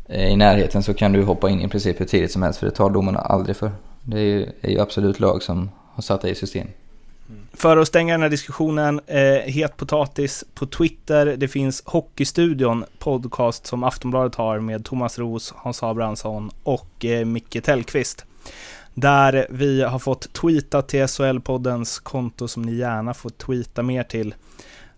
är 0.07 0.27
i 0.27 0.37
närheten 0.37 0.83
så 0.83 0.95
kan 0.95 1.13
du 1.13 1.23
hoppa 1.23 1.51
in 1.51 1.61
i 1.61 1.69
princip 1.69 2.01
hur 2.01 2.07
tidigt 2.07 2.33
som 2.33 2.43
helst 2.43 2.59
för 2.59 2.67
det 2.67 2.73
tar 2.73 2.91
domarna 2.91 3.19
aldrig 3.19 3.57
för. 3.57 3.71
Det 4.03 4.19
är 4.19 4.23
ju, 4.23 4.47
är 4.61 4.71
ju 4.71 4.81
absolut 4.81 5.21
lag 5.21 5.43
som 5.43 5.71
har 5.95 6.03
satt 6.03 6.21
det 6.23 6.31
i 6.31 6.35
system. 6.35 6.67
För 7.53 7.77
att 7.77 7.89
stänga 7.89 8.15
den 8.15 8.23
här 8.23 8.29
diskussionen, 8.29 9.01
eh, 9.07 9.53
het 9.53 9.77
potatis 9.77 10.45
på 10.55 10.67
Twitter. 10.67 11.27
Det 11.27 11.49
finns 11.49 11.83
Hockeystudion 11.87 12.85
podcast 12.99 13.67
som 13.67 13.85
Aftonbladet 13.85 14.35
har 14.35 14.61
med 14.61 14.85
Thomas 14.85 15.19
Ros, 15.19 15.55
Hans 15.57 15.83
Abrahamsson 15.83 16.51
och 16.63 17.05
eh, 17.05 17.25
Micke 17.25 17.65
Tellqvist. 17.65 18.25
Där 18.95 19.47
vi 19.51 19.83
har 19.83 19.99
fått 19.99 20.33
tweeta 20.33 20.83
till 20.83 21.07
SHL-poddens 21.07 21.99
konto 22.03 22.49
som 22.49 22.63
ni 22.63 22.75
gärna 22.75 23.15
får 23.15 23.31
tweeta 23.31 23.83
mer 23.83 24.03
till. 24.03 24.35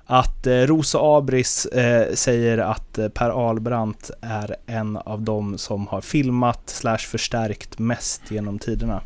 Att 0.06 0.46
eh, 0.46 0.52
Rosa 0.52 0.98
Abris 1.02 1.66
eh, 1.66 2.14
säger 2.14 2.58
att 2.58 2.98
eh, 2.98 3.08
Per 3.08 3.48
Albrandt 3.50 4.10
är 4.20 4.56
en 4.66 4.96
av 4.96 5.22
dem 5.22 5.58
som 5.58 5.86
har 5.86 6.00
filmat 6.00 6.62
slash 6.66 6.98
förstärkt 6.98 7.78
mest 7.78 8.30
genom 8.30 8.58
tiderna. 8.58 9.00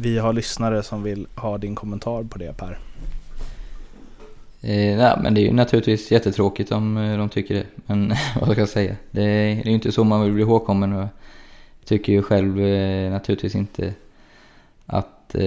Vi 0.00 0.18
har 0.18 0.32
lyssnare 0.32 0.82
som 0.82 1.02
vill 1.02 1.26
ha 1.36 1.58
din 1.58 1.74
kommentar 1.74 2.22
på 2.22 2.38
det 2.38 2.56
Per. 2.56 2.78
Eh, 4.60 4.96
nej, 4.96 5.18
men 5.22 5.34
det 5.34 5.40
är 5.40 5.42
ju 5.42 5.52
naturligtvis 5.52 6.10
jättetråkigt 6.10 6.72
om 6.72 6.94
de 6.94 7.28
tycker 7.28 7.54
det. 7.54 7.66
Men 7.86 8.08
vad 8.40 8.50
ska 8.50 8.60
jag 8.60 8.68
säga? 8.68 8.96
Det 9.10 9.22
är, 9.22 9.54
det 9.54 9.60
är 9.60 9.68
ju 9.68 9.74
inte 9.74 9.92
så 9.92 10.04
man 10.04 10.22
vill 10.22 10.32
bli 10.32 10.42
ihågkommen 10.42 10.92
och 10.92 11.00
jag 11.00 11.08
tycker 11.84 12.12
ju 12.12 12.22
själv 12.22 12.60
eh, 12.60 13.10
naturligtvis 13.10 13.54
inte 13.54 13.94
att 14.86 15.34
eh, 15.34 15.40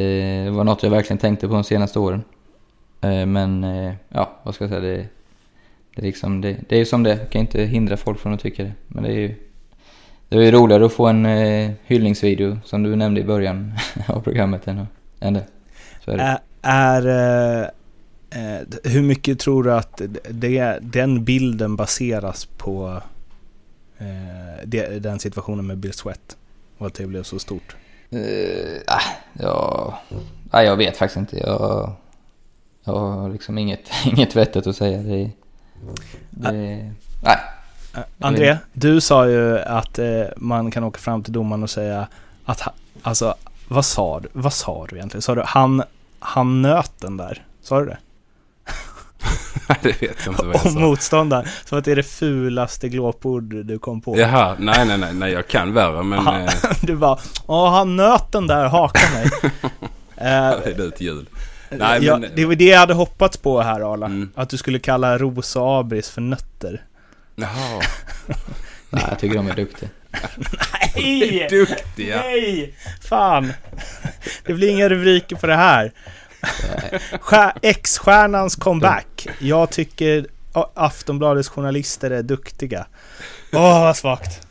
det 0.44 0.52
var 0.52 0.63
något 0.63 0.84
jag 0.84 0.89
verkligen 0.89 1.18
tänkte 1.18 1.48
på 1.48 1.54
de 1.54 1.63
senaste 1.63 2.00
åren. 2.00 2.24
Eh, 3.02 3.26
men 3.26 3.64
eh, 3.64 3.94
ja, 4.10 4.32
vad 4.44 4.56
ska 4.56 4.64
jag 4.64 4.70
säga? 4.70 4.82
Det, 4.82 5.08
det, 5.96 6.02
är 6.02 6.06
liksom, 6.06 6.42
det, 6.42 6.58
det 6.70 6.76
är 6.76 6.80
ju 6.80 6.86
som 6.86 7.04
det 7.04 7.10
Jag 7.10 7.30
kan 7.30 7.42
inte 7.42 7.64
hindra 7.64 7.98
folk 7.98 8.20
från 8.20 8.34
att 8.34 8.40
tycka 8.40 8.64
det. 8.64 8.74
Men 8.88 9.04
det 9.04 9.10
är 9.10 9.20
ju 9.20 9.36
det 10.30 10.38
är 10.38 10.42
ju 10.42 10.52
roligare 10.52 10.86
att 10.86 10.94
få 10.94 11.08
en 11.08 11.26
eh, 11.26 11.72
hyllningsvideo 11.86 12.58
som 12.66 12.84
du 12.84 12.96
nämnde 12.96 13.22
i 13.22 13.24
början 13.24 13.74
av 14.08 14.22
programmet 14.22 14.68
än, 14.68 14.88
än 15.20 15.34
det. 15.34 15.46
Så 16.06 16.12
är 16.12 16.18
det. 16.18 16.40
Är, 16.62 17.08
är 17.12 17.72
hur 18.84 19.02
mycket 19.02 19.40
tror 19.40 19.64
du 19.64 19.74
att 19.74 20.02
det, 20.30 20.80
den 20.82 21.24
bilden 21.24 21.76
baseras 21.76 22.46
på 22.46 23.02
den 25.00 25.20
situationen 25.20 25.68
med 25.68 25.78
Bill 25.78 25.94
Sweat? 25.94 26.38
Och 26.78 26.88
att 26.88 26.94
det 26.94 27.08
blev 27.08 27.24
så 27.24 27.40
stort? 27.40 27.76
Uh, 28.14 28.22
ah, 28.88 29.02
ja, 29.34 30.00
ah, 30.52 30.62
jag 30.62 30.78
vet 30.78 30.98
faktiskt 30.98 31.18
inte. 31.18 31.38
Jag, 31.38 31.94
jag 32.95 32.99
har 33.21 33.30
liksom 33.30 33.58
inget, 33.58 33.80
inget 34.06 34.36
vettigt 34.36 34.67
att 34.67 34.75
säga. 34.75 34.97
Det, 34.97 35.30
det, 36.30 36.52
nej. 37.23 37.38
Eh, 37.95 37.99
André, 38.19 38.58
du 38.73 39.02
sa 39.02 39.28
ju 39.28 39.60
att 39.60 39.99
eh, 39.99 40.06
man 40.38 40.71
kan 40.71 40.84
åka 40.84 40.99
fram 40.99 41.23
till 41.23 41.34
domaren 41.34 41.63
och 41.63 41.69
säga 41.69 42.08
att, 42.45 42.60
ha- 42.62 42.73
alltså, 43.02 43.36
vad 43.67 43.86
sa 43.86 44.19
du, 44.19 44.28
vad 44.34 44.54
sa 44.54 44.86
du 44.89 44.95
egentligen? 44.95 45.21
Sa 45.21 45.36
du 45.36 45.43
han, 45.45 45.84
han 46.19 46.62
nöt 46.62 46.91
den 46.99 47.17
där? 47.17 47.43
Sa 47.62 47.80
du 47.80 47.86
det? 47.86 47.97
det 49.82 50.02
vet 50.02 50.17
jag 50.25 50.34
inte 50.34 50.45
vad 50.45 50.56
jag 50.56 50.65
Om 50.65 50.71
sa. 50.73 50.80
motståndaren, 50.80 51.45
som 51.65 51.78
att 51.80 51.86
det 51.86 51.91
är 51.91 51.95
det 51.95 52.04
fulaste 52.04 52.89
glåpord 52.89 53.43
du 53.65 53.80
kom 53.80 54.02
på. 54.02 54.19
Jaha, 54.19 54.56
nej, 54.60 54.86
nej, 54.86 54.97
nej, 54.97 55.13
nej, 55.13 55.32
jag 55.32 55.47
kan 55.47 55.73
värre 55.73 56.04
men... 56.04 56.19
Aha. 56.19 56.39
eh, 56.39 56.49
Du 56.82 56.95
bara, 56.95 57.19
åh 57.45 57.71
han 57.71 57.95
nöt 57.95 58.32
den 58.32 58.47
där, 58.47 58.65
haka 58.65 58.99
mig. 59.13 59.30
Det 60.15 60.23
är 60.23 60.88
ett 60.88 61.02
ljud. 61.02 61.28
Nej, 61.71 62.05
ja, 62.05 62.17
men- 62.17 62.32
det 62.36 62.45
var 62.45 62.55
det 62.55 62.65
jag 62.65 62.79
hade 62.79 62.93
hoppats 62.93 63.38
på 63.38 63.62
här 63.62 63.93
Arla. 63.93 64.05
Mm. 64.05 64.32
Att 64.36 64.49
du 64.49 64.58
skulle 64.58 64.79
kalla 64.79 65.17
Ros 65.17 65.55
och 65.55 65.79
Abris 65.79 66.10
för 66.10 66.21
nötter. 66.21 66.84
Jaha. 67.36 67.82
nej, 68.89 69.05
jag 69.10 69.19
tycker 69.19 69.36
de 69.36 69.47
är 69.47 69.55
duktiga. 69.55 69.89
Nej! 70.95 71.47
Duktiga. 71.49 72.15
Nej! 72.21 72.73
Fan! 73.01 73.53
Det 74.45 74.53
blir 74.53 74.69
inga 74.69 74.89
rubriker 74.89 75.36
på 75.36 75.47
det 75.47 75.55
här. 75.55 75.91
X-stjärnans 77.62 78.55
comeback. 78.55 79.27
Jag 79.39 79.69
tycker 79.69 80.25
Aftonbladets 80.73 81.49
journalister 81.49 82.12
är 82.12 82.23
duktiga. 82.23 82.86
Åh, 83.53 83.82
vad 83.82 83.97
svagt. 83.97 84.47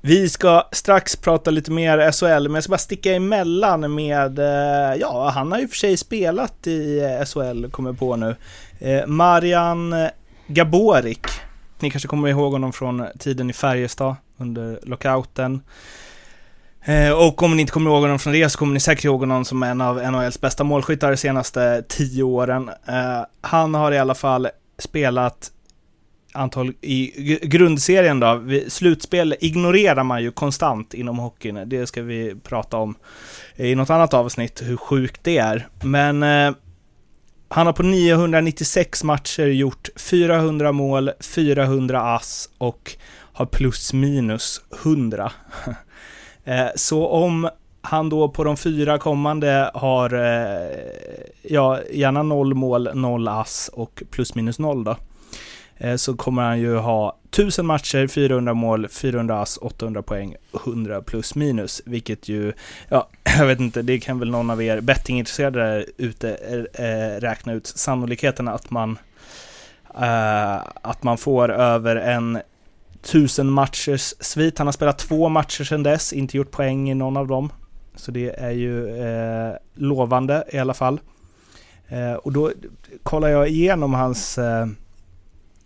Vi 0.00 0.28
ska 0.28 0.68
strax 0.72 1.16
prata 1.16 1.50
lite 1.50 1.70
mer 1.70 2.12
SHL, 2.12 2.42
men 2.48 2.54
jag 2.54 2.62
ska 2.62 2.70
bara 2.70 2.78
sticka 2.78 3.14
emellan 3.14 3.94
med, 3.94 4.38
eh, 4.38 5.00
ja, 5.00 5.30
han 5.34 5.52
har 5.52 5.58
ju 5.58 5.68
för 5.68 5.76
sig 5.76 5.96
spelat 5.96 6.66
i 6.66 6.98
eh, 6.98 7.24
SHL, 7.24 7.70
kommer 7.70 7.90
jag 7.90 7.98
på 7.98 8.16
nu. 8.16 8.36
Eh, 8.78 9.06
Marian 9.06 9.94
Gaborik. 10.46 11.26
Ni 11.80 11.90
kanske 11.90 12.08
kommer 12.08 12.28
ihåg 12.28 12.52
honom 12.52 12.72
från 12.72 13.06
tiden 13.18 13.50
i 13.50 13.52
Färjestad 13.52 14.16
under 14.36 14.80
lockouten. 14.82 15.62
Eh, 16.84 17.12
och 17.12 17.42
om 17.42 17.56
ni 17.56 17.60
inte 17.60 17.72
kommer 17.72 17.90
ihåg 17.90 18.02
honom 18.02 18.18
från 18.18 18.32
det 18.32 18.50
så 18.50 18.58
kommer 18.58 18.74
ni 18.74 18.80
säkert 18.80 19.04
ihåg 19.04 19.20
honom 19.20 19.44
som 19.44 19.62
en 19.62 19.80
av 19.80 20.12
NHLs 20.12 20.40
bästa 20.40 20.64
målskyttar 20.64 21.10
de 21.10 21.16
senaste 21.16 21.82
tio 21.88 22.22
åren. 22.22 22.68
Eh, 22.68 23.22
han 23.40 23.74
har 23.74 23.92
i 23.92 23.98
alla 23.98 24.14
fall 24.14 24.48
spelat 24.78 25.50
antal 26.38 26.72
i 26.80 27.38
grundserien 27.42 28.20
då. 28.20 28.42
Slutspel 28.68 29.34
ignorerar 29.40 30.04
man 30.04 30.22
ju 30.22 30.30
konstant 30.30 30.94
inom 30.94 31.18
hockeyn. 31.18 31.62
Det 31.66 31.86
ska 31.86 32.02
vi 32.02 32.34
prata 32.42 32.76
om 32.76 32.94
i 33.56 33.74
något 33.74 33.90
annat 33.90 34.14
avsnitt, 34.14 34.62
hur 34.64 34.76
sjukt 34.76 35.20
det 35.24 35.38
är. 35.38 35.68
Men 35.82 36.22
eh, 36.22 36.52
han 37.48 37.66
har 37.66 37.72
på 37.72 37.82
996 37.82 39.04
matcher 39.04 39.46
gjort 39.46 39.88
400 39.96 40.72
mål, 40.72 41.10
400 41.20 42.00
ass 42.14 42.50
och 42.58 42.96
har 43.32 43.46
plus 43.46 43.92
minus 43.92 44.60
100. 44.84 45.32
Eh, 46.44 46.66
Så 46.74 47.06
om 47.08 47.48
han 47.80 48.08
då 48.08 48.28
på 48.28 48.44
de 48.44 48.56
fyra 48.56 48.98
kommande 48.98 49.70
har, 49.74 50.14
eh, 50.14 50.68
ja, 51.42 51.78
gärna 51.92 52.22
noll 52.22 52.54
mål, 52.54 52.90
noll 52.94 53.28
ass 53.28 53.70
och 53.72 54.02
plus 54.10 54.34
minus 54.34 54.58
noll 54.58 54.84
då. 54.84 54.96
Eh, 55.78 55.96
så 55.96 56.16
kommer 56.16 56.42
han 56.42 56.60
ju 56.60 56.76
ha 56.76 57.18
1000 57.30 57.66
matcher, 57.66 58.06
400 58.06 58.54
mål, 58.54 58.88
400 58.88 59.40
ass, 59.40 59.58
800 59.62 60.02
poäng, 60.02 60.36
100 60.64 61.02
plus 61.02 61.34
minus. 61.34 61.82
Vilket 61.84 62.28
ju, 62.28 62.52
ja, 62.88 63.08
jag 63.38 63.46
vet 63.46 63.60
inte, 63.60 63.82
det 63.82 63.98
kan 63.98 64.18
väl 64.18 64.30
någon 64.30 64.50
av 64.50 64.62
er 64.62 64.80
bettingintresserade 64.80 65.58
där 65.58 65.86
ute 65.96 66.34
äh, 66.74 67.20
räkna 67.20 67.52
ut 67.52 67.66
sannolikheten 67.66 68.48
att 68.48 68.70
man, 68.70 68.98
äh, 70.00 70.56
att 70.82 71.02
man 71.02 71.18
får 71.18 71.52
över 71.52 71.96
en 71.96 72.38
1000 73.02 73.50
matchers 73.50 74.14
svit. 74.20 74.58
Han 74.58 74.66
har 74.66 74.72
spelat 74.72 74.98
två 74.98 75.28
matcher 75.28 75.64
sedan 75.64 75.82
dess, 75.82 76.12
inte 76.12 76.36
gjort 76.36 76.50
poäng 76.50 76.90
i 76.90 76.94
någon 76.94 77.16
av 77.16 77.26
dem. 77.26 77.52
Så 77.94 78.10
det 78.10 78.28
är 78.28 78.50
ju 78.50 79.02
eh, 79.02 79.54
lovande 79.74 80.44
i 80.52 80.58
alla 80.58 80.74
fall. 80.74 81.00
Eh, 81.88 82.12
och 82.12 82.32
då 82.32 82.52
kollar 83.02 83.28
jag 83.28 83.48
igenom 83.48 83.94
hans 83.94 84.38
eh, 84.38 84.66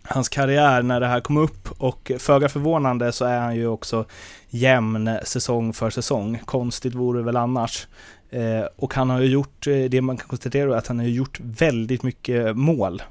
hans 0.03 0.29
karriär 0.29 0.83
när 0.83 0.99
det 0.99 1.07
här 1.07 1.19
kom 1.19 1.37
upp 1.37 1.69
och 1.77 2.11
föga 2.19 2.49
förvånande 2.49 3.11
så 3.11 3.25
är 3.25 3.39
han 3.39 3.55
ju 3.55 3.67
också 3.67 4.05
jämn 4.49 5.17
säsong 5.23 5.73
för 5.73 5.89
säsong. 5.89 6.39
Konstigt 6.45 6.95
vore 6.95 7.19
det 7.19 7.25
väl 7.25 7.37
annars. 7.37 7.87
Eh, 8.29 8.65
och 8.75 8.93
han 8.93 9.09
har 9.09 9.19
ju 9.19 9.27
gjort, 9.27 9.67
eh, 9.67 9.83
det 9.89 10.01
man 10.01 10.17
kan 10.17 10.27
konstatera 10.27 10.73
är 10.73 10.77
att 10.77 10.87
han 10.87 10.99
har 10.99 11.05
gjort 11.05 11.39
väldigt 11.39 12.03
mycket 12.03 12.57
mål. 12.57 13.03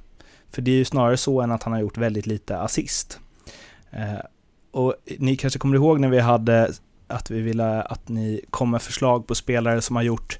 För 0.50 0.62
det 0.62 0.70
är 0.70 0.76
ju 0.76 0.84
snarare 0.84 1.16
så 1.16 1.40
än 1.40 1.50
att 1.50 1.62
han 1.62 1.72
har 1.72 1.80
gjort 1.80 1.98
väldigt 1.98 2.26
lite 2.26 2.58
assist. 2.58 3.20
Eh, 3.90 4.24
och 4.70 4.94
ni 5.18 5.36
kanske 5.36 5.58
kommer 5.58 5.76
ihåg 5.76 6.00
när 6.00 6.08
vi 6.08 6.20
hade 6.20 6.72
att 7.06 7.30
vi 7.30 7.40
ville 7.40 7.82
att 7.82 8.08
ni 8.08 8.40
kom 8.50 8.70
med 8.70 8.82
förslag 8.82 9.26
på 9.26 9.34
spelare 9.34 9.80
som 9.80 9.96
har 9.96 10.02
gjort 10.02 10.38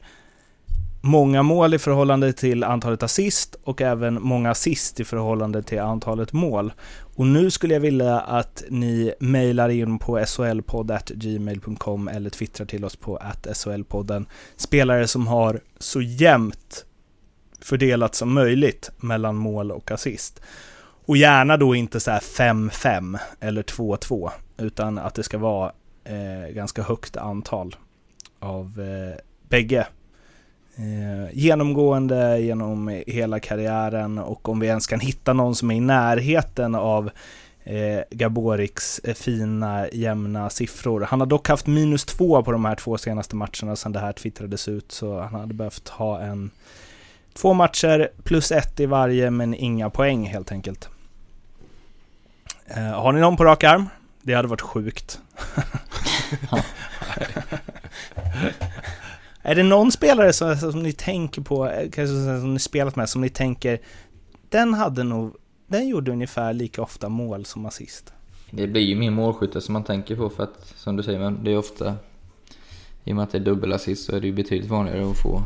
många 1.04 1.42
mål 1.42 1.74
i 1.74 1.78
förhållande 1.78 2.32
till 2.32 2.64
antalet 2.64 3.02
assist 3.02 3.56
och 3.64 3.80
även 3.80 4.22
många 4.22 4.50
assist 4.50 5.00
i 5.00 5.04
förhållande 5.04 5.62
till 5.62 5.80
antalet 5.80 6.32
mål. 6.32 6.72
Och 7.16 7.26
nu 7.26 7.50
skulle 7.50 7.74
jag 7.74 7.80
vilja 7.80 8.20
att 8.20 8.64
ni 8.68 9.14
mejlar 9.20 9.68
in 9.68 9.98
på 9.98 10.24
solpodd.gmail.com 10.26 12.08
eller 12.08 12.30
twittrar 12.30 12.66
till 12.66 12.84
oss 12.84 12.96
på 12.96 13.20
solpodden 13.52 14.26
spelare 14.56 15.06
som 15.08 15.26
har 15.26 15.60
så 15.78 16.00
jämnt 16.02 16.84
fördelat 17.60 18.14
som 18.14 18.34
möjligt 18.34 18.90
mellan 18.96 19.36
mål 19.36 19.72
och 19.72 19.90
assist. 19.90 20.40
Och 21.06 21.16
gärna 21.16 21.56
då 21.56 21.74
inte 21.74 22.00
så 22.00 22.10
här 22.10 22.20
5-5 22.20 23.18
eller 23.40 23.62
2-2 23.62 24.30
utan 24.56 24.98
att 24.98 25.14
det 25.14 25.22
ska 25.22 25.38
vara 25.38 25.72
eh, 26.04 26.54
ganska 26.54 26.82
högt 26.82 27.16
antal 27.16 27.76
av 28.38 28.80
eh, 28.80 29.18
bägge 29.48 29.86
genomgående 31.32 32.40
genom 32.40 33.02
hela 33.06 33.40
karriären 33.40 34.18
och 34.18 34.48
om 34.48 34.60
vi 34.60 34.66
ens 34.66 34.86
kan 34.86 35.00
hitta 35.00 35.32
någon 35.32 35.54
som 35.54 35.70
är 35.70 35.74
i 35.74 35.80
närheten 35.80 36.74
av 36.74 37.10
eh, 37.64 38.00
Gaboriks 38.10 38.98
eh, 38.98 39.14
fina 39.14 39.88
jämna 39.92 40.50
siffror. 40.50 41.00
Han 41.00 41.20
har 41.20 41.26
dock 41.26 41.48
haft 41.48 41.66
minus 41.66 42.04
två 42.04 42.42
på 42.42 42.52
de 42.52 42.64
här 42.64 42.74
två 42.74 42.98
senaste 42.98 43.36
matcherna 43.36 43.76
sedan 43.76 43.92
det 43.92 44.00
här 44.00 44.12
twittrades 44.12 44.68
ut 44.68 44.92
så 44.92 45.20
han 45.20 45.40
hade 45.40 45.54
behövt 45.54 45.88
ha 45.88 46.20
en 46.20 46.50
två 47.34 47.52
matcher 47.52 48.10
plus 48.22 48.52
ett 48.52 48.80
i 48.80 48.86
varje 48.86 49.30
men 49.30 49.54
inga 49.54 49.90
poäng 49.90 50.26
helt 50.26 50.52
enkelt. 50.52 50.88
Eh, 52.66 52.82
har 52.82 53.12
ni 53.12 53.20
någon 53.20 53.36
på 53.36 53.44
rak 53.44 53.64
arm? 53.64 53.88
Det 54.22 54.34
hade 54.34 54.48
varit 54.48 54.60
sjukt. 54.60 55.20
Är 59.42 59.54
det 59.54 59.62
någon 59.62 59.92
spelare 59.92 60.32
som, 60.32 60.56
som 60.56 60.82
ni 60.82 60.92
tänker 60.92 61.42
på, 61.42 61.68
eh, 61.68 61.90
kanske 61.90 62.06
som 62.40 62.54
ni 62.54 62.60
spelat 62.60 62.96
med, 62.96 63.08
som 63.08 63.20
ni 63.20 63.28
tänker 63.28 63.78
den 64.48 64.74
hade 64.74 65.04
nog, 65.04 65.36
den 65.66 65.88
gjorde 65.88 66.12
ungefär 66.12 66.52
lika 66.52 66.82
ofta 66.82 67.08
mål 67.08 67.44
som 67.44 67.66
assist? 67.66 68.12
Det 68.50 68.66
blir 68.66 68.82
ju 68.82 68.94
mer 68.94 69.10
målskyttar 69.10 69.60
som 69.60 69.72
man 69.72 69.84
tänker 69.84 70.16
på 70.16 70.30
för 70.30 70.42
att, 70.42 70.74
som 70.76 70.96
du 70.96 71.02
säger, 71.02 71.30
det 71.30 71.52
är 71.52 71.56
ofta, 71.56 71.96
i 73.04 73.12
och 73.12 73.16
med 73.16 73.22
att 73.22 73.32
det 73.32 73.38
är 73.38 73.42
dubbelassist 73.42 74.04
så 74.04 74.16
är 74.16 74.20
det 74.20 74.26
ju 74.26 74.32
betydligt 74.32 74.70
vanligare 74.70 75.10
att 75.10 75.22
få, 75.22 75.42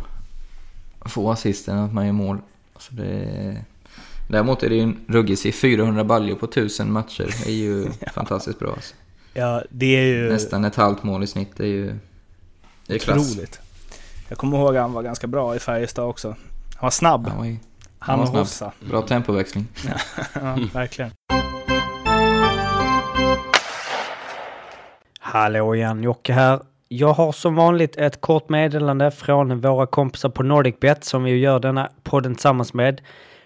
få 1.06 1.30
assist 1.30 1.68
än 1.68 1.78
att 1.78 1.92
man 1.92 2.06
gör 2.06 2.12
mål. 2.12 2.38
Så 2.78 2.94
det, 2.94 3.64
däremot 4.28 4.62
är 4.62 4.68
det 4.68 4.74
ju 4.74 4.82
en 4.82 4.98
ruggig 5.06 5.38
siffra, 5.38 5.68
400 5.68 6.04
baljor 6.04 6.36
på 6.36 6.46
1000 6.46 6.92
matcher 6.92 7.34
är 7.46 7.52
ju 7.52 7.88
ja. 8.00 8.10
fantastiskt 8.14 8.58
bra. 8.58 8.72
Alltså. 8.72 8.94
Ja, 9.34 9.62
det 9.70 9.96
är 9.96 10.04
ju... 10.04 10.32
Nästan 10.32 10.64
ett 10.64 10.76
halvt 10.76 11.02
mål 11.02 11.22
i 11.22 11.26
snitt, 11.26 11.50
det 11.56 11.64
är 11.64 11.68
ju... 11.68 11.94
Det 12.86 12.94
är 12.94 12.98
klass. 12.98 13.32
Otroligt. 13.32 13.60
Jag 14.28 14.38
kommer 14.38 14.58
ihåg 14.58 14.76
att 14.76 14.82
han 14.82 14.92
var 14.92 15.02
ganska 15.02 15.26
bra 15.26 15.56
i 15.56 15.58
Färjestad 15.58 16.04
också. 16.04 16.28
Han 16.28 16.86
var 16.86 16.90
snabb. 16.90 17.26
Han, 17.28 17.38
var 17.38 17.44
i, 17.44 17.60
han, 17.98 18.18
han 18.18 18.18
var 18.18 18.26
och 18.26 18.38
Hossa. 18.38 18.72
Bra 18.90 19.02
tempoväxling. 19.02 19.68
ja, 20.34 20.58
verkligen. 20.72 21.10
Hallå 25.20 25.74
igen, 25.74 26.02
Jocke 26.02 26.32
här. 26.32 26.60
Jag 26.88 27.12
har 27.12 27.32
som 27.32 27.54
vanligt 27.54 27.96
ett 27.96 28.20
kort 28.20 28.48
meddelande 28.48 29.10
från 29.10 29.60
våra 29.60 29.86
kompisar 29.86 30.28
på 30.28 30.42
NordicBet 30.42 31.04
som 31.04 31.24
vi 31.24 31.36
gör 31.36 31.60
denna 31.60 31.90
podden 32.02 32.34
tillsammans 32.34 32.74
med. 32.74 33.00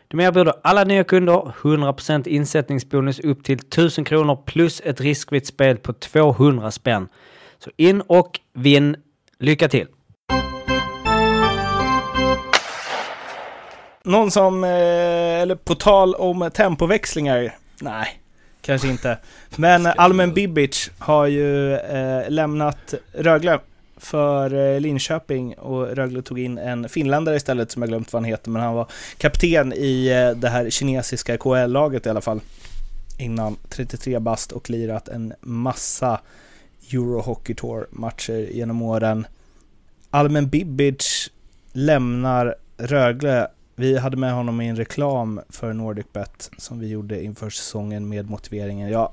De 0.08 0.20
erbjuder 0.20 0.54
alla 0.62 0.84
nya 0.84 1.04
kunder 1.04 1.52
100% 1.62 2.28
insättningsbonus 2.28 3.20
upp 3.20 3.44
till 3.44 3.58
1000 3.58 4.04
kronor 4.04 4.42
plus 4.46 4.82
ett 4.84 5.00
riskfritt 5.00 5.46
spel 5.46 5.76
på 5.76 5.92
200 5.92 6.70
spänn. 6.70 7.08
Så 7.58 7.70
in 7.76 8.00
och 8.00 8.40
vinn. 8.54 8.96
Lycka 9.38 9.68
till! 9.68 9.86
Någon 14.04 14.30
som, 14.30 14.64
eh, 14.64 14.70
eller 15.40 15.54
på 15.54 15.74
tal 15.74 16.14
om 16.14 16.50
tempoväxlingar, 16.54 17.56
nej, 17.80 18.20
kanske 18.60 18.88
inte. 18.88 19.18
Men 19.56 19.86
Almen 19.86 20.34
Bibic 20.34 20.90
har 20.98 21.26
ju 21.26 21.74
eh, 21.74 22.30
lämnat 22.30 22.94
Rögle 23.12 23.58
för 23.96 24.74
eh, 24.74 24.80
Linköping 24.80 25.54
och 25.54 25.88
Rögle 25.88 26.22
tog 26.22 26.38
in 26.38 26.58
en 26.58 26.88
finländare 26.88 27.36
istället 27.36 27.70
som 27.70 27.82
jag 27.82 27.88
glömt 27.88 28.12
vad 28.12 28.22
han 28.22 28.30
heter, 28.30 28.50
men 28.50 28.62
han 28.62 28.74
var 28.74 28.86
kapten 29.18 29.72
i 29.72 30.08
det 30.36 30.48
här 30.48 30.70
kinesiska 30.70 31.38
KL-laget 31.38 32.06
i 32.06 32.10
alla 32.10 32.20
fall. 32.20 32.40
Innan 33.18 33.56
33 33.68 34.18
bast 34.18 34.52
och 34.52 34.70
lirat 34.70 35.08
en 35.08 35.32
massa 35.40 36.20
Eurohockey 36.92 37.54
Tour-matcher 37.54 38.48
genom 38.52 38.82
åren. 38.82 39.26
Almen 40.10 40.48
Bibic 40.48 41.30
lämnar 41.72 42.54
Rögle 42.76 43.48
vi 43.80 43.98
hade 43.98 44.16
med 44.16 44.32
honom 44.32 44.60
i 44.60 44.68
en 44.68 44.76
reklam 44.76 45.40
för 45.48 45.72
NordicBet 45.72 46.50
som 46.56 46.78
vi 46.78 46.88
gjorde 46.88 47.24
inför 47.24 47.50
säsongen 47.50 48.08
med 48.08 48.30
motiveringen. 48.30 48.90
Ja, 48.90 49.12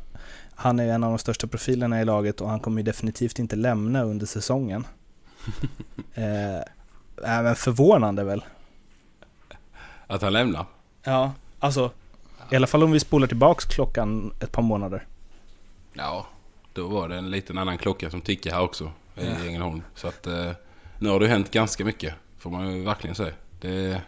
han 0.55 0.79
är 0.79 0.87
en 0.93 1.03
av 1.03 1.11
de 1.11 1.17
största 1.17 1.47
profilerna 1.47 2.01
i 2.01 2.05
laget 2.05 2.41
och 2.41 2.49
han 2.49 2.59
kommer 2.59 2.83
definitivt 2.83 3.39
inte 3.39 3.55
lämna 3.55 4.03
under 4.03 4.25
säsongen. 4.25 4.87
eh, 6.13 6.23
men 7.21 7.55
förvånande 7.55 8.23
väl? 8.23 8.45
Att 10.07 10.21
han 10.21 10.33
lämnar? 10.33 10.65
Ja, 11.03 11.31
alltså 11.59 11.91
i 12.51 12.55
alla 12.55 12.67
fall 12.67 12.83
om 12.83 12.91
vi 12.91 12.99
spolar 12.99 13.27
tillbaks 13.27 13.65
klockan 13.65 14.33
ett 14.41 14.51
par 14.51 14.61
månader. 14.61 15.05
Ja, 15.93 16.27
då 16.73 16.87
var 16.87 17.09
det 17.09 17.15
en 17.15 17.31
liten 17.31 17.57
annan 17.57 17.77
klocka 17.77 18.09
som 18.09 18.21
tickade 18.21 18.55
här 18.55 18.63
också 18.63 18.91
i 19.15 19.25
ja. 19.25 19.45
Ängelholm. 19.47 19.81
Så 19.95 20.07
att 20.07 20.27
eh, 20.27 20.51
nu 20.99 21.09
har 21.09 21.19
det 21.19 21.27
hänt 21.27 21.51
ganska 21.51 21.85
mycket, 21.85 22.13
får 22.37 22.49
man 22.49 22.77
ju 22.77 22.83
verkligen 22.83 23.15
säga. 23.15 23.33
Det, 23.61 24.01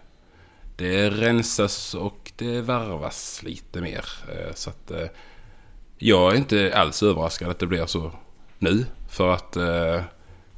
det 0.79 1.09
rensas 1.09 1.93
och 1.93 2.31
det 2.35 2.61
varvas 2.61 3.43
lite 3.43 3.81
mer. 3.81 4.05
Eh, 4.27 4.53
så 4.53 4.69
att 4.69 4.91
eh, 4.91 5.07
jag 5.97 6.33
är 6.33 6.37
inte 6.37 6.71
alls 6.75 7.03
överraskad 7.03 7.49
att 7.49 7.59
det 7.59 7.67
blir 7.67 7.85
så 7.85 8.11
nu. 8.59 8.85
För 9.09 9.33
att 9.33 9.55
eh, 9.55 10.01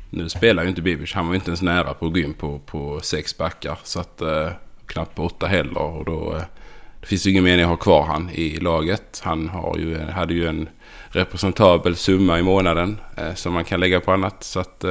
nu 0.10 0.30
spelar 0.30 0.64
ju 0.64 0.70
inte 0.70 0.82
Bibic. 0.82 1.14
Han 1.14 1.28
var 1.28 1.34
ju 1.34 1.36
inte 1.36 1.50
ens 1.50 1.62
nära 1.62 1.94
på 1.94 2.06
att 2.06 2.14
gå 2.14 2.20
in 2.20 2.34
på, 2.34 2.60
på 2.60 3.00
sex 3.04 3.38
backar. 3.38 3.80
Så 3.84 4.00
att 4.00 4.22
knappt 4.86 5.16
på 5.16 5.24
åtta 5.24 5.48
heller. 5.48 5.82
Och 5.82 6.06
då 6.06 6.42
det 7.02 7.08
finns 7.08 7.28
ju 7.28 7.32
ingen 7.32 7.44
mening 7.44 7.64
att 7.64 7.70
ha 7.70 7.76
kvar 7.76 8.06
han 8.06 8.30
i 8.30 8.60
laget. 8.60 9.22
Han 9.24 9.50
har 9.50 9.78
ju, 9.78 10.00
hade 10.00 10.34
ju 10.34 10.48
en 10.48 10.70
representabel 11.10 11.96
summa 11.96 12.40
i 12.40 12.42
månaden 12.42 12.98
som 13.36 13.54
man 13.54 13.64
kan 13.64 13.80
lägga 13.80 14.00
på 14.00 14.12
annat. 14.12 14.44
Så 14.44 14.60
att 14.60 14.86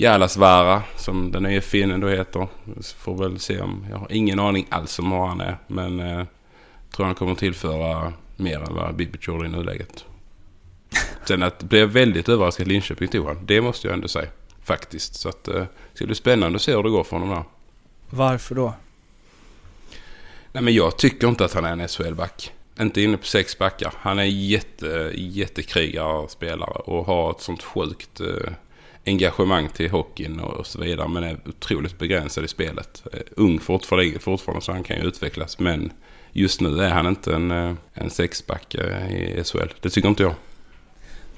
Jalasvara 0.00 0.82
som 0.96 1.32
den 1.32 1.42
nya 1.42 1.60
finnen 1.60 2.00
då 2.00 2.08
heter. 2.08 2.48
Får 2.98 3.16
väl 3.16 3.40
se 3.40 3.60
om, 3.60 3.86
jag 3.90 3.96
har 3.96 4.12
ingen 4.12 4.38
aning 4.38 4.66
alls 4.68 4.98
om 4.98 5.10
vad 5.10 5.28
han 5.28 5.40
är. 5.40 5.58
Men 5.66 6.00
eh, 6.00 6.24
tror 6.96 7.06
han 7.06 7.14
kommer 7.14 7.34
tillföra 7.34 8.12
mer 8.36 8.58
än 8.58 8.74
vad 8.74 8.94
Bibic 8.94 9.28
gjorde 9.28 9.46
i 9.46 9.48
nuläget. 9.48 10.04
Sen 11.24 11.42
att 11.42 11.62
blev 11.62 11.88
väldigt 11.88 12.28
överraskad 12.28 12.68
Linköping 12.68 13.08
tog 13.08 13.26
han. 13.26 13.46
Det 13.46 13.60
måste 13.60 13.86
jag 13.86 13.94
ändå 13.94 14.08
säga. 14.08 14.28
Faktiskt. 14.62 15.14
Så 15.14 15.28
att 15.28 15.48
eh, 15.48 15.54
det 15.54 15.66
ska 15.94 16.06
bli 16.06 16.14
spännande 16.14 16.56
att 16.56 16.62
se 16.62 16.76
hur 16.76 16.82
det 16.82 16.90
går 16.90 17.04
för 17.04 17.16
honom 17.16 17.34
där. 17.34 17.44
Varför 18.10 18.54
då? 18.54 18.74
Nej 20.52 20.62
men 20.62 20.74
jag 20.74 20.98
tycker 20.98 21.28
inte 21.28 21.44
att 21.44 21.54
han 21.54 21.64
är 21.64 21.72
en 21.72 21.88
SHL-back. 21.88 22.52
Inte 22.80 23.02
inne 23.02 23.16
på 23.16 23.26
sex 23.26 23.58
backar. 23.58 23.92
Han 23.96 24.18
är 24.18 24.24
jätte, 24.24 25.12
jättekrigare 25.14 26.28
spelare 26.28 26.70
och 26.70 27.06
har 27.06 27.30
ett 27.30 27.40
sånt 27.40 27.62
sjukt 27.62 28.20
eh, 28.20 28.52
engagemang 29.06 29.68
till 29.68 29.90
hockeyn 29.90 30.40
och, 30.40 30.52
och 30.52 30.66
så 30.66 30.80
vidare. 30.80 31.08
Men 31.08 31.24
är 31.24 31.38
otroligt 31.46 31.98
begränsad 31.98 32.44
i 32.44 32.48
spelet. 32.48 33.02
Eh, 33.12 33.20
ung 33.36 33.58
fortfarande, 33.58 34.18
fortfarande 34.18 34.64
så 34.64 34.72
han 34.72 34.82
kan 34.82 34.96
ju 34.96 35.02
utvecklas. 35.02 35.58
Men 35.58 35.92
just 36.32 36.60
nu 36.60 36.82
är 36.82 36.90
han 36.90 37.06
inte 37.06 37.34
en, 37.34 37.50
eh, 37.50 37.72
en 37.94 38.10
sexback 38.10 38.74
eh, 38.74 39.12
i 39.12 39.44
SHL. 39.44 39.72
Det 39.80 39.90
tycker 39.90 40.08
inte 40.08 40.22
jag. 40.22 40.34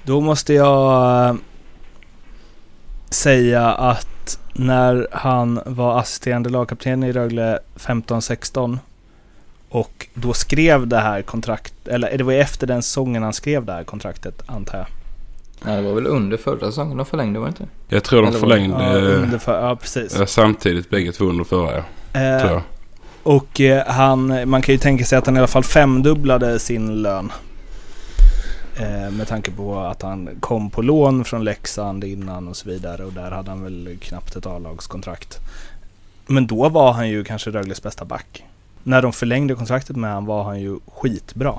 Då 0.03 0.21
måste 0.21 0.53
jag 0.53 1.37
säga 3.09 3.73
att 3.73 4.39
när 4.53 5.07
han 5.11 5.59
var 5.65 5.99
assisterande 5.99 6.49
lagkapten 6.49 7.03
i 7.03 7.11
Rögle 7.11 7.59
15-16 7.75 8.79
och 9.69 10.07
då 10.13 10.33
skrev 10.33 10.87
det 10.87 10.99
här 10.99 11.21
kontraktet, 11.21 11.87
eller 11.87 12.17
det 12.17 12.23
var 12.23 12.33
efter 12.33 12.67
den 12.67 12.83
säsongen 12.83 13.23
han 13.23 13.33
skrev 13.33 13.65
det 13.65 13.71
här 13.71 13.83
kontraktet 13.83 14.41
antar 14.45 14.77
jag. 14.77 14.87
Nej, 15.65 15.75
det 15.75 15.81
var 15.81 15.93
väl 15.93 16.07
under 16.07 16.37
förra 16.37 16.59
säsongen 16.59 16.97
de 16.97 17.05
förlängde, 17.05 17.39
var 17.39 17.45
det 17.45 17.49
inte? 17.49 17.67
Jag 17.87 18.03
tror 18.03 18.21
de 18.21 18.27
Eller 18.27 18.39
förlängde 18.39 18.83
Ja, 18.83 18.93
under 18.99 19.37
för, 19.37 19.61
ja 19.61 19.75
precis. 19.75 20.17
samtidigt 20.27 20.89
bägge 20.89 21.11
två 21.11 21.25
under 21.25 21.43
förra, 21.43 21.71
ja. 22.13 22.19
Eh, 22.19 22.39
tror 22.41 22.51
jag. 22.51 22.61
och 23.23 23.61
eh, 23.61 23.87
han, 23.87 24.49
man 24.49 24.61
kan 24.61 24.73
ju 24.73 24.79
tänka 24.79 25.05
sig 25.05 25.17
att 25.17 25.25
han 25.25 25.35
i 25.35 25.39
alla 25.39 25.47
fall 25.47 25.63
femdubblade 25.63 26.59
sin 26.59 27.01
lön. 27.01 27.31
Eh, 28.77 29.11
med 29.11 29.27
tanke 29.27 29.51
på 29.51 29.79
att 29.79 30.01
han 30.01 30.29
kom 30.39 30.69
på 30.69 30.81
lån 30.81 31.25
från 31.25 31.43
Leksand 31.43 32.03
innan 32.03 32.47
och 32.47 32.55
så 32.57 32.69
vidare 32.69 33.03
och 33.05 33.13
där 33.13 33.31
hade 33.31 33.49
han 33.49 33.63
väl 33.63 33.97
knappt 34.01 34.35
ett 34.35 34.45
A-lagskontrakt. 34.45 35.39
Men 36.27 36.47
då 36.47 36.69
var 36.69 36.91
han 36.93 37.09
ju 37.09 37.23
kanske 37.23 37.51
Rögles 37.51 37.83
bästa 37.83 38.05
back. 38.05 38.43
När 38.83 39.01
de 39.01 39.13
förlängde 39.13 39.55
kontraktet 39.55 39.95
med 39.95 40.09
honom 40.09 40.25
var 40.25 40.43
han 40.43 40.61
ju 40.61 40.79
skitbra. 40.87 41.53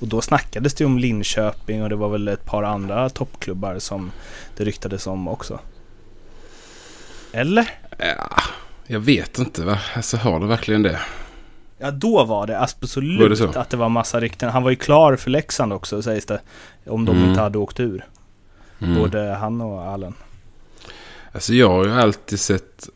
Och 0.00 0.08
då 0.08 0.20
snackades 0.20 0.74
det 0.74 0.84
om 0.84 0.98
Linköping 0.98 1.82
och 1.82 1.88
det 1.88 1.96
var 1.96 2.08
väl 2.08 2.28
ett 2.28 2.44
par 2.44 2.62
andra 2.62 3.08
toppklubbar 3.10 3.78
som 3.78 4.10
det 4.56 4.64
ryktades 4.64 5.06
om 5.06 5.28
också. 5.28 5.58
Eller? 7.32 7.70
Ja, 7.98 8.42
jag 8.86 9.00
vet 9.00 9.38
inte 9.38 9.62
va. 9.64 9.78
Alltså 9.96 10.16
har 10.16 10.40
det 10.40 10.46
verkligen 10.46 10.82
det? 10.82 11.00
Ja, 11.78 11.90
då 11.90 12.24
var 12.24 12.46
det 12.46 12.60
absolut 12.60 13.40
Var 13.40 13.46
det 13.52 13.60
att 13.60 13.70
det 13.70 13.76
var 13.76 13.88
massa 13.88 14.20
rykten. 14.20 14.50
Han 14.50 14.62
var 14.62 14.70
ju 14.70 14.76
klar 14.76 15.16
för 15.16 15.30
Leksand 15.30 15.72
också 15.72 16.02
sägs 16.02 16.26
det. 16.26 16.40
Om 16.86 17.04
de 17.04 17.16
Mm. 17.16 17.28
inte 17.28 17.40
hade 17.40 17.58
åkt 17.58 17.80
ur. 17.80 18.04
Mm. 18.80 18.98
Både 18.98 19.34
han 19.34 19.60
och 19.60 19.82
Allen. 19.82 20.14
Alltså 21.34 21.54
jag 21.54 21.68
har 21.68 21.84
ju 21.84 21.92
alltid 21.92 22.40
sett... 22.40 22.88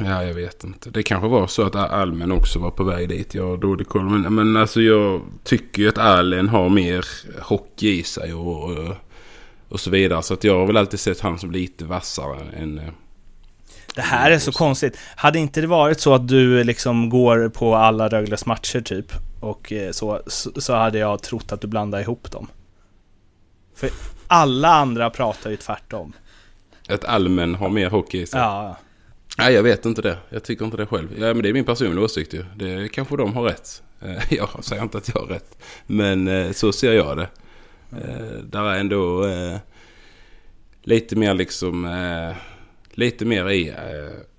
Ja, 0.00 0.24
jag 0.24 0.34
vet 0.34 0.64
inte. 0.64 0.90
Det 0.90 1.02
kanske 1.02 1.28
var 1.28 1.46
så 1.46 1.62
att 1.62 1.74
Almen 1.74 2.32
också 2.32 2.58
var 2.58 2.70
på 2.70 2.84
väg 2.84 3.08
dit. 3.08 3.34
Jag 3.34 3.48
har 3.48 3.56
dålig 3.56 3.88
koll. 3.88 4.02
Men, 4.04 4.34
men 4.34 4.56
alltså 4.56 4.80
jag 4.80 5.22
tycker 5.44 5.82
ju 5.82 5.88
att 5.88 5.98
Allen 5.98 6.48
har 6.48 6.68
mer 6.68 7.04
hockey 7.40 7.98
i 8.00 8.02
sig 8.02 8.34
och, 8.34 8.64
och, 8.64 8.94
och 9.68 9.80
så 9.80 9.90
vidare. 9.90 10.22
Så 10.22 10.34
att 10.34 10.44
jag 10.44 10.58
har 10.58 10.66
väl 10.66 10.76
alltid 10.76 11.00
sett 11.00 11.20
han 11.20 11.38
som 11.38 11.50
lite 11.50 11.84
vassare 11.84 12.38
än... 12.56 12.78
eh, 12.78 12.84
Det 13.94 14.00
här 14.02 14.30
är 14.30 14.38
så 14.38 14.52
konstigt. 14.52 14.98
Hade 15.16 15.38
inte 15.38 15.60
det 15.60 15.66
varit 15.66 16.00
så 16.00 16.14
att 16.14 16.28
du 16.28 16.64
liksom 16.64 17.08
går 17.10 17.48
på 17.48 17.74
alla 17.76 18.08
Rögles 18.08 18.46
matcher 18.46 18.80
typ 18.80 19.12
och 19.40 19.72
eh, 19.72 19.90
så, 19.90 20.20
så, 20.26 20.60
så 20.60 20.74
hade 20.74 20.98
jag 20.98 21.22
trott 21.22 21.52
att 21.52 21.60
du 21.60 21.66
blandade 21.66 22.02
ihop 22.02 22.30
dem. 22.30 22.46
För 23.76 23.90
alla 24.26 24.68
andra 24.68 25.10
pratar 25.10 25.50
ju 25.50 25.56
tvärtom. 25.56 26.12
Att 26.88 27.04
Almen 27.04 27.54
har 27.54 27.68
mer 27.68 27.90
hockey 27.90 28.20
i 28.20 28.26
sig. 28.26 28.40
Ja, 28.40 28.76
Nej, 29.38 29.54
jag 29.54 29.62
vet 29.62 29.86
inte 29.86 30.02
det. 30.02 30.18
Jag 30.28 30.42
tycker 30.44 30.64
inte 30.64 30.76
det 30.76 30.86
själv. 30.86 31.08
Ja, 31.18 31.34
men 31.34 31.42
det 31.42 31.48
är 31.48 31.52
min 31.52 31.64
personliga 31.64 32.04
åsikt 32.04 32.34
ju. 32.34 32.44
Det 32.56 32.88
kanske 32.88 33.16
de 33.16 33.34
har 33.34 33.42
rätt. 33.42 33.82
Eh, 34.00 34.22
Jag 34.34 34.64
säger 34.64 34.82
inte 34.82 34.98
att 34.98 35.08
jag 35.14 35.20
har 35.20 35.26
rätt. 35.26 35.58
Men 35.86 36.28
eh, 36.28 36.52
så 36.52 36.72
ser 36.72 36.92
jag 36.92 37.16
det. 37.16 37.28
Eh, 37.92 38.42
Där 38.44 38.64
är 38.64 38.78
ändå 38.80 39.26
lite 40.82 41.16
mer 41.16 41.34
liksom... 41.34 41.88
Lite 42.90 43.24
mer 43.24 43.50
i 43.50 43.74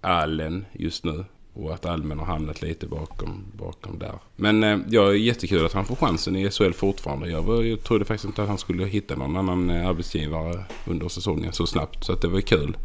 Allen 0.02 0.66
just 0.74 1.04
nu. 1.04 1.26
Och 1.64 1.74
att 1.74 1.86
Almen 1.86 2.20
har 2.20 2.26
hamnat 2.26 2.62
lite 2.62 2.88
bakom, 2.88 3.44
bakom 3.58 4.00
där. 4.00 4.14
Men 4.36 4.64
eh, 4.64 4.78
jag 4.90 5.10
är 5.10 5.14
jättekul 5.14 5.66
att 5.66 5.74
han 5.74 5.86
får 5.86 5.96
chansen 5.96 6.36
i 6.36 6.50
SHL 6.52 6.72
fortfarande. 6.72 7.30
Jag, 7.30 7.42
var, 7.42 7.64
jag 7.64 7.84
trodde 7.84 8.06
faktiskt 8.06 8.26
inte 8.26 8.42
att 8.44 8.50
han 8.50 8.58
skulle 8.58 8.86
hitta 8.86 9.16
någon 9.16 9.38
annan 9.38 9.70
eh, 9.70 9.88
arbetsgivare 9.88 10.64
under 10.88 11.08
säsongen 11.10 11.54
så 11.54 11.68
snabbt. 11.68 12.04
Så 12.04 12.14
att 12.14 12.22
det 12.22 12.28
var 12.28 12.42
kul. 12.42 12.78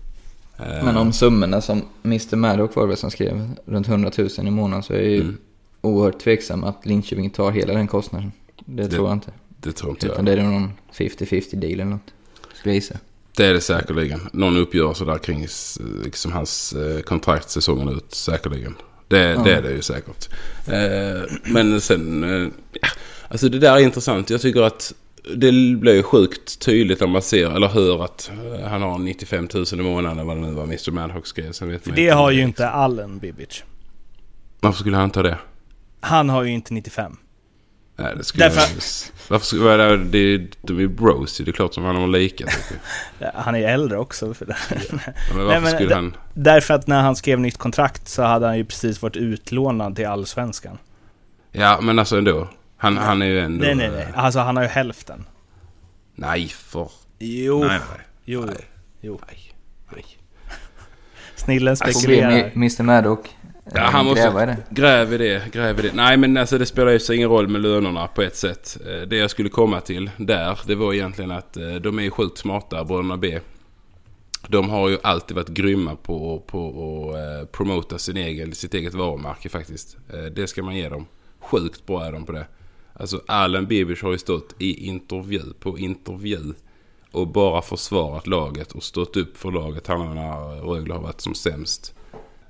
Eh, 0.59 0.85
Men 0.85 0.97
om 0.97 1.12
summorna 1.12 1.61
som 1.61 1.83
Mr 2.05 2.37
Maddock 2.37 2.75
var 2.77 2.89
det 2.89 2.97
som 2.97 3.11
skrev, 3.11 3.51
runt 3.66 3.89
100 3.89 4.11
000 4.18 4.29
i 4.47 4.51
månaden, 4.51 4.83
så 4.83 4.93
är 4.93 4.97
jag 5.03 5.11
ju 5.11 5.20
Mm. 5.20 5.37
oerhört 5.81 6.18
tveksam 6.18 6.64
att 6.64 6.87
Linköping 6.87 7.31
tar 7.31 7.51
hela 7.51 7.75
den 7.75 7.87
kostnaden. 7.87 8.33
Det, 8.66 8.83
Det- 8.83 8.89
tror 8.89 9.07
jag 9.09 9.16
inte. 9.16 9.33
Det 9.61 9.72
tror 9.72 9.91
inte 9.91 10.07
jag. 10.07 10.12
Utan 10.12 10.25
det 10.25 10.33
är 10.33 10.43
någon 10.43 10.70
50-50 10.93 11.57
deal 11.57 11.72
eller 11.72 11.85
något. 11.85 12.14
Skulle 12.55 12.70
jag 12.70 12.75
gissa. 12.75 12.95
Det 13.37 13.47
är 13.47 13.55
det 13.55 13.61
säkerligen. 13.61 14.20
Någon 14.32 14.57
uppgörelse 14.57 15.05
där 15.05 15.18
kring 15.18 15.47
liksom 16.05 16.32
hans 16.32 16.72
eh, 16.72 17.01
kontrakt 17.01 17.51
säsongen 17.51 17.89
ut. 17.89 18.14
Säkerligen. 18.14 18.74
Det, 19.09 19.18
Ja. 19.18 19.43
det 19.43 19.55
är 19.55 19.62
det 19.62 19.70
ju 19.72 19.82
säkert. 19.82 20.28
Eh, 20.66 21.22
men 21.45 21.80
sen... 21.80 22.24
Eh, 22.43 22.49
alltså 23.28 23.49
det 23.49 23.59
där 23.59 23.74
är 23.76 23.78
intressant. 23.80 24.30
Jag 24.30 24.41
tycker 24.41 24.62
att 24.62 24.93
det 25.37 25.76
blir 25.76 25.95
ju 25.95 26.03
sjukt 26.03 26.59
tydligt 26.61 27.01
när 27.01 27.07
man 27.07 27.22
ser 27.22 27.51
eller 27.57 27.68
hör 27.68 28.05
att 28.05 28.30
eh, 28.61 28.68
han 28.68 28.82
har 28.82 28.99
95 28.99 29.49
000 29.55 29.64
i 29.72 29.76
månaden 29.76 30.18
eller 30.18 30.24
vad 30.26 30.37
det 30.37 30.41
nu 30.41 30.53
var 30.53 30.64
Mr 30.64 30.91
Madhawk 30.91 31.26
skrev. 31.26 31.53
Sen 31.53 31.68
vet 31.68 31.82
för 31.82 31.91
man 31.91 31.97
det 31.97 32.03
inte 32.03 32.14
har 32.14 32.30
ju 32.30 32.41
inte 32.43 32.68
Allen 32.68 33.18
Bibic. 33.18 33.62
Varför 34.61 34.78
skulle 34.78 34.97
han 34.97 35.11
ta 35.11 35.22
det? 35.22 35.39
Han 36.01 36.28
har 36.28 36.43
ju 36.43 36.51
inte 36.51 36.74
95. 36.74 37.16
Nej, 37.97 38.14
det 38.16 38.24
skulle 38.24 38.45
Därför- 38.45 38.61
jag, 38.61 38.82
Varför 39.28 39.47
skulle... 39.47 39.62
Vad 39.62 39.80
är 39.80 39.97
det? 39.97 40.05
Det, 40.38 40.47
de 40.62 40.80
är 40.80 40.86
bros 40.86 41.40
ju. 41.40 41.45
Det 41.45 41.51
är 41.51 41.53
klart 41.53 41.74
som 41.74 41.84
han 41.84 41.97
har 41.97 42.07
lika. 42.07 42.47
Han 43.34 43.55
är 43.55 43.68
äldre 43.68 43.99
också 43.99 44.34
för 44.34 44.47
det. 44.47 44.57
Men 44.70 44.99
varför 45.28 45.47
Nej, 45.47 45.61
men 45.61 45.72
skulle 45.72 45.95
han... 45.95 46.16
Därför 46.34 46.74
att 46.74 46.86
när 46.86 47.03
han 47.03 47.16
skrev 47.16 47.40
nytt 47.40 47.59
kontrakt 47.59 48.09
så 48.09 48.22
hade 48.22 48.47
han 48.47 48.57
ju 48.57 48.64
precis 48.64 49.03
varit 49.03 49.16
utlånad 49.16 49.97
till 49.97 50.07
Allsvenskan. 50.07 50.78
Ja, 51.53 51.80
men 51.80 51.99
alltså 51.99 52.18
ändå. 52.18 52.49
Han, 52.76 52.97
han 52.97 53.22
är 53.22 53.26
ju 53.26 53.40
ändå... 53.40 53.64
Nej, 53.64 53.74
nej, 53.74 53.90
nej. 53.90 54.09
Alltså 54.14 54.38
han 54.38 54.57
har 54.57 54.62
ju 54.62 54.68
hälften. 54.68 55.24
Nej, 56.14 56.49
för... 56.49 56.88
Jo. 57.18 57.59
Nej, 57.61 57.68
nej. 57.68 58.07
Jo. 58.24 58.40
Nej. 58.45 58.64
Jo. 59.01 59.20
Nej. 59.26 59.53
Nej. 59.95 60.05
Snillen 61.36 61.76
spekulerar. 61.76 62.30
Mi- 62.30 62.53
Mr 62.55 62.82
Maddock 62.82 63.36
Ja, 63.73 63.81
han 63.81 64.05
måste 64.05 64.21
gräva 64.21 64.43
i 64.43 64.47
det. 64.47 64.57
gräv 64.71 65.12
i 65.12 65.19
det, 65.19 65.53
gräv 65.53 65.79
i 65.79 65.83
det. 65.83 65.91
Nej 65.95 66.17
men 66.17 66.37
alltså 66.37 66.59
det 66.59 66.67
spelar 66.67 66.93
ju 66.93 66.99
sig 66.99 67.17
ingen 67.17 67.29
roll 67.29 67.49
med 67.49 67.61
lönerna 67.61 68.07
på 68.07 68.23
ett 68.23 68.37
sätt. 68.37 68.79
Eh, 68.87 69.09
Det 69.09 69.17
jag 69.17 69.31
skulle 69.31 69.49
komma 69.49 69.81
till 69.81 70.11
där, 70.17 70.59
det 70.67 70.75
var 70.75 70.93
egentligen 70.95 71.31
att 71.31 71.57
eh, 71.57 71.75
de 71.75 71.99
är 71.99 72.03
ju 72.03 72.11
sjukt 72.11 72.39
smarta, 72.39 72.85
bröderna 72.85 73.17
B. 73.17 73.41
De 74.49 74.71
har 74.71 74.89
ju 74.89 74.99
alltid 75.03 75.37
varit 75.37 75.49
grymma 75.49 75.97
på, 75.97 76.43
på 76.47 76.69
att 77.11 77.15
eh, 77.15 77.49
promota 77.49 77.99
sin 77.99 78.17
egen, 78.17 78.53
sitt 78.55 78.75
eget 78.75 78.95
varumärke 78.95 79.49
faktiskt. 79.49 79.97
Eh, 80.12 80.19
Det 80.25 80.47
ska 80.47 80.62
man 80.62 80.77
ge 80.77 80.89
dem. 80.89 81.07
Sjukt 81.41 81.87
bra 81.87 82.05
är 82.05 82.12
de 82.12 82.25
på 82.27 82.33
det. 82.33 82.47
Alltså 82.93 83.21
Allen 83.27 83.67
Bibic 83.67 84.03
har 84.03 84.12
ju 84.12 84.19
stått 84.19 84.55
i 84.59 84.87
intervju 84.87 85.43
på 85.61 85.79
intervju 85.79 86.55
och 87.11 87.29
bara 87.29 87.62
försvarat 87.62 88.27
laget 88.27 88.73
och 88.73 88.83
stått 88.83 89.17
upp 89.17 89.37
för 89.37 89.51
laget 89.51 89.87
han 89.87 90.15
när 90.15 90.61
Rögle 90.62 90.95
har 90.95 91.01
varit 91.01 91.21
som 91.21 91.35
sämst. 91.35 91.95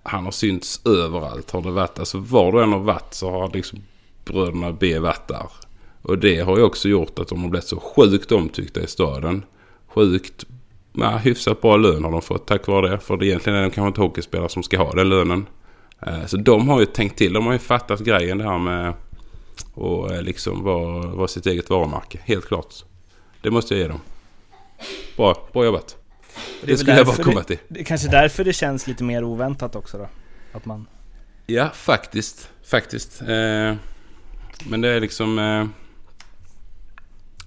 Han 0.07 0.25
har 0.25 0.33
synts 0.33 0.87
överallt. 0.87 1.51
Har 1.51 1.63
det 1.63 1.71
varit, 1.71 1.99
alltså 1.99 2.19
var 2.19 2.53
du 2.53 2.63
än 2.63 2.73
har 2.73 2.81
varit 2.81 3.15
så 3.15 3.31
har 3.31 3.51
liksom 3.53 3.79
bröderna 4.25 4.73
B 4.73 4.99
varit 4.99 5.29
där. 5.29 5.47
Och 6.03 6.19
det 6.19 6.41
har 6.41 6.57
ju 6.57 6.63
också 6.63 6.89
gjort 6.89 7.19
att 7.19 7.29
de 7.29 7.43
har 7.43 7.49
blivit 7.49 7.69
så 7.69 7.81
sjukt 7.81 8.33
omtyckta 8.33 8.81
i 8.81 8.87
staden. 8.87 9.45
Sjukt, 9.89 10.47
ja, 10.93 11.17
hyfsat 11.17 11.61
bra 11.61 11.77
lön 11.77 12.05
har 12.05 12.11
de 12.11 12.23
fått 12.23 12.47
tack 12.47 12.67
vare 12.67 12.91
det. 12.91 12.99
För 12.99 13.17
det 13.17 13.27
egentligen 13.27 13.59
är 13.59 13.63
de 13.63 13.71
kanske 13.71 13.89
inte 13.89 14.01
hockeyspelare 14.01 14.49
som 14.49 14.63
ska 14.63 14.79
ha 14.79 14.93
den 14.93 15.09
lönen. 15.09 15.47
Eh, 16.07 16.27
så 16.27 16.37
de 16.37 16.69
har 16.69 16.81
ju 16.81 16.87
tänkt 16.87 17.19
till. 17.19 17.33
De 17.33 17.47
har 17.47 17.53
ju 17.53 17.59
fattat 17.59 18.01
grejen 18.01 18.39
det 18.39 18.45
här 18.45 18.59
med 18.59 18.89
att 18.89 20.11
eh, 20.11 20.23
liksom 20.23 20.63
vara, 20.65 21.07
vara 21.07 21.29
sitt 21.29 21.47
eget 21.47 21.71
varumärke. 21.71 22.19
Helt 22.25 22.47
klart. 22.47 22.75
Det 23.43 23.51
måste 23.51 23.75
jag 23.75 23.81
ge 23.81 23.89
dem. 23.89 24.01
Bra, 25.17 25.49
bra 25.53 25.65
jobbat 25.65 25.97
är 26.63 26.67
Det 26.67 26.73
väl 26.73 26.79
skulle 26.79 26.97
jag 26.97 27.07
bara 27.07 27.17
komma 27.17 27.41
det- 27.41 27.45
till. 27.45 27.59
Det 27.69 27.81
är 27.81 27.85
kanske 27.85 28.09
därför 28.09 28.45
det 28.45 28.53
känns 28.53 28.87
lite 28.87 29.05
mer 29.05 29.25
oväntat 29.25 29.77
också 29.77 29.99
då. 29.99 30.09
Att 30.53 30.65
man... 30.65 30.87
Ja, 31.47 31.71
faktiskt. 31.75 32.51
Faktiskt. 32.65 33.21
Eh, 33.23 33.27
men 34.69 34.81
det 34.81 34.89
är 34.89 35.01
liksom... 35.01 35.39
Eh, 35.39 35.67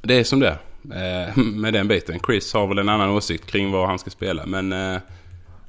det 0.02 0.14
är 0.20 0.24
som 0.24 0.40
det 0.40 0.48
är. 0.48 1.28
Eh, 1.28 1.38
med 1.44 1.74
den 1.74 1.88
biten. 1.88 2.20
Chris 2.26 2.54
har 2.54 2.68
väl 2.68 2.78
en 2.78 2.90
annan 2.90 3.10
åsikt 3.10 3.46
kring 3.46 3.72
vad 3.72 3.88
han 3.88 4.00
ska 4.00 4.10
spela. 4.10 4.46
Men 4.46 4.74
eh, 4.74 5.00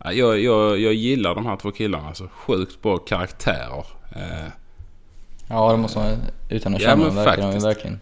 ja, 0.04 0.12
jag, 0.12 0.40
jag, 0.40 0.78
jag 0.80 0.94
gillar 0.94 1.34
de 1.34 1.46
här 1.46 1.56
två 1.56 1.70
killarna. 1.70 2.08
Alltså, 2.08 2.28
sjukt 2.32 2.82
bra 2.82 2.98
karaktärer. 2.98 3.84
Eh, 4.16 4.48
Ja, 5.50 5.72
det 5.72 5.78
måste 5.78 5.98
man 5.98 6.16
utan 6.48 6.74
att 6.74 6.80
Ja, 6.80 6.88
känna 6.88 6.96
men 6.96 7.06
dem 7.14 7.24
verkligen 7.24 8.00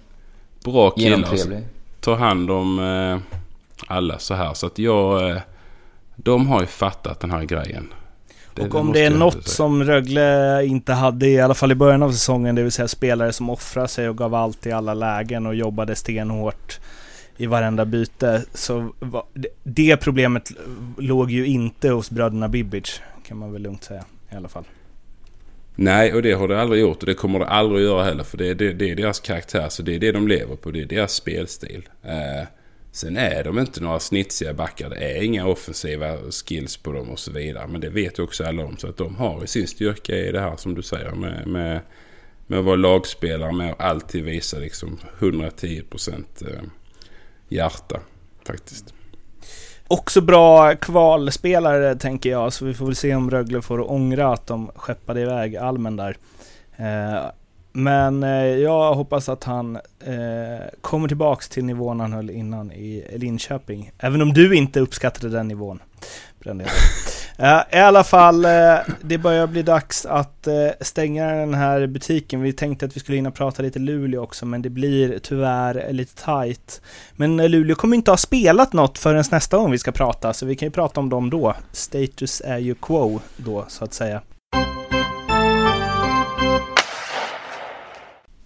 bra 0.65 0.91
killar. 0.91 1.29
Alltså, 1.29 1.49
tar 2.01 2.17
hand 2.17 2.51
om 2.51 2.79
eh, 2.79 3.19
alla 3.87 4.19
så 4.19 4.35
här. 4.35 4.55
Så 4.55 4.67
att 4.67 4.79
jag... 4.79 5.31
Eh, 5.31 5.41
de 6.17 6.47
har 6.47 6.61
ju 6.61 6.67
fattat 6.67 7.21
den 7.21 7.31
här 7.31 7.45
grejen. 7.45 7.93
Och 8.59 8.75
om 8.75 8.87
måste 8.87 9.01
det 9.01 9.07
är 9.07 9.11
något 9.11 9.49
som 9.49 9.85
Rögle 9.85 10.65
inte 10.65 10.93
hade, 10.93 11.29
i 11.29 11.41
alla 11.41 11.55
fall 11.55 11.73
i 11.73 11.75
början 11.75 12.03
av 12.03 12.13
säsongen, 12.13 12.55
det 12.55 12.63
vill 12.63 12.73
säga 12.73 12.89
spelare 12.89 13.33
som 13.33 13.51
offrade 13.51 13.89
sig 13.89 14.09
och 14.09 14.19
gav 14.19 14.35
allt 14.35 14.67
i 14.67 14.73
alla 14.73 14.95
lägen 14.95 15.47
och 15.47 15.55
jobbade 15.55 15.95
stenhårt 15.95 16.81
i 17.37 17.47
varenda 17.47 17.85
byte. 17.85 18.45
Så 18.55 18.93
va, 18.99 19.27
det, 19.35 19.49
det 19.63 19.97
problemet 19.97 20.53
låg 20.99 21.31
ju 21.31 21.47
inte 21.47 21.89
hos 21.89 22.11
bröderna 22.11 22.49
Bibic, 22.49 23.01
kan 23.27 23.39
man 23.39 23.53
väl 23.53 23.63
lugnt 23.63 23.85
säga 23.85 24.05
i 24.33 24.37
alla 24.37 24.49
fall. 24.49 24.65
Nej, 25.75 26.15
och 26.15 26.23
det 26.23 26.33
har 26.33 26.49
det 26.49 26.61
aldrig 26.61 26.81
gjort 26.81 27.01
och 27.01 27.07
det 27.07 27.15
kommer 27.15 27.39
det 27.39 27.47
aldrig 27.47 27.81
att 27.83 27.91
göra 27.91 28.05
heller. 28.05 28.25
För 28.25 28.39
det, 28.39 28.55
det, 28.55 28.73
det 28.73 28.91
är 28.91 28.97
deras 28.97 29.21
karaktär, 29.21 29.69
så 29.69 29.83
det 29.83 29.95
är 29.95 29.99
det 29.99 30.13
de 30.13 30.29
lever 30.29 30.57
på. 30.57 30.71
Det 30.71 30.81
är 30.81 30.87
deras 30.87 31.13
spelstil. 31.13 31.89
Eh, 32.03 32.49
sen 32.97 33.17
är 33.17 33.45
de 33.45 33.59
inte 33.59 33.81
några 33.81 34.01
snitsiga 34.01 34.55
backar. 34.55 34.91
Det 34.91 34.97
är 34.97 35.23
inga 35.23 35.47
offensiva 35.47 36.17
skills 36.31 36.77
på 36.77 36.93
dem 36.93 37.11
och 37.11 37.19
så 37.19 37.33
vidare. 37.33 37.67
Men 37.67 37.81
det 37.81 37.89
vet 37.89 38.19
ju 38.19 38.23
också 38.23 38.45
alla 38.45 38.65
om. 38.65 38.77
Så 38.77 38.89
att 38.89 38.97
de 38.97 39.17
har 39.17 39.45
i 39.45 39.47
sin 39.47 39.67
styrka 39.67 40.17
i 40.17 40.33
det 40.33 40.41
här 40.41 40.57
som 40.57 40.75
du 40.75 40.83
säger 40.83 41.11
med, 41.11 41.47
med, 41.47 41.81
med 42.47 42.59
att 42.59 42.65
vara 42.65 42.77
lagspelare. 42.77 43.53
Med 43.53 43.73
att 43.73 43.81
alltid 43.81 44.25
visa 44.25 44.59
liksom 44.59 44.99
110% 45.19 46.25
eh, 46.41 46.63
hjärta 47.49 48.01
faktiskt. 48.47 48.95
Också 49.89 50.21
bra 50.21 50.75
kvalspelare 50.77 51.97
tänker 51.97 52.31
jag, 52.31 52.53
så 52.53 52.65
vi 52.65 52.75
får 52.75 52.87
väl 52.87 52.97
se 52.97 53.15
om 53.15 53.31
Rögle 53.31 53.63
får 53.63 53.91
ångra 53.91 54.33
att 54.33 54.47
de 54.47 54.71
skeppade 54.75 55.21
iväg 55.21 55.57
Almen 55.57 55.97
där. 55.97 56.17
Eh, 56.77 57.31
Eh, 57.77 57.83
men 57.83 58.23
eh, 58.23 58.47
jag 58.47 58.95
hoppas 58.95 59.29
att 59.29 59.45
han 59.45 59.77
eh, 59.77 60.67
kommer 60.81 61.09
tillbaks 61.09 61.49
till 61.49 61.65
nivån 61.65 62.01
han 62.01 62.13
höll 62.13 62.31
innan 62.31 62.73
i 62.73 63.05
Linköping. 63.17 63.91
Även 63.99 64.23
om 64.23 64.33
du 64.33 64.57
inte 64.57 64.81
uppskattade 64.81 65.29
den 65.29 65.49
nivån. 65.49 65.81
Uh, 66.47 66.63
I 67.73 67.77
alla 67.77 68.05
fall, 68.05 68.45
uh, 68.45 68.79
det 69.01 69.19
börjar 69.19 69.47
bli 69.47 69.63
dags 69.63 70.07
att 70.07 70.49
uh, 70.49 70.71
stänga 70.81 71.33
den 71.33 71.55
här 71.55 71.87
butiken. 71.87 72.41
Vi 72.41 72.53
tänkte 72.53 72.87
att 72.87 72.97
vi 72.97 73.01
skulle 73.01 73.17
hinna 73.17 73.31
prata 73.31 73.63
lite 73.63 73.79
Luleå 73.79 74.23
också, 74.23 74.47
men 74.47 74.63
det 74.63 74.71
blir 74.71 75.19
tyvärr 75.19 75.93
lite 75.93 76.25
tight. 76.25 76.81
Men 77.17 77.37
Luleå 77.37 77.77
kommer 77.77 77.97
inte 77.97 78.11
ha 78.11 78.17
spelat 78.17 78.73
något 78.73 78.99
förrän 78.99 79.25
nästa 79.31 79.57
gång 79.57 79.71
vi 79.71 79.79
ska 79.79 79.93
prata, 79.93 80.33
så 80.33 80.47
vi 80.47 80.57
kan 80.57 80.67
ju 80.67 80.73
prata 80.73 81.01
om 81.01 81.09
dem 81.09 81.31
då. 81.31 81.55
Status 81.73 82.43
är 82.45 82.59
ju 82.59 82.75
quo 82.75 83.21
då, 83.37 83.65
så 83.69 83.85
att 83.85 83.95
säga. 83.95 84.23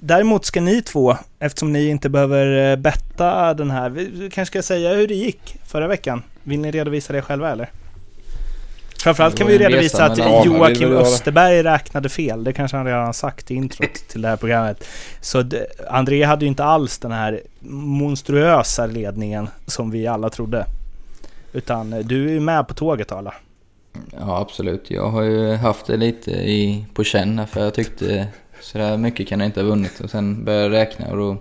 Däremot 0.03 0.45
ska 0.45 0.61
ni 0.61 0.83
två, 0.83 1.17
eftersom 1.39 1.73
ni 1.73 1.89
inte 1.89 2.09
behöver 2.09 2.77
betta 2.77 3.55
den 3.55 3.71
här, 3.71 3.91
vi 3.91 4.31
kanske 4.31 4.53
ska 4.53 4.63
säga 4.63 4.95
hur 4.95 5.09
det 5.09 5.15
gick 5.15 5.57
förra 5.67 5.89
veckan. 5.89 6.23
Vill 6.43 6.61
ni 6.61 6.71
redovisa 6.71 7.13
det 7.13 7.23
själva 7.23 7.51
eller? 7.51 7.71
Framförallt 9.03 9.39
kan 9.39 9.47
vi 9.47 9.59
redovisa 9.59 10.05
att 10.05 10.19
Joakim 10.19 10.97
Österberg 10.97 11.63
räknade 11.63 12.09
fel. 12.09 12.45
Det 12.45 12.53
kanske 12.53 12.77
han 12.77 12.87
redan 12.87 13.15
sagt 13.15 13.51
i 13.51 13.55
introt 13.55 13.95
till 14.09 14.23
det 14.23 14.29
här 14.29 14.37
programmet. 14.37 14.85
Så 15.21 15.45
André 15.89 16.25
hade 16.25 16.45
ju 16.45 16.49
inte 16.49 16.65
alls 16.65 16.99
den 16.99 17.13
här 17.13 17.41
monstruösa 17.71 18.87
ledningen 18.87 19.49
som 19.67 19.91
vi 19.91 20.07
alla 20.07 20.31
trodde. 20.31 20.67
Utan 21.53 21.91
du 21.91 22.37
är 22.37 22.41
med 22.41 22.69
på 22.69 22.75
tåget 22.75 23.13
alla. 23.13 23.35
Ja 24.13 24.41
absolut. 24.41 24.91
Jag 24.91 25.11
har 25.11 25.23
ju 25.23 25.55
haft 25.55 25.87
det 25.87 25.97
lite 25.97 26.31
i, 26.31 26.85
på 26.95 27.05
känn 27.05 27.47
för 27.47 27.61
jag 27.61 27.75
tyckte 27.75 28.29
sådär 28.61 28.97
mycket 28.97 29.29
kan 29.29 29.41
jag 29.41 29.47
inte 29.49 29.61
ha 29.61 29.69
vunnit. 29.69 30.01
Och 30.01 30.11
sen 30.11 30.45
började 30.45 30.65
jag 30.65 30.73
räkna 30.73 31.11
och 31.11 31.17
då 31.17 31.37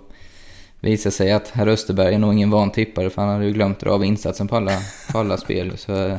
visade 0.80 1.12
sig 1.12 1.32
att 1.32 1.48
herr 1.48 1.66
Österberg 1.66 2.14
är 2.14 2.18
nog 2.18 2.32
ingen 2.32 2.50
van 2.50 2.70
tippare 2.70 3.10
för 3.10 3.22
han 3.22 3.30
hade 3.30 3.46
ju 3.46 3.52
glömt 3.52 3.80
dra 3.80 3.90
av 3.90 4.04
insatsen 4.04 4.48
på 4.48 4.56
alla, 4.56 4.78
på 5.12 5.18
alla 5.18 5.36
spel. 5.36 5.72
Så 5.76 6.06
eh, 6.06 6.16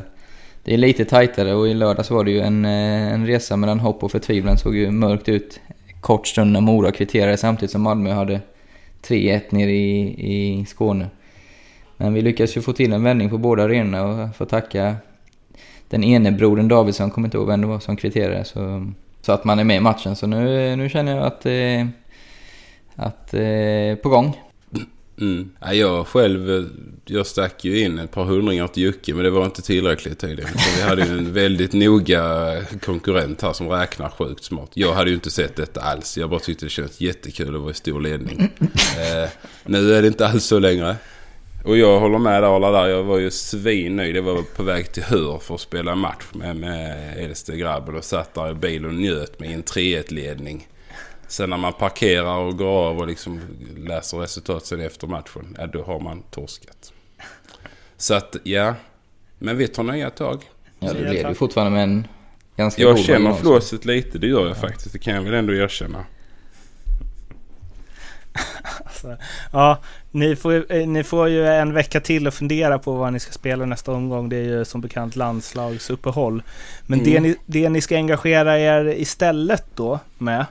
det 0.64 0.74
är 0.74 0.78
lite 0.78 1.04
tajtare 1.04 1.54
och 1.54 1.68
i 1.68 1.74
lördags 1.74 2.10
var 2.10 2.24
det 2.24 2.30
ju 2.30 2.40
en, 2.40 2.64
eh, 2.64 3.12
en 3.12 3.26
resa 3.26 3.56
mellan 3.56 3.80
hopp 3.80 4.04
och 4.04 4.12
förtvivlan. 4.12 4.58
såg 4.58 4.76
ju 4.76 4.90
mörkt 4.90 5.28
ut 5.28 5.60
kort 6.00 6.26
stund 6.26 6.52
när 6.52 6.60
Mora 6.60 6.92
kvitterade 6.92 7.36
samtidigt 7.36 7.70
som 7.70 7.82
Malmö 7.82 8.12
hade 8.12 8.40
3-1 9.02 9.40
nere 9.50 9.72
i, 9.72 10.60
i 10.60 10.66
Skåne. 10.66 11.08
Men 11.96 12.14
vi 12.14 12.22
lyckades 12.22 12.56
ju 12.56 12.60
få 12.60 12.72
till 12.72 12.92
en 12.92 13.02
vändning 13.02 13.30
på 13.30 13.38
båda 13.38 13.62
arenorna 13.62 14.04
och 14.04 14.36
får 14.36 14.44
tacka 14.46 14.96
den 15.88 16.04
ene 16.04 16.32
brodern 16.32 16.68
Davidsson, 16.68 17.10
kommer 17.10 17.28
inte 17.28 17.36
ihåg 17.36 17.46
vem 17.46 17.60
det 17.60 17.66
var 17.66 17.78
som 17.78 17.96
kvitterade, 17.96 18.44
så, 18.44 18.92
så 19.22 19.32
att 19.32 19.44
man 19.44 19.58
är 19.58 19.64
med 19.64 19.76
i 19.76 19.80
matchen. 19.80 20.16
Så 20.16 20.26
nu, 20.26 20.76
nu 20.76 20.88
känner 20.88 21.16
jag 21.16 21.26
att, 21.26 21.46
eh, 21.46 21.86
att 22.96 23.34
eh, 23.34 24.02
på 24.02 24.08
gång. 24.08 24.36
Mm. 25.20 25.50
Ja, 25.60 25.74
jag 25.74 26.06
själv, 26.06 26.70
jag 27.04 27.26
stack 27.26 27.64
ju 27.64 27.80
in 27.80 27.98
ett 27.98 28.10
par 28.10 28.24
hundringar 28.24 28.68
till 28.68 28.82
Jocke 28.82 29.14
men 29.14 29.24
det 29.24 29.30
var 29.30 29.44
inte 29.44 29.62
tillräckligt 29.62 30.18
tydligen. 30.18 30.52
Så 30.52 30.76
vi 30.76 30.82
hade 30.82 31.06
ju 31.06 31.18
en 31.18 31.32
väldigt 31.42 31.72
noga 31.72 32.56
konkurrent 32.84 33.42
här 33.42 33.52
som 33.52 33.68
räknar 33.68 34.08
sjukt 34.08 34.44
smart. 34.44 34.70
Jag 34.74 34.92
hade 34.92 35.10
ju 35.10 35.14
inte 35.14 35.30
sett 35.30 35.56
detta 35.56 35.80
alls. 35.80 36.18
Jag 36.18 36.30
bara 36.30 36.40
tyckte 36.40 36.66
det 36.66 36.70
kändes 36.70 37.00
jättekul 37.00 37.54
att 37.54 37.60
vara 37.60 37.70
i 37.70 37.74
stor 37.74 38.00
ledning. 38.00 38.48
Eh, 38.92 39.28
nu 39.66 39.94
är 39.94 40.02
det 40.02 40.08
inte 40.08 40.26
alls 40.26 40.44
så 40.44 40.58
längre. 40.58 40.96
Och 41.64 41.76
jag 41.76 42.00
håller 42.00 42.18
med 42.18 42.42
där 42.42 42.56
alla 42.56 42.70
där. 42.70 42.88
Jag 42.88 43.02
var 43.02 43.18
ju 43.18 43.30
svinnöjd. 43.30 44.16
Jag 44.16 44.22
var 44.22 44.42
på 44.42 44.62
väg 44.62 44.92
till 44.92 45.02
Hör 45.02 45.38
för 45.38 45.54
att 45.54 45.60
spela 45.60 45.94
match 45.94 46.24
med, 46.32 46.56
med 46.56 47.14
Edste 47.18 47.56
grabben 47.56 47.96
och 47.96 48.04
satt 48.04 48.34
där 48.34 48.50
i 48.50 48.54
bilen 48.54 48.90
och 48.90 48.94
njöt 48.94 49.40
med 49.40 49.50
en 49.50 49.64
3-1 49.64 50.12
ledning. 50.12 50.68
Sen 51.26 51.50
när 51.50 51.56
man 51.56 51.72
parkerar 51.72 52.36
och 52.36 52.58
går 52.58 52.88
av 52.88 52.98
och 52.98 53.06
liksom 53.06 53.40
läser 53.76 54.18
resultat 54.18 54.66
sen 54.66 54.80
efter 54.80 55.06
matchen, 55.06 55.56
ja 55.58 55.66
då 55.66 55.82
har 55.82 56.00
man 56.00 56.22
torskat. 56.30 56.92
Så 57.96 58.14
att 58.14 58.36
ja, 58.42 58.74
men 59.38 59.56
vi 59.56 59.68
tar 59.68 59.82
nya 59.82 60.10
tag. 60.10 60.42
Ja, 60.78 60.92
det 60.92 61.12
leder 61.12 61.28
ju 61.28 61.34
fortfarande 61.34 61.72
med 61.72 61.82
en 61.82 62.06
ganska 62.56 62.82
Jag 62.82 62.98
känner 62.98 63.34
flåset 63.34 63.84
lite, 63.84 64.18
det 64.18 64.26
gör 64.26 64.40
jag 64.40 64.50
ja. 64.50 64.54
faktiskt. 64.54 64.92
Det 64.92 64.98
kan 64.98 65.14
jag 65.14 65.22
väl 65.22 65.34
ändå 65.34 65.54
erkänna. 65.54 66.04
alltså, 68.84 69.16
ja, 69.52 69.78
ni 70.10 70.36
får, 70.36 70.72
eh, 70.72 70.86
ni 70.86 71.04
får 71.04 71.28
ju 71.28 71.46
en 71.46 71.72
vecka 71.72 72.00
till 72.00 72.26
att 72.26 72.34
fundera 72.34 72.78
på 72.78 72.92
vad 72.92 73.12
ni 73.12 73.20
ska 73.20 73.32
spela 73.32 73.66
nästa 73.66 73.92
omgång. 73.92 74.28
Det 74.28 74.36
är 74.36 74.44
ju 74.44 74.64
som 74.64 74.80
bekant 74.80 75.16
landslagsuppehåll. 75.16 76.42
Men 76.86 77.00
mm. 77.00 77.12
det, 77.12 77.20
ni, 77.20 77.36
det 77.46 77.68
ni 77.68 77.80
ska 77.80 77.96
engagera 77.96 78.58
er 78.58 78.84
istället 78.84 79.64
då 79.74 80.00
med, 80.18 80.46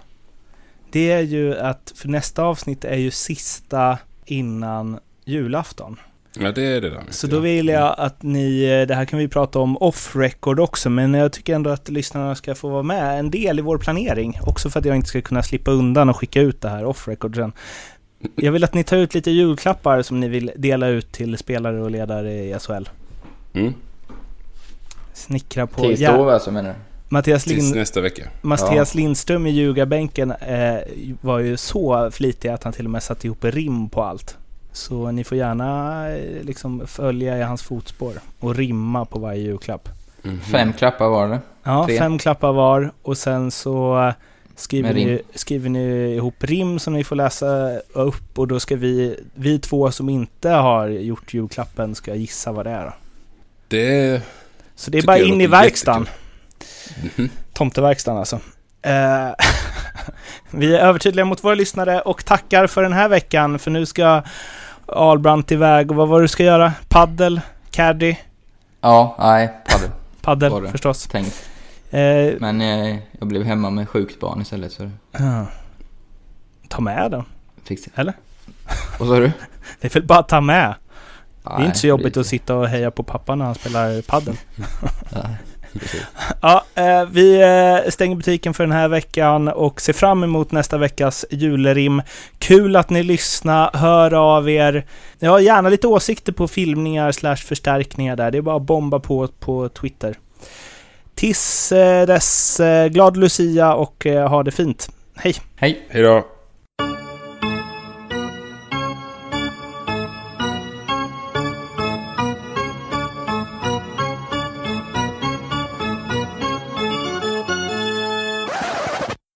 det 0.91 1.11
är 1.11 1.21
ju 1.21 1.57
att, 1.57 1.93
för 1.95 2.07
nästa 2.07 2.43
avsnitt 2.43 2.85
är 2.85 2.97
ju 2.97 3.11
sista 3.11 3.97
innan 4.25 4.99
julafton. 5.25 5.97
Ja, 6.39 6.51
det 6.51 6.61
är 6.61 6.81
det 6.81 6.89
där. 6.89 7.03
Så 7.09 7.27
då 7.27 7.39
vill 7.39 7.67
jag 7.67 7.95
att 7.97 8.23
ni, 8.23 8.85
det 8.85 8.95
här 8.95 9.05
kan 9.05 9.19
vi 9.19 9.27
prata 9.27 9.59
om 9.59 9.77
off 9.77 10.15
record 10.15 10.59
också, 10.59 10.89
men 10.89 11.13
jag 11.13 11.33
tycker 11.33 11.55
ändå 11.55 11.69
att 11.69 11.89
lyssnarna 11.89 12.35
ska 12.35 12.55
få 12.55 12.69
vara 12.69 12.83
med 12.83 13.19
en 13.19 13.31
del 13.31 13.59
i 13.59 13.61
vår 13.61 13.77
planering. 13.77 14.39
Också 14.43 14.69
för 14.69 14.79
att 14.79 14.85
jag 14.85 14.95
inte 14.95 15.09
ska 15.09 15.21
kunna 15.21 15.43
slippa 15.43 15.71
undan 15.71 16.09
och 16.09 16.17
skicka 16.17 16.41
ut 16.41 16.61
det 16.61 16.69
här 16.69 16.85
off 16.85 17.07
record 17.07 17.35
sen. 17.35 17.51
Jag 18.35 18.51
vill 18.51 18.63
att 18.63 18.73
ni 18.73 18.83
tar 18.83 18.97
ut 18.97 19.13
lite 19.13 19.31
julklappar 19.31 20.01
som 20.01 20.19
ni 20.19 20.27
vill 20.27 20.51
dela 20.55 20.87
ut 20.87 21.11
till 21.11 21.37
spelare 21.37 21.81
och 21.81 21.91
ledare 21.91 22.33
i 22.33 22.55
SHL. 22.59 22.89
Mm. 23.53 23.73
Snickra 25.13 25.67
på... 25.67 25.81
Tisdag 25.81 26.17
ja. 26.17 26.33
alltså 26.33 26.51
menar 26.51 26.69
du? 26.69 26.75
Mattias, 27.09 27.47
Lind... 27.47 27.75
nästa 27.75 28.01
vecka. 28.01 28.23
Mattias 28.41 28.95
ja. 28.95 28.99
Lindström 28.99 29.47
i 29.47 29.49
ljugarbänken 29.49 30.31
eh, 30.31 30.77
var 31.21 31.39
ju 31.39 31.57
så 31.57 32.11
flitig 32.11 32.49
att 32.49 32.63
han 32.63 32.73
till 32.73 32.85
och 32.85 32.91
med 32.91 33.03
satte 33.03 33.27
ihop 33.27 33.45
rim 33.45 33.89
på 33.89 34.03
allt. 34.03 34.37
Så 34.71 35.11
ni 35.11 35.23
får 35.23 35.37
gärna 35.37 36.09
eh, 36.09 36.43
liksom 36.43 36.87
följa 36.87 37.37
i 37.37 37.41
hans 37.41 37.63
fotspår 37.63 38.13
och 38.39 38.55
rimma 38.55 39.05
på 39.05 39.19
varje 39.19 39.41
julklapp. 39.41 39.89
Mm 40.23 40.37
-hmm. 40.37 40.51
Fem 40.51 40.73
klappar 40.73 41.09
var 41.09 41.27
det? 41.27 41.39
Ja, 41.63 41.85
Tre. 41.85 41.97
fem 41.97 42.17
klappar 42.17 42.53
var 42.53 42.91
och 43.01 43.17
sen 43.17 43.51
så 43.51 44.07
eh, 44.07 44.13
skriver 44.55 44.93
ni, 44.93 45.21
skriver 45.33 45.69
ni 45.69 46.15
ihop 46.15 46.43
rim 46.43 46.79
som 46.79 46.93
ni 46.93 47.03
får 47.03 47.15
läsa 47.15 47.79
upp 47.93 48.39
och 48.39 48.47
då 48.47 48.59
ska 48.59 48.75
vi, 48.75 49.19
vi 49.33 49.59
två 49.59 49.91
som 49.91 50.09
inte 50.09 50.49
har 50.49 50.87
gjort 50.87 51.33
julklappen 51.33 51.95
ska 51.95 52.15
gissa 52.15 52.51
vad 52.51 52.65
det 52.65 52.71
är. 52.71 52.91
Det 53.67 54.21
Så 54.75 54.91
det 54.91 54.97
är 54.97 55.03
bara 55.03 55.19
in 55.19 55.41
i 55.41 55.47
verkstaden. 55.47 56.07
Mm. 57.17 57.29
Tomteverkstan 57.53 58.17
alltså. 58.17 58.35
Uh, 58.35 59.33
vi 60.49 60.75
är 60.75 60.79
övertydliga 60.79 61.25
mot 61.25 61.43
våra 61.43 61.55
lyssnare 61.55 62.01
och 62.01 62.25
tackar 62.25 62.67
för 62.67 62.83
den 62.83 62.93
här 62.93 63.09
veckan 63.09 63.59
för 63.59 63.71
nu 63.71 63.85
ska 63.85 64.23
Albrandt 64.85 65.51
iväg 65.51 65.91
och 65.91 65.97
vad 65.97 66.07
var 66.07 66.19
det 66.19 66.23
du 66.23 66.27
ska 66.27 66.43
göra? 66.43 66.73
Paddel? 66.89 67.41
Caddy? 67.71 68.15
Ja, 68.81 69.15
nej, 69.19 69.53
paddel. 69.69 69.89
paddel 70.21 70.67
förstås. 70.67 71.07
Tänkt. 71.07 71.49
Uh, 71.93 72.33
Men 72.39 72.61
uh, 72.61 72.97
jag 73.19 73.27
blev 73.27 73.43
hemma 73.43 73.69
med 73.69 73.89
sjukt 73.89 74.19
barn 74.19 74.41
istället 74.41 74.71
så... 74.71 74.91
Ta 76.67 76.81
med 76.81 77.11
den. 77.11 77.23
Fixa. 77.63 77.91
Eller? 77.95 78.13
Vad 78.99 79.07
sa 79.07 79.15
du? 79.15 79.31
Det 79.81 79.87
är 79.87 79.93
väl 79.93 80.05
bara 80.05 80.19
att 80.19 80.29
ta 80.29 80.41
med. 80.41 80.75
Nej, 81.43 81.53
det 81.57 81.63
är 81.63 81.65
inte 81.65 81.79
så 81.79 81.87
jobbigt 81.87 82.17
att 82.17 82.27
sitta 82.27 82.55
och 82.55 82.67
heja 82.67 82.91
på 82.91 83.03
pappa 83.03 83.35
när 83.35 83.45
han 83.45 83.55
spelar 83.55 84.01
paddel. 84.01 84.35
ja, 86.41 86.65
eh, 86.75 87.05
vi 87.05 87.41
eh, 87.41 87.89
stänger 87.89 88.15
butiken 88.15 88.53
för 88.53 88.63
den 88.63 88.71
här 88.71 88.87
veckan 88.87 89.47
och 89.47 89.81
ser 89.81 89.93
fram 89.93 90.23
emot 90.23 90.51
nästa 90.51 90.77
veckas 90.77 91.25
julrim. 91.29 92.01
Kul 92.39 92.75
att 92.75 92.89
ni 92.89 93.03
lyssnar, 93.03 93.77
hör 93.77 94.13
av 94.13 94.49
er. 94.49 94.85
Ja, 95.19 95.39
gärna 95.39 95.69
lite 95.69 95.87
åsikter 95.87 96.31
på 96.31 96.47
filmningar 96.47 97.11
slash 97.11 97.35
förstärkningar 97.35 98.15
där. 98.15 98.31
Det 98.31 98.37
är 98.37 98.41
bara 98.41 98.55
att 98.55 98.61
bomba 98.61 98.99
på 98.99 99.27
på 99.27 99.69
Twitter. 99.69 100.17
Tills 101.15 101.71
eh, 101.71 102.05
dess, 102.05 102.61
glad 102.89 103.17
Lucia 103.17 103.73
och 103.73 104.05
ha 104.05 104.43
det 104.43 104.51
fint. 104.51 104.89
Hej! 105.15 105.35
Hej! 105.55 105.85
Hej 105.89 106.03
då! 106.03 106.40